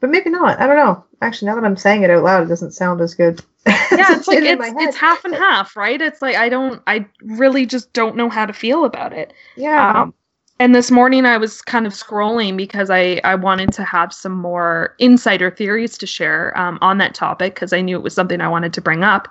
but 0.01 0.11
maybe 0.11 0.29
not. 0.29 0.61
I 0.61 0.67
don't 0.67 0.77
know. 0.77 1.03
Actually, 1.23 1.47
now 1.47 1.55
that 1.55 1.65
I'm 1.65 1.77
saying 1.77 2.03
it 2.03 2.11
out 2.11 2.23
loud, 2.23 2.43
it 2.43 2.49
doesn't 2.49 2.73
sound 2.73 3.01
as 3.01 3.15
good. 3.15 3.43
Yeah, 3.97 4.17
it's 4.19 4.27
like 4.29 4.43
it's 4.43 4.75
it's 4.77 4.97
half 4.97 5.25
and 5.25 5.35
half, 5.35 5.75
right? 5.77 6.01
It's 6.03 6.21
like 6.21 6.35
I 6.37 6.49
don't 6.51 6.83
I 6.87 7.07
really 7.23 7.65
just 7.65 7.93
don't 7.95 8.17
know 8.17 8.29
how 8.29 8.45
to 8.45 8.53
feel 8.53 8.85
about 8.85 9.13
it. 9.15 9.33
yeah. 9.57 10.03
Um, 10.03 10.15
and 10.61 10.75
this 10.75 10.91
morning 10.91 11.27
I 11.27 11.37
was 11.37 11.61
kind 11.63 11.87
of 11.87 11.93
scrolling 11.93 12.57
because 12.57 12.89
I, 12.91 13.21
I 13.25 13.35
wanted 13.35 13.73
to 13.75 13.85
have 13.85 14.13
some 14.13 14.33
more 14.33 14.95
insider 14.99 15.51
theories 15.51 15.99
to 15.99 16.07
share 16.07 16.57
um, 16.57 16.79
on 16.81 16.99
that 16.99 17.15
topic 17.15 17.55
because 17.55 17.73
I 17.73 17.81
knew 17.81 17.97
it 17.97 18.03
was 18.03 18.15
something 18.15 18.41
I 18.41 18.49
wanted 18.49 18.73
to 18.75 18.81
bring 18.81 19.03
up. 19.03 19.29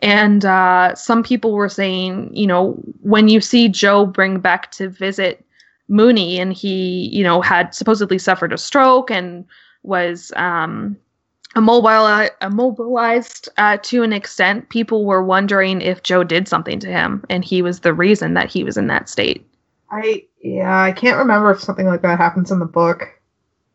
And 0.00 0.44
uh, 0.44 0.94
some 0.94 1.22
people 1.22 1.52
were 1.52 1.68
saying, 1.68 2.34
you 2.34 2.46
know, 2.46 2.72
when 3.02 3.28
you 3.28 3.40
see 3.40 3.68
Joe 3.68 4.06
bring 4.06 4.40
back 4.40 4.70
to 4.72 4.88
visit 4.88 5.44
Mooney 5.88 6.40
and 6.40 6.52
he, 6.52 7.08
you 7.12 7.22
know, 7.22 7.40
had 7.40 7.74
supposedly 7.74 8.18
suffered 8.18 8.52
a 8.52 8.58
stroke 8.58 9.10
and 9.10 9.44
was 9.82 10.32
um, 10.36 10.96
immobili- 11.56 12.30
immobilized 12.40 13.48
uh, 13.58 13.76
to 13.82 14.02
an 14.02 14.12
extent, 14.14 14.68
people 14.70 15.04
were 15.04 15.22
wondering 15.22 15.82
if 15.82 16.02
Joe 16.02 16.24
did 16.24 16.48
something 16.48 16.78
to 16.80 16.88
him 16.88 17.22
and 17.28 17.44
he 17.44 17.60
was 17.60 17.80
the 17.80 17.94
reason 17.94 18.32
that 18.34 18.50
he 18.50 18.64
was 18.64 18.78
in 18.78 18.86
that 18.86 19.08
state. 19.08 19.46
I 19.90 20.24
yeah, 20.44 20.82
I 20.82 20.92
can't 20.92 21.16
remember 21.16 21.50
if 21.52 21.60
something 21.62 21.86
like 21.86 22.02
that 22.02 22.18
happens 22.18 22.52
in 22.52 22.58
the 22.58 22.66
book. 22.66 23.08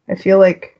I 0.07 0.13
feel 0.13 0.37
like 0.37 0.79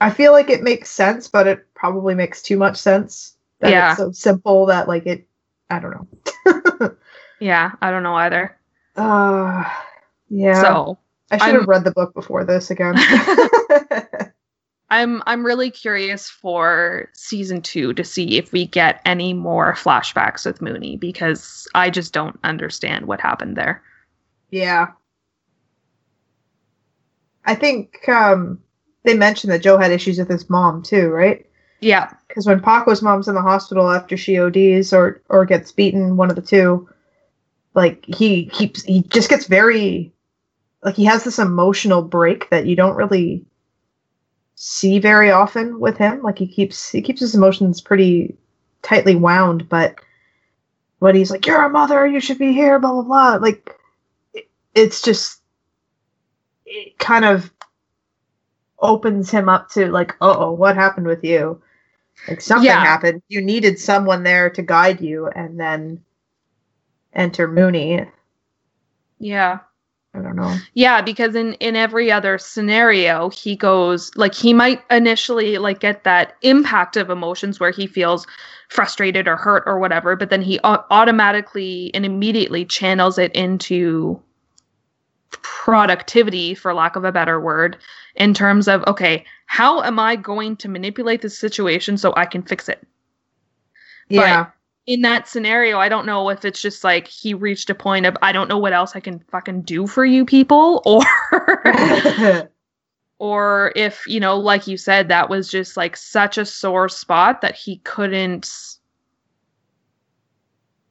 I 0.00 0.10
feel 0.10 0.32
like 0.32 0.50
it 0.50 0.64
makes 0.64 0.90
sense, 0.90 1.28
but 1.28 1.46
it 1.46 1.72
probably 1.74 2.14
makes 2.16 2.42
too 2.42 2.56
much 2.56 2.76
sense. 2.76 3.36
That 3.60 3.70
Yeah. 3.70 3.90
it's 3.90 3.98
so 3.98 4.10
simple 4.10 4.66
that 4.66 4.88
like 4.88 5.06
it 5.06 5.28
I 5.70 5.78
don't 5.78 5.92
know. 5.92 6.96
Yeah, 7.38 7.72
I 7.82 7.90
don't 7.90 8.02
know 8.02 8.14
either. 8.14 8.56
Uh 8.96 9.64
yeah. 10.28 10.60
So 10.60 10.98
I 11.30 11.36
should 11.38 11.54
have 11.54 11.68
read 11.68 11.84
the 11.84 11.92
book 11.92 12.12
before 12.12 12.44
this 12.44 12.70
again. 12.70 12.96
I'm 14.90 15.22
I'm 15.26 15.46
really 15.46 15.70
curious 15.70 16.28
for 16.28 17.10
season 17.12 17.62
two 17.62 17.92
to 17.94 18.02
see 18.02 18.38
if 18.38 18.52
we 18.52 18.66
get 18.66 19.02
any 19.04 19.34
more 19.34 19.74
flashbacks 19.74 20.44
with 20.46 20.62
Mooney 20.62 20.96
because 20.96 21.68
I 21.74 21.90
just 21.90 22.12
don't 22.12 22.38
understand 22.42 23.06
what 23.06 23.20
happened 23.20 23.56
there. 23.56 23.82
Yeah. 24.50 24.88
I 27.44 27.54
think 27.54 28.08
um 28.08 28.60
they 29.04 29.14
mentioned 29.14 29.52
that 29.52 29.62
Joe 29.62 29.78
had 29.78 29.92
issues 29.92 30.18
with 30.18 30.28
his 30.28 30.50
mom 30.50 30.82
too, 30.82 31.08
right? 31.08 31.46
Yeah, 31.80 32.12
because 32.28 32.46
when 32.46 32.60
Paco's 32.60 33.02
mom's 33.02 33.28
in 33.28 33.34
the 33.34 33.42
hospital 33.42 33.90
after 33.90 34.16
she 34.16 34.38
ODs 34.38 34.92
or 34.92 35.22
or 35.28 35.44
gets 35.44 35.72
beaten, 35.72 36.16
one 36.16 36.30
of 36.30 36.36
the 36.36 36.42
two, 36.42 36.88
like 37.74 38.04
he 38.06 38.46
keeps 38.46 38.82
he 38.82 39.02
just 39.02 39.28
gets 39.30 39.46
very 39.46 40.12
like 40.82 40.96
he 40.96 41.04
has 41.04 41.24
this 41.24 41.38
emotional 41.38 42.02
break 42.02 42.50
that 42.50 42.66
you 42.66 42.76
don't 42.76 42.96
really 42.96 43.44
see 44.56 44.98
very 44.98 45.30
often 45.30 45.78
with 45.78 45.96
him. 45.98 46.22
Like 46.22 46.38
he 46.38 46.46
keeps 46.46 46.90
he 46.90 47.02
keeps 47.02 47.20
his 47.20 47.34
emotions 47.34 47.80
pretty 47.80 48.36
tightly 48.82 49.14
wound, 49.14 49.68
but 49.68 49.96
when 50.98 51.14
he's 51.14 51.30
like, 51.30 51.46
"You're 51.46 51.62
a 51.62 51.68
mother, 51.68 52.06
you 52.06 52.20
should 52.20 52.38
be 52.38 52.52
here," 52.52 52.78
blah 52.78 52.92
blah 52.92 53.02
blah. 53.02 53.36
Like 53.36 53.76
it's 54.76 55.02
just 55.02 55.42
it 56.66 56.98
kind 56.98 57.24
of 57.24 57.50
opens 58.80 59.30
him 59.30 59.48
up 59.48 59.70
to 59.70 59.86
like, 59.90 60.14
"Oh, 60.20 60.52
what 60.52 60.76
happened 60.76 61.06
with 61.06 61.24
you?" 61.24 61.60
Like 62.28 62.40
something 62.40 62.66
Yeah. 62.66 62.84
happened. 62.84 63.22
You 63.28 63.40
needed 63.40 63.78
someone 63.78 64.22
there 64.22 64.50
to 64.50 64.62
guide 64.62 65.00
you, 65.00 65.28
and 65.28 65.58
then 65.58 66.04
enter 67.14 67.48
Mooney. 67.48 68.06
Yeah. 69.18 69.60
I 70.14 70.20
don't 70.20 70.36
know. 70.36 70.56
Yeah, 70.74 71.02
because 71.02 71.34
in 71.34 71.54
in 71.54 71.76
every 71.76 72.10
other 72.10 72.38
scenario, 72.38 73.30
he 73.30 73.54
goes 73.56 74.10
like 74.16 74.34
he 74.34 74.54
might 74.54 74.82
initially 74.90 75.58
like 75.58 75.80
get 75.80 76.04
that 76.04 76.36
impact 76.42 76.96
of 76.96 77.10
emotions 77.10 77.60
where 77.60 77.70
he 77.70 77.86
feels 77.86 78.26
frustrated 78.68 79.28
or 79.28 79.36
hurt 79.36 79.62
or 79.66 79.78
whatever, 79.78 80.16
but 80.16 80.30
then 80.30 80.42
he 80.42 80.58
au- 80.64 80.84
automatically 80.90 81.90
and 81.94 82.06
immediately 82.06 82.64
channels 82.64 83.18
it 83.18 83.32
into 83.34 84.20
productivity 85.30 86.54
for 86.54 86.72
lack 86.74 86.96
of 86.96 87.04
a 87.04 87.12
better 87.12 87.40
word 87.40 87.76
in 88.14 88.34
terms 88.34 88.68
of 88.68 88.84
okay, 88.86 89.24
how 89.46 89.82
am 89.82 89.98
I 89.98 90.16
going 90.16 90.56
to 90.56 90.68
manipulate 90.68 91.22
this 91.22 91.38
situation 91.38 91.96
so 91.96 92.12
I 92.16 92.26
can 92.26 92.42
fix 92.42 92.68
it? 92.68 92.86
Yeah. 94.08 94.46
in 94.86 95.02
that 95.02 95.28
scenario, 95.28 95.78
I 95.78 95.88
don't 95.88 96.06
know 96.06 96.28
if 96.28 96.44
it's 96.44 96.62
just 96.62 96.84
like 96.84 97.08
he 97.08 97.34
reached 97.34 97.70
a 97.70 97.74
point 97.74 98.06
of 98.06 98.16
I 98.22 98.32
don't 98.32 98.48
know 98.48 98.58
what 98.58 98.72
else 98.72 98.94
I 98.94 99.00
can 99.00 99.18
fucking 99.30 99.62
do 99.62 99.86
for 99.86 100.04
you 100.04 100.24
people 100.24 100.82
or 100.86 101.02
or 103.18 103.72
if, 103.74 104.06
you 104.06 104.20
know, 104.20 104.38
like 104.38 104.66
you 104.66 104.76
said 104.76 105.08
that 105.08 105.28
was 105.28 105.50
just 105.50 105.76
like 105.76 105.96
such 105.96 106.38
a 106.38 106.46
sore 106.46 106.88
spot 106.88 107.40
that 107.40 107.56
he 107.56 107.78
couldn't 107.78 108.50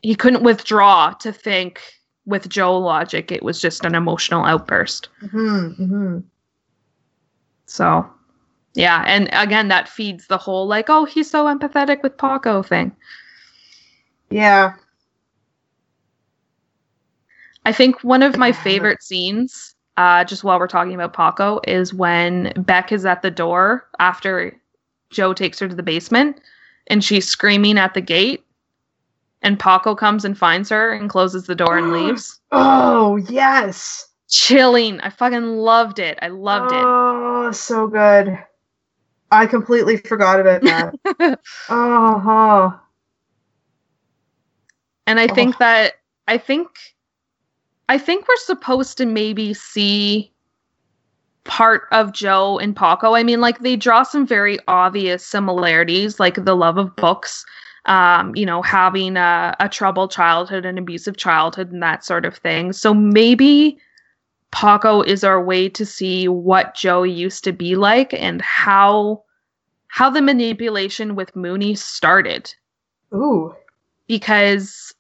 he 0.01 0.13
couldn't 0.13 0.43
withdraw 0.43 1.11
to 1.13 1.31
think 1.31 1.81
with 2.26 2.49
Joe 2.49 2.78
logic 2.78 3.32
it 3.32 3.43
was 3.43 3.61
just 3.61 3.86
an 3.86 3.95
emotional 3.95 4.45
outburst. 4.45 5.09
hmm 5.32 5.69
hmm 5.69 6.19
So, 7.65 8.09
yeah, 8.73 9.03
and 9.07 9.30
again 9.34 9.67
that 9.69 9.89
feeds 9.89 10.28
the 10.28 10.38
whole 10.38 10.67
like 10.67 10.89
oh, 10.89 11.05
he's 11.05 11.30
so 11.30 11.45
empathetic 11.45 12.03
with 12.03 12.17
Paco 12.17 12.61
thing. 12.63 12.95
Yeah. 14.30 14.73
I 17.65 17.71
think 17.71 18.03
one 18.03 18.21
of 18.21 18.38
my 18.38 18.51
favorite 18.51 19.01
scenes, 19.01 19.76
uh, 19.97 20.23
just 20.23 20.43
while 20.43 20.59
we're 20.59 20.67
talking 20.67 20.93
about 20.93 21.13
Paco, 21.13 21.59
is 21.65 21.93
when 21.93 22.53
Beck 22.57 22.91
is 22.91 23.05
at 23.05 23.23
the 23.23 23.32
door 23.32 23.88
after 23.99 24.55
Joe 25.09 25.34
takes 25.34 25.59
her 25.59 25.67
to 25.67 25.76
the 25.76 25.82
basement 25.82 26.39
and 26.88 27.03
she's 27.03 27.28
screaming 27.28 27.80
at 27.80 27.95
the 27.95 28.01
gate. 28.01 28.43
And 29.45 29.59
Paco 29.59 29.93
comes 29.95 30.25
and 30.25 30.35
finds 30.35 30.69
her 30.69 30.91
and 30.91 31.07
closes 31.09 31.45
the 31.45 31.53
door 31.55 31.77
and 31.77 31.91
leaves. 32.07 32.41
Oh 32.51 33.15
yes. 33.17 34.07
Chilling. 34.27 34.99
I 35.01 35.09
fucking 35.11 35.57
loved 35.57 35.99
it. 35.99 36.17
I 36.21 36.29
loved 36.29 36.71
it. 36.71 36.83
Oh, 36.83 37.51
so 37.51 37.87
good. 37.87 38.37
I 39.31 39.45
completely 39.45 39.97
forgot 39.97 40.39
about 40.39 40.61
that. 40.63 41.39
oh, 41.69 42.19
huh. 42.19 42.77
And 45.07 45.19
I 45.19 45.27
think 45.27 45.55
Oh. 45.55 45.59
that 45.59 45.93
I 46.27 46.39
think 46.39 46.67
I 47.87 47.99
think 47.99 48.27
we're 48.27 48.35
supposed 48.37 48.97
to 48.97 49.05
maybe 49.05 49.53
see 49.53 50.31
part 51.43 51.83
of 51.91 52.11
Joe 52.13 52.57
and 52.57 52.75
Paco. 52.75 53.13
I 53.13 53.21
mean, 53.21 53.41
like 53.41 53.59
they 53.59 53.75
draw 53.75 54.01
some 54.01 54.25
very 54.25 54.57
obvious 54.67 55.23
similarities, 55.23 56.19
like 56.19 56.43
the 56.43 56.55
love 56.55 56.79
of 56.79 56.95
books, 56.95 57.45
um, 57.86 58.36
you 58.36 58.45
know, 58.45 58.61
having 58.61 59.15
a, 59.17 59.55
a 59.59 59.69
troubled 59.69 60.11
childhood, 60.11 60.65
an 60.65 60.77
abusive 60.77 61.17
childhood, 61.17 61.71
and 61.71 61.83
that 61.83 62.03
sort 62.03 62.25
of 62.25 62.36
thing. 62.36 62.73
So 62.73 62.93
maybe 62.93 63.77
Paco 64.51 65.01
is 65.01 65.23
our 65.23 65.43
way 65.43 65.69
to 65.69 65.86
see 65.86 66.27
what 66.27 66.75
Joe 66.75 67.03
used 67.03 67.43
to 67.43 67.51
be 67.51 67.75
like 67.75 68.13
and 68.13 68.41
how 68.41 69.23
how 69.88 70.09
the 70.09 70.21
manipulation 70.21 71.15
with 71.15 71.36
Mooney 71.36 71.75
started 71.75 72.53
Ooh. 73.13 73.55
because 74.07 74.93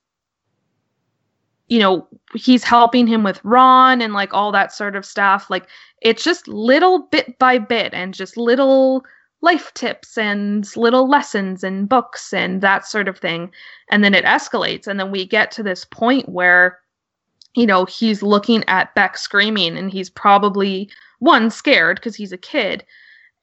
you 1.67 1.79
know 1.79 2.07
he's 2.33 2.63
helping 2.63 3.07
him 3.07 3.23
with 3.23 3.39
Ron 3.43 4.01
and 4.01 4.13
like 4.13 4.33
all 4.33 4.51
that 4.51 4.73
sort 4.73 4.95
of 4.95 5.05
stuff 5.05 5.49
like 5.49 5.67
it's 6.01 6.23
just 6.23 6.47
little 6.47 6.99
bit 7.11 7.39
by 7.39 7.57
bit 7.57 7.93
and 7.93 8.13
just 8.13 8.37
little 8.37 9.05
life 9.45 9.73
tips 9.75 10.17
and 10.17 10.75
little 10.75 11.07
lessons 11.07 11.63
and 11.63 11.87
books 11.87 12.33
and 12.33 12.61
that 12.61 12.85
sort 12.85 13.07
of 13.07 13.17
thing 13.17 13.51
and 13.89 14.03
then 14.03 14.13
it 14.13 14.25
escalates 14.25 14.87
and 14.87 14.99
then 14.99 15.11
we 15.11 15.25
get 15.25 15.51
to 15.51 15.63
this 15.63 15.85
point 15.85 16.27
where 16.27 16.79
you 17.55 17.65
know 17.65 17.85
he's 17.85 18.21
looking 18.21 18.63
at 18.67 18.93
Beck 18.95 19.17
screaming 19.17 19.77
and 19.77 19.91
he's 19.91 20.09
probably 20.09 20.89
one 21.19 21.49
scared 21.49 21.97
because 21.97 22.15
he's 22.15 22.33
a 22.33 22.37
kid 22.37 22.83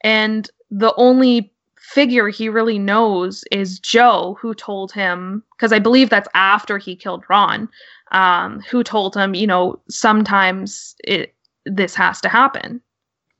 and 0.03 0.49
the 0.69 0.93
only 0.97 1.53
figure 1.83 2.29
he 2.29 2.47
really 2.47 2.79
knows 2.79 3.43
is 3.51 3.77
Joe, 3.77 4.37
who 4.39 4.55
told 4.55 4.91
him, 4.93 5.43
because 5.55 5.73
I 5.73 5.79
believe 5.79 6.09
that's 6.09 6.29
after 6.33 6.77
he 6.77 6.95
killed 6.95 7.25
Ron, 7.29 7.67
um, 8.11 8.61
who 8.61 8.83
told 8.83 9.15
him, 9.15 9.35
you 9.35 9.45
know, 9.45 9.79
sometimes 9.89 10.95
it 11.03 11.35
this 11.65 11.93
has 11.95 12.19
to 12.21 12.29
happen. 12.29 12.81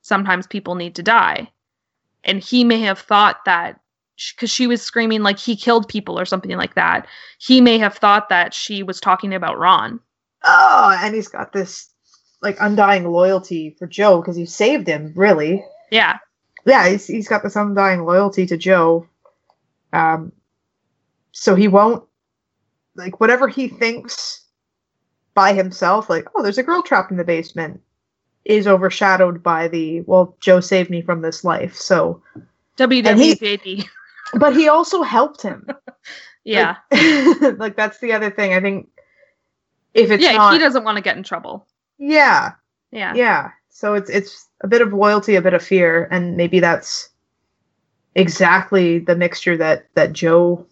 Sometimes 0.02 0.46
people 0.46 0.74
need 0.74 0.94
to 0.94 1.02
die. 1.02 1.50
And 2.24 2.42
he 2.42 2.64
may 2.64 2.80
have 2.80 2.98
thought 2.98 3.44
that 3.44 3.80
because 4.16 4.50
she 4.50 4.66
was 4.66 4.80
screaming 4.80 5.22
like 5.22 5.38
he 5.38 5.56
killed 5.56 5.88
people 5.88 6.18
or 6.18 6.24
something 6.24 6.56
like 6.56 6.74
that. 6.74 7.06
He 7.38 7.60
may 7.60 7.78
have 7.78 7.96
thought 7.96 8.28
that 8.28 8.54
she 8.54 8.82
was 8.82 9.00
talking 9.00 9.34
about 9.34 9.58
Ron. 9.58 10.00
Oh, 10.44 10.96
and 11.00 11.14
he's 11.14 11.28
got 11.28 11.52
this 11.52 11.90
like 12.42 12.56
undying 12.60 13.10
loyalty 13.10 13.74
for 13.78 13.86
Joe 13.86 14.20
because 14.20 14.36
he 14.36 14.46
saved 14.46 14.86
him, 14.86 15.12
really. 15.16 15.64
Yeah. 15.90 16.18
Yeah, 16.66 16.88
he's, 16.88 17.06
he's 17.06 17.28
got 17.28 17.42
this 17.42 17.56
undying 17.56 18.04
loyalty 18.04 18.46
to 18.46 18.56
Joe. 18.56 19.06
Um, 19.92 20.32
so 21.32 21.54
he 21.54 21.68
won't 21.68 22.04
like 22.96 23.20
whatever 23.20 23.48
he 23.48 23.68
thinks 23.68 24.44
by 25.34 25.52
himself, 25.52 26.08
like, 26.08 26.28
oh, 26.34 26.42
there's 26.42 26.58
a 26.58 26.62
girl 26.62 26.82
trapped 26.82 27.10
in 27.10 27.16
the 27.16 27.24
basement, 27.24 27.80
is 28.44 28.66
overshadowed 28.66 29.42
by 29.42 29.68
the 29.68 30.02
well, 30.02 30.36
Joe 30.40 30.60
saved 30.60 30.90
me 30.90 31.02
from 31.02 31.22
this 31.22 31.44
life. 31.44 31.76
So, 31.76 32.22
WWJD. 32.76 33.86
but 34.34 34.54
he 34.56 34.68
also 34.68 35.02
helped 35.02 35.42
him. 35.42 35.66
Yeah. 36.46 36.76
like, 36.92 37.58
like, 37.58 37.74
that's 37.76 38.00
the 38.00 38.12
other 38.12 38.30
thing. 38.30 38.52
I 38.52 38.60
think 38.60 38.90
if 39.94 40.10
it's 40.10 40.22
yeah, 40.22 40.32
not, 40.32 40.52
he 40.52 40.58
doesn't 40.58 40.84
want 40.84 40.96
to 40.96 41.02
get 41.02 41.16
in 41.16 41.22
trouble. 41.22 41.66
yeah, 41.96 42.52
Yeah. 42.90 43.14
yeah. 43.14 43.50
So 43.70 43.94
it's 43.94 44.10
it's 44.10 44.46
a 44.60 44.68
bit 44.68 44.82
of 44.82 44.92
loyalty, 44.92 45.36
a 45.36 45.40
bit 45.40 45.54
of 45.54 45.62
fear, 45.62 46.06
and 46.10 46.36
maybe 46.36 46.60
that's 46.60 47.08
exactly 48.14 48.98
the 48.98 49.16
mixture 49.16 49.56
that 49.56 49.86
that 49.94 50.12
Joe 50.12 50.66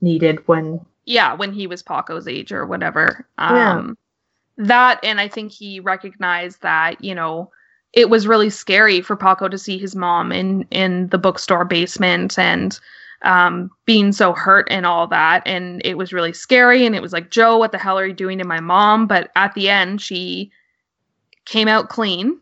needed 0.00 0.46
when 0.48 0.80
yeah, 1.04 1.34
when 1.34 1.52
he 1.52 1.66
was 1.66 1.82
Paco's 1.82 2.26
age 2.26 2.50
or 2.50 2.64
whatever. 2.66 3.26
Um 3.36 3.98
that 4.60 5.00
and 5.02 5.20
I 5.20 5.28
think 5.28 5.52
he 5.52 5.80
recognized 5.80 6.62
that, 6.62 7.02
you 7.02 7.14
know, 7.14 7.50
it 7.92 8.08
was 8.08 8.26
really 8.26 8.50
scary 8.50 9.00
for 9.00 9.16
Paco 9.16 9.48
to 9.48 9.58
see 9.58 9.78
his 9.78 9.96
mom 9.96 10.32
in 10.32 10.66
in 10.70 11.08
the 11.08 11.18
bookstore 11.18 11.64
basement 11.64 12.38
and 12.38 12.78
um 13.22 13.70
being 13.84 14.12
so 14.12 14.32
hurt 14.32 14.66
and 14.70 14.86
all 14.86 15.06
that 15.06 15.42
and 15.46 15.82
it 15.84 15.98
was 15.98 16.12
really 16.12 16.32
scary 16.32 16.86
and 16.86 16.94
it 16.94 17.02
was 17.02 17.12
like, 17.12 17.30
"Joe, 17.30 17.58
what 17.58 17.72
the 17.72 17.78
hell 17.78 17.98
are 17.98 18.06
you 18.06 18.12
doing 18.12 18.38
to 18.38 18.44
my 18.44 18.60
mom?" 18.60 19.06
But 19.06 19.30
at 19.36 19.54
the 19.54 19.68
end 19.68 20.00
she 20.00 20.50
came 21.46 21.68
out 21.68 21.88
clean 21.88 22.38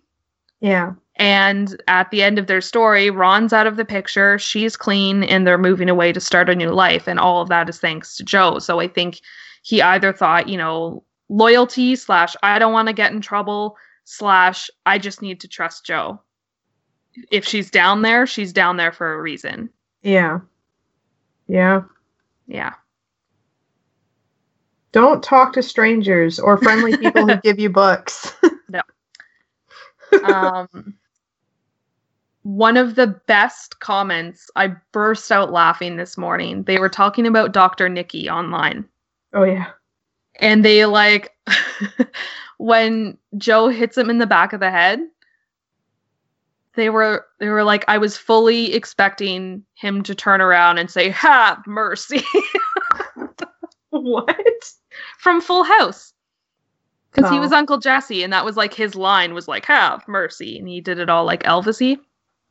yeah 0.60 0.92
and 1.18 1.80
at 1.88 2.10
the 2.10 2.22
end 2.22 2.38
of 2.38 2.46
their 2.46 2.60
story, 2.60 3.10
Ron's 3.10 3.52
out 3.52 3.66
of 3.66 3.76
the 3.76 3.84
picture, 3.84 4.38
she's 4.38 4.76
clean, 4.76 5.24
and 5.24 5.44
they're 5.44 5.58
moving 5.58 5.90
away 5.90 6.12
to 6.12 6.20
start 6.20 6.48
a 6.48 6.54
new 6.54 6.70
life. 6.70 7.08
And 7.08 7.18
all 7.18 7.42
of 7.42 7.48
that 7.48 7.68
is 7.68 7.80
thanks 7.80 8.16
to 8.16 8.24
Joe. 8.24 8.60
So 8.60 8.78
I 8.78 8.86
think 8.86 9.20
he 9.62 9.82
either 9.82 10.12
thought, 10.12 10.48
you 10.48 10.56
know, 10.56 11.02
loyalty 11.28 11.96
slash 11.96 12.34
I 12.42 12.58
don't 12.58 12.72
want 12.72 12.88
to 12.88 12.94
get 12.94 13.12
in 13.12 13.20
trouble 13.20 13.76
slash 14.04 14.70
I 14.86 14.98
just 14.98 15.22
need 15.22 15.40
to 15.40 15.48
trust 15.48 15.84
Joe. 15.84 16.20
If 17.30 17.44
she's 17.44 17.70
down 17.70 18.02
there, 18.02 18.26
she's 18.26 18.52
down 18.52 18.76
there 18.76 18.92
for 18.92 19.14
a 19.14 19.20
reason. 19.20 19.70
yeah 20.02 20.40
yeah. 21.48 21.82
Yeah. 22.46 22.74
Don't 24.92 25.22
talk 25.22 25.52
to 25.54 25.62
strangers 25.62 26.38
or 26.38 26.58
friendly 26.58 26.96
people 26.96 27.26
who 27.26 27.36
give 27.42 27.58
you 27.58 27.70
books. 27.70 28.32
No. 28.70 28.82
Um, 30.24 30.94
one 32.42 32.76
of 32.76 32.96
the 32.96 33.06
best 33.06 33.80
comments, 33.80 34.50
I 34.56 34.74
burst 34.92 35.32
out 35.32 35.52
laughing 35.52 35.96
this 35.96 36.18
morning. 36.18 36.64
They 36.64 36.78
were 36.78 36.90
talking 36.90 37.26
about 37.26 37.52
Dr. 37.52 37.88
Nicky 37.88 38.28
online. 38.28 38.84
oh 39.32 39.44
yeah. 39.44 39.68
And 40.38 40.64
they 40.64 40.84
like 40.86 41.32
when 42.58 43.16
Joe 43.36 43.68
hits 43.68 43.96
him 43.96 44.10
in 44.10 44.18
the 44.18 44.26
back 44.26 44.52
of 44.52 44.60
the 44.60 44.70
head, 44.70 45.00
they 46.74 46.90
were 46.90 47.26
they 47.40 47.48
were 47.48 47.64
like 47.64 47.84
I 47.88 47.98
was 47.98 48.16
fully 48.16 48.74
expecting 48.74 49.64
him 49.74 50.02
to 50.04 50.14
turn 50.14 50.40
around 50.40 50.78
and 50.78 50.90
say 50.90 51.08
have 51.10 51.66
mercy 51.66 52.22
what? 53.90 54.36
from 55.18 55.40
Full 55.40 55.64
House. 55.64 56.12
Because 57.10 57.30
he 57.30 57.38
Oh. 57.38 57.40
was 57.40 57.52
Uncle 57.52 57.78
Jesse, 57.78 58.22
and 58.22 58.32
that 58.32 58.44
was 58.44 58.56
like 58.56 58.74
his 58.74 58.94
line 58.94 59.32
was 59.34 59.48
like 59.48 59.64
"Have 59.64 60.06
mercy," 60.06 60.58
and 60.58 60.68
he 60.68 60.80
did 60.80 60.98
it 60.98 61.08
all 61.08 61.24
like 61.24 61.42
Elvisy. 61.44 61.98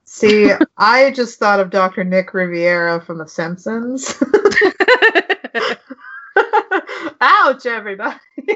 See, 0.03 0.51
I 0.77 1.11
just 1.11 1.37
thought 1.37 1.59
of 1.59 1.69
Dr. 1.69 2.03
Nick 2.03 2.33
Riviera 2.33 2.99
from 2.99 3.19
The 3.19 3.27
Simpsons. 3.27 4.15
Ouch, 7.21 7.65
everybody. 7.65 8.15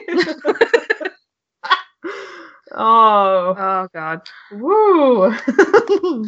oh, 2.73 3.55
oh 3.57 3.87
God. 3.93 4.21
woo. 4.51 5.33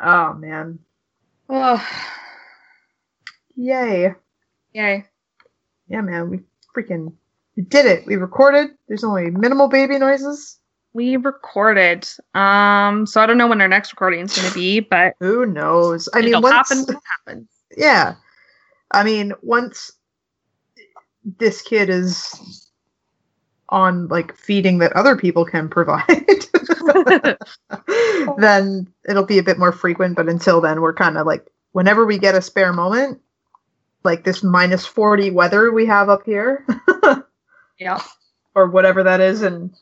oh, 0.00 0.34
man. 0.34 0.78
Oh, 1.48 1.86
Yay. 3.56 4.14
yay. 4.72 5.04
Yeah, 5.88 6.00
man. 6.00 6.30
We 6.30 6.40
freaking 6.74 7.12
we 7.56 7.62
did 7.64 7.86
it. 7.86 8.06
We 8.06 8.16
recorded. 8.16 8.70
There's 8.88 9.04
only 9.04 9.30
minimal 9.30 9.68
baby 9.68 9.98
noises. 9.98 10.58
We 10.92 11.16
recorded. 11.16 12.08
Um, 12.34 13.06
so 13.06 13.20
I 13.20 13.26
don't 13.26 13.36
know 13.38 13.46
when 13.46 13.60
our 13.60 13.68
next 13.68 13.92
recording 13.92 14.20
is 14.20 14.34
going 14.34 14.48
to 14.48 14.54
be, 14.54 14.80
but 14.80 15.14
Who 15.20 15.44
knows? 15.46 16.08
I 16.14 16.22
mean, 16.22 16.40
once, 16.40 16.68
happen 16.70 16.96
happens. 17.26 17.48
yeah. 17.76 18.14
I 18.92 19.04
mean, 19.04 19.32
once 19.42 19.92
this 21.38 21.62
kid 21.62 21.90
is 21.90 22.70
on 23.68 24.08
like 24.08 24.36
feeding 24.36 24.78
that 24.78 24.92
other 24.94 25.16
people 25.16 25.44
can 25.44 25.68
provide, 25.68 26.06
then 28.38 28.86
it'll 29.08 29.24
be 29.26 29.38
a 29.38 29.42
bit 29.42 29.58
more 29.58 29.72
frequent. 29.72 30.16
But 30.16 30.28
until 30.28 30.60
then, 30.60 30.80
we're 30.80 30.94
kind 30.94 31.16
of 31.16 31.26
like 31.26 31.46
whenever 31.72 32.04
we 32.04 32.18
get 32.18 32.34
a 32.34 32.42
spare 32.42 32.72
moment, 32.72 33.20
like 34.04 34.24
this 34.24 34.42
minus 34.42 34.86
40 34.86 35.30
weather 35.30 35.72
we 35.72 35.86
have 35.86 36.08
up 36.08 36.24
here, 36.24 36.66
yeah. 37.78 38.00
or 38.54 38.68
whatever 38.68 39.02
that 39.04 39.20
is 39.20 39.42
in 39.42 39.72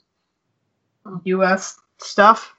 US 1.24 1.78
stuff. 1.98 2.54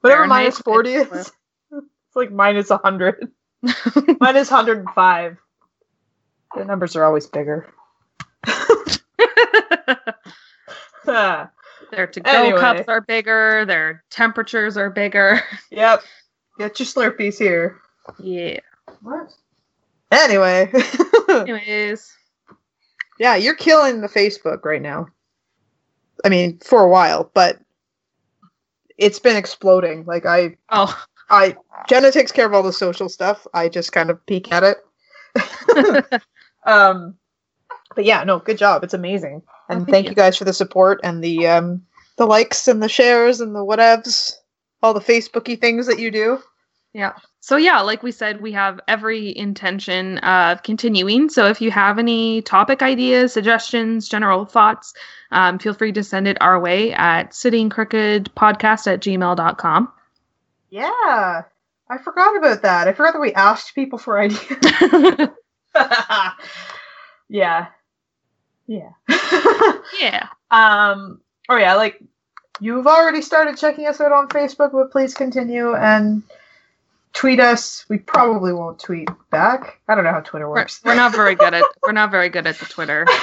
Whatever 0.00 0.26
minus 0.26 0.58
40 0.58 0.94
it's- 0.94 1.26
is. 1.26 1.32
It's 1.72 2.16
like 2.16 2.32
minus 2.32 2.68
100. 2.68 3.32
minus 4.20 4.50
105. 4.50 5.36
The 6.54 6.64
numbers 6.64 6.94
are 6.96 7.04
always 7.04 7.26
bigger. 7.26 7.72
Their 11.04 12.06
to 12.06 12.20
go 12.20 12.30
Anyway. 12.30 12.58
cups 12.58 12.88
are 12.88 13.00
bigger, 13.02 13.64
their 13.66 14.02
temperatures 14.10 14.76
are 14.76 14.90
bigger. 14.90 15.40
yep. 15.70 16.02
Get 16.58 16.78
your 16.78 16.86
Slurpees 16.86 17.38
here. 17.38 17.78
Yeah. 18.18 18.60
What? 19.00 19.32
Anyway. 20.10 20.70
Anyways. 21.28 22.12
yeah, 23.18 23.36
you're 23.36 23.54
killing 23.56 24.00
the 24.00 24.08
Facebook 24.08 24.64
right 24.64 24.82
now. 24.82 25.08
I 26.24 26.28
mean, 26.28 26.58
for 26.58 26.82
a 26.82 26.88
while, 26.88 27.30
but 27.34 27.58
it's 28.98 29.18
been 29.18 29.36
exploding. 29.36 30.04
Like 30.04 30.26
I 30.26 30.56
Oh. 30.68 30.96
I 31.30 31.56
Jenna 31.88 32.12
takes 32.12 32.30
care 32.30 32.46
of 32.46 32.52
all 32.52 32.62
the 32.62 32.72
social 32.72 33.08
stuff. 33.08 33.46
I 33.54 33.68
just 33.68 33.92
kind 33.92 34.10
of 34.10 34.24
peek 34.26 34.52
at 34.52 34.62
it. 34.62 34.78
um 36.64 37.16
but 37.94 38.04
yeah, 38.04 38.24
no, 38.24 38.38
good 38.38 38.58
job. 38.58 38.82
It's 38.84 38.94
amazing. 38.94 39.42
And 39.68 39.82
Oh, 39.82 39.84
thank 39.84 39.88
thank 39.90 40.04
you. 40.06 40.10
you 40.10 40.16
guys 40.16 40.36
for 40.36 40.44
the 40.44 40.52
support 40.52 41.00
and 41.02 41.22
the 41.22 41.46
um 41.46 41.82
the 42.18 42.26
likes 42.26 42.68
and 42.68 42.82
the 42.82 42.88
shares 42.88 43.40
and 43.40 43.54
the 43.54 43.64
whatevs. 43.64 44.32
All 44.82 44.92
the 44.94 45.00
Facebooky 45.00 45.60
things 45.60 45.86
that 45.86 45.98
you 46.00 46.10
do. 46.10 46.38
Yeah. 46.92 47.12
So 47.40 47.56
yeah, 47.56 47.80
like 47.80 48.02
we 48.02 48.12
said, 48.12 48.40
we 48.40 48.52
have 48.52 48.78
every 48.86 49.36
intention 49.36 50.18
of 50.18 50.62
continuing. 50.62 51.28
So 51.30 51.46
if 51.46 51.60
you 51.60 51.70
have 51.70 51.98
any 51.98 52.42
topic 52.42 52.82
ideas, 52.82 53.32
suggestions, 53.32 54.08
general 54.08 54.44
thoughts, 54.44 54.92
um, 55.30 55.58
feel 55.58 55.72
free 55.74 55.92
to 55.92 56.02
send 56.04 56.28
it 56.28 56.36
our 56.40 56.60
way 56.60 56.92
at 56.92 57.30
sittingcrookedpodcast 57.30 58.86
at 58.92 59.00
gmail.com. 59.00 59.92
Yeah. 60.70 61.42
I 61.90 61.98
forgot 62.04 62.36
about 62.36 62.62
that. 62.62 62.88
I 62.88 62.92
forgot 62.92 63.12
that 63.14 63.20
we 63.20 63.32
asked 63.34 63.74
people 63.74 63.98
for 63.98 64.20
ideas. 64.20 64.40
yeah. 67.28 67.66
Yeah. 68.72 69.78
yeah. 70.00 70.28
um 70.50 71.20
oh 71.48 71.56
yeah, 71.56 71.74
like 71.74 72.00
you've 72.60 72.86
already 72.86 73.22
started 73.22 73.56
checking 73.58 73.86
us 73.86 74.00
out 74.00 74.12
on 74.12 74.28
Facebook, 74.28 74.72
but 74.72 74.90
please 74.90 75.14
continue 75.14 75.74
and 75.74 76.22
tweet 77.12 77.40
us. 77.40 77.84
We 77.88 77.98
probably 77.98 78.52
won't 78.52 78.78
tweet 78.78 79.08
back. 79.30 79.80
I 79.88 79.94
don't 79.94 80.04
know 80.04 80.10
how 80.12 80.20
Twitter 80.20 80.48
We're, 80.48 80.56
works. 80.56 80.80
we're 80.84 80.94
not 80.94 81.12
very 81.14 81.34
good 81.34 81.52
at 81.54 81.64
we're 81.82 81.92
not 81.92 82.10
very 82.10 82.28
good 82.28 82.46
at 82.46 82.58
the 82.58 82.66
Twitter. 82.66 83.06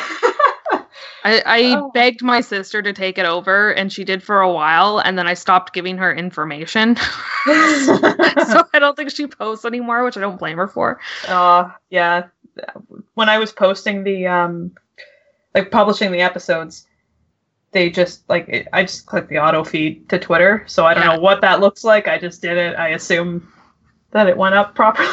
I, 1.21 1.41
I 1.45 1.75
Oh. 1.77 1.91
begged 1.93 2.23
my 2.23 2.39
sister 2.39 2.81
to 2.81 2.93
take 2.93 3.17
it 3.17 3.25
over 3.25 3.71
and 3.73 3.91
she 3.91 4.05
did 4.05 4.23
for 4.23 4.39
a 4.39 4.51
while 4.51 4.99
and 4.99 5.17
then 5.19 5.27
I 5.27 5.33
stopped 5.33 5.73
giving 5.73 5.97
her 5.97 6.13
information. 6.13 6.95
so 6.95 7.03
I 8.73 8.77
don't 8.79 8.95
think 8.95 9.11
she 9.11 9.27
posts 9.27 9.65
anymore, 9.65 10.05
which 10.05 10.15
I 10.15 10.21
don't 10.21 10.39
blame 10.39 10.57
her 10.57 10.67
for. 10.67 10.99
Uh, 11.27 11.71
yeah. 11.89 12.27
When 13.15 13.27
I 13.27 13.37
was 13.37 13.51
posting 13.51 14.03
the 14.05 14.27
um, 14.27 14.71
like 15.55 15.71
publishing 15.71 16.11
the 16.11 16.21
episodes, 16.21 16.85
they 17.71 17.89
just 17.89 18.27
like 18.29 18.47
it, 18.49 18.67
I 18.73 18.83
just 18.83 19.05
clicked 19.05 19.29
the 19.29 19.37
auto 19.39 19.63
feed 19.63 20.09
to 20.09 20.19
Twitter, 20.19 20.63
so 20.67 20.85
I 20.85 20.93
don't 20.93 21.03
Yeah. 21.03 21.15
know 21.15 21.21
what 21.21 21.41
that 21.41 21.59
looks 21.59 21.83
like. 21.83 22.07
I 22.07 22.17
just 22.17 22.41
did 22.41 22.57
it. 22.57 22.75
I 22.77 22.89
assume 22.89 23.51
that 24.11 24.27
it 24.27 24.37
went 24.37 24.55
up 24.55 24.75
properly. 24.81 25.07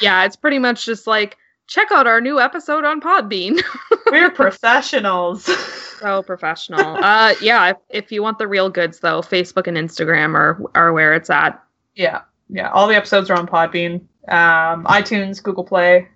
Yeah, 0.00 0.24
it's 0.24 0.36
pretty 0.36 0.58
much 0.58 0.84
just 0.84 1.06
like 1.06 1.36
check 1.66 1.90
out 1.90 2.06
our 2.06 2.20
new 2.20 2.38
episode 2.40 2.84
on 2.84 3.00
Podbean. 3.00 3.60
We're 4.10 4.30
professionals. 4.30 5.44
so 6.00 6.22
professional. 6.22 6.96
Uh 7.02 7.34
yeah, 7.40 7.70
if, 7.70 7.76
if 7.90 8.12
you 8.12 8.22
want 8.22 8.38
the 8.38 8.46
real 8.46 8.70
goods 8.70 9.00
though, 9.00 9.20
Facebook 9.22 9.66
and 9.66 9.76
Instagram 9.76 10.34
are 10.34 10.60
are 10.74 10.92
where 10.92 11.14
it's 11.14 11.30
at. 11.30 11.60
yeah, 11.94 12.22
yeah. 12.48 12.70
All 12.70 12.86
the 12.86 12.94
episodes 12.94 13.30
are 13.30 13.36
on 13.38 13.46
Podbean, 13.48 13.94
um, 14.28 14.84
iTunes, 14.84 15.42
Google 15.42 15.64
Play, 15.64 16.08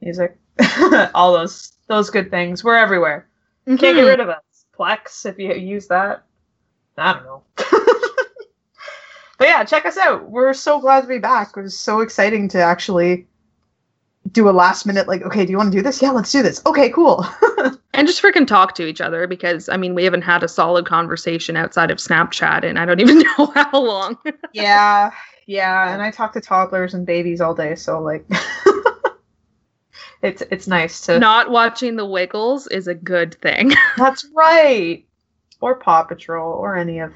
music, 0.00 0.36
all 1.14 1.32
those 1.32 1.72
those 1.88 2.10
good 2.10 2.30
things. 2.30 2.64
We're 2.64 2.76
everywhere. 2.76 3.26
Can't 3.66 3.80
get 3.80 3.94
Mhm. 3.96 4.06
rid 4.06 4.20
of 4.20 4.28
us. 4.28 4.42
Plex, 4.78 5.24
if 5.26 5.38
you 5.38 5.52
use 5.54 5.86
that. 5.88 6.22
I 6.98 7.12
don't 7.12 7.24
know. 7.24 7.42
But 9.38 9.48
yeah, 9.48 9.64
check 9.64 9.84
us 9.84 9.98
out. 9.98 10.30
We're 10.30 10.54
so 10.54 10.80
glad 10.80 11.02
to 11.02 11.06
be 11.06 11.18
back. 11.18 11.52
It 11.56 11.60
was 11.60 11.78
so 11.78 12.00
exciting 12.00 12.48
to 12.48 12.58
actually 12.62 13.26
do 14.32 14.48
a 14.48 14.50
last 14.50 14.86
minute 14.86 15.06
like, 15.06 15.20
okay, 15.22 15.44
do 15.44 15.50
you 15.50 15.58
want 15.58 15.70
to 15.70 15.76
do 15.78 15.82
this? 15.82 16.00
Yeah, 16.00 16.10
let's 16.10 16.32
do 16.32 16.42
this. 16.42 16.62
Okay, 16.64 16.88
cool. 16.88 17.26
and 17.92 18.06
just 18.06 18.22
freaking 18.22 18.46
talk 18.46 18.74
to 18.76 18.86
each 18.86 19.02
other 19.02 19.26
because 19.26 19.68
I 19.68 19.76
mean 19.76 19.94
we 19.94 20.04
haven't 20.04 20.22
had 20.22 20.42
a 20.42 20.48
solid 20.48 20.86
conversation 20.86 21.54
outside 21.54 21.90
of 21.90 21.98
Snapchat 21.98 22.64
and 22.64 22.78
I 22.78 22.86
don't 22.86 23.00
even 23.00 23.18
know 23.38 23.52
how 23.54 23.78
long. 23.78 24.16
yeah, 24.54 25.10
yeah. 25.46 25.92
And 25.92 26.00
I 26.00 26.10
talk 26.10 26.32
to 26.32 26.40
toddlers 26.40 26.94
and 26.94 27.04
babies 27.04 27.42
all 27.42 27.54
day, 27.54 27.74
so 27.74 28.00
like 28.00 28.24
It's 30.22 30.42
it's 30.50 30.66
nice 30.66 31.00
to. 31.06 31.18
Not 31.18 31.50
watching 31.50 31.96
the 31.96 32.06
Wiggles 32.06 32.66
is 32.68 32.88
a 32.88 32.94
good 32.94 33.34
thing. 33.40 33.72
That's 33.96 34.26
right. 34.34 35.04
or 35.60 35.74
Paw 35.76 36.04
Patrol 36.04 36.52
or 36.54 36.76
any 36.76 36.98
of 37.00 37.12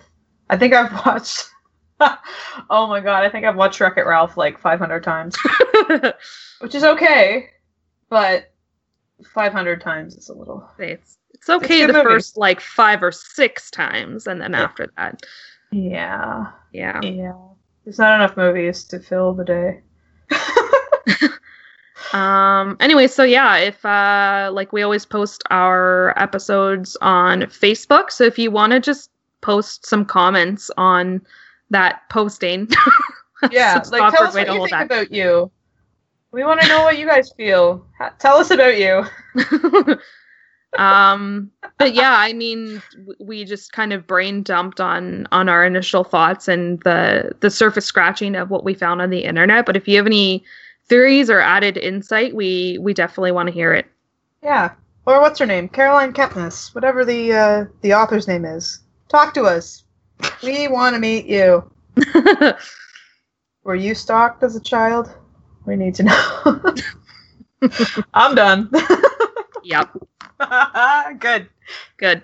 I 0.49 0.57
think 0.57 0.75
I've 0.75 0.93
watched. 1.07 1.49
oh 2.01 2.87
my 2.87 3.01
god! 3.01 3.25
I 3.25 3.29
think 3.31 3.45
I've 3.47 3.57
watched 3.57 3.81
Wreck 3.81 3.97
It 3.97 4.07
Ralph 4.07 4.37
like 4.37 4.59
500 4.59 5.03
times, 5.05 5.37
which 6.61 6.75
is 6.75 6.83
okay, 6.85 7.51
but 8.09 8.53
500 9.35 9.81
times 9.81 10.15
is 10.17 10.29
a 10.29 10.35
little. 10.35 10.67
it's 10.79 11.19
it's 11.35 11.49
okay 11.51 11.83
a 11.85 11.87
the 11.87 11.93
movie. 11.93 12.05
first 12.05 12.37
like 12.37 12.61
five 12.61 13.03
or 13.03 13.13
six 13.13 13.71
times 13.71 14.27
and 14.27 14.41
then 14.41 14.53
Yeah. 14.53 14.63
after 14.63 14.91
that. 14.97 15.23
Yeah, 15.73 16.47
Yeah. 16.73 17.01
yeah. 17.03 17.33
There's 17.85 17.99
not 17.99 18.15
enough 18.17 18.37
movies 18.37 18.85
to 18.85 18.99
fill 19.01 19.33
the 19.35 19.45
day. 19.45 19.81
Um 22.13 22.77
anyway, 22.81 23.07
so 23.07 23.23
yeah, 23.23 23.57
if 23.57 23.85
uh 23.85 24.51
like 24.53 24.73
we 24.73 24.83
always 24.83 25.05
post 25.05 25.43
our 25.51 26.15
episodes 26.17 26.97
on 27.01 27.43
Facebook, 27.43 28.11
so 28.11 28.25
if 28.25 28.39
you 28.39 28.51
want 28.51 28.73
to 28.73 28.81
just 28.81 29.11
post 29.41 29.87
some 29.87 30.05
comments 30.05 30.71
on 30.77 31.21
that 31.71 32.03
posting. 32.11 32.69
Yeah, 33.51 33.79
It's 33.79 33.91
like 33.91 34.13
tell 34.15 34.27
us 34.27 34.35
what 34.35 34.47
you 34.49 34.53
think 34.59 34.71
that. 34.71 34.85
about 34.85 35.11
you. 35.11 35.51
We 36.31 36.45
want 36.45 36.61
to 36.61 36.69
know 36.69 36.83
what 36.83 36.99
you 36.99 37.07
guys 37.07 37.33
feel. 37.33 37.87
Tell 38.19 38.37
us 38.37 38.51
about 38.51 38.77
you. 38.77 39.03
um 40.79 41.51
but 41.79 41.95
yeah 41.95 42.15
i 42.19 42.33
mean 42.33 42.81
we 43.19 43.45
just 43.45 43.73
kind 43.73 43.93
of 43.93 44.07
brain 44.07 44.43
dumped 44.43 44.81
on 44.81 45.27
on 45.33 45.49
our 45.49 45.65
initial 45.65 46.05
thoughts 46.05 46.47
and 46.47 46.81
the 46.85 47.33
the 47.41 47.51
surface 47.51 47.85
scratching 47.85 48.37
of 48.37 48.51
what 48.51 48.63
we 48.63 48.73
found 48.73 49.03
on 49.03 49.11
the 49.11 49.25
internet 49.25 49.67
but 49.67 49.77
if 49.77 49.89
you 49.89 49.97
have 49.97 50.07
any 50.07 50.45
theories 50.91 51.31
or 51.31 51.41
added 51.41 51.79
insight 51.79 52.35
we 52.35 52.77
we 52.83 52.93
definitely 52.93 53.33
want 53.33 53.47
to 53.49 53.55
hear 53.55 53.73
it 53.73 53.87
Yeah. 54.43 54.73
Or 55.07 55.21
what's 55.21 55.39
her 55.39 55.47
name? 55.47 55.69
Caroline 55.69 56.13
Kempness. 56.13 56.75
Whatever 56.75 57.05
the 57.05 57.33
uh, 57.33 57.65
the 57.81 57.95
author's 57.95 58.29
name 58.29 58.45
is. 58.45 58.81
Talk 59.09 59.33
to 59.35 59.45
us. 59.45 59.85
We 60.43 60.69
want 60.69 60.95
to 60.95 61.01
meet 61.01 61.27
you. 61.27 61.71
Were 63.65 63.75
you 63.75 63.95
stalked 63.95 64.43
as 64.43 64.57
a 64.57 64.61
child? 64.61 65.15
We 65.67 65.77
need 65.77 65.95
to 65.97 66.03
know. 66.05 66.75
I'm 68.15 68.35
done. 68.35 68.71
yep. 69.65 69.89
Good. 71.19 71.49
Good. 71.97 72.23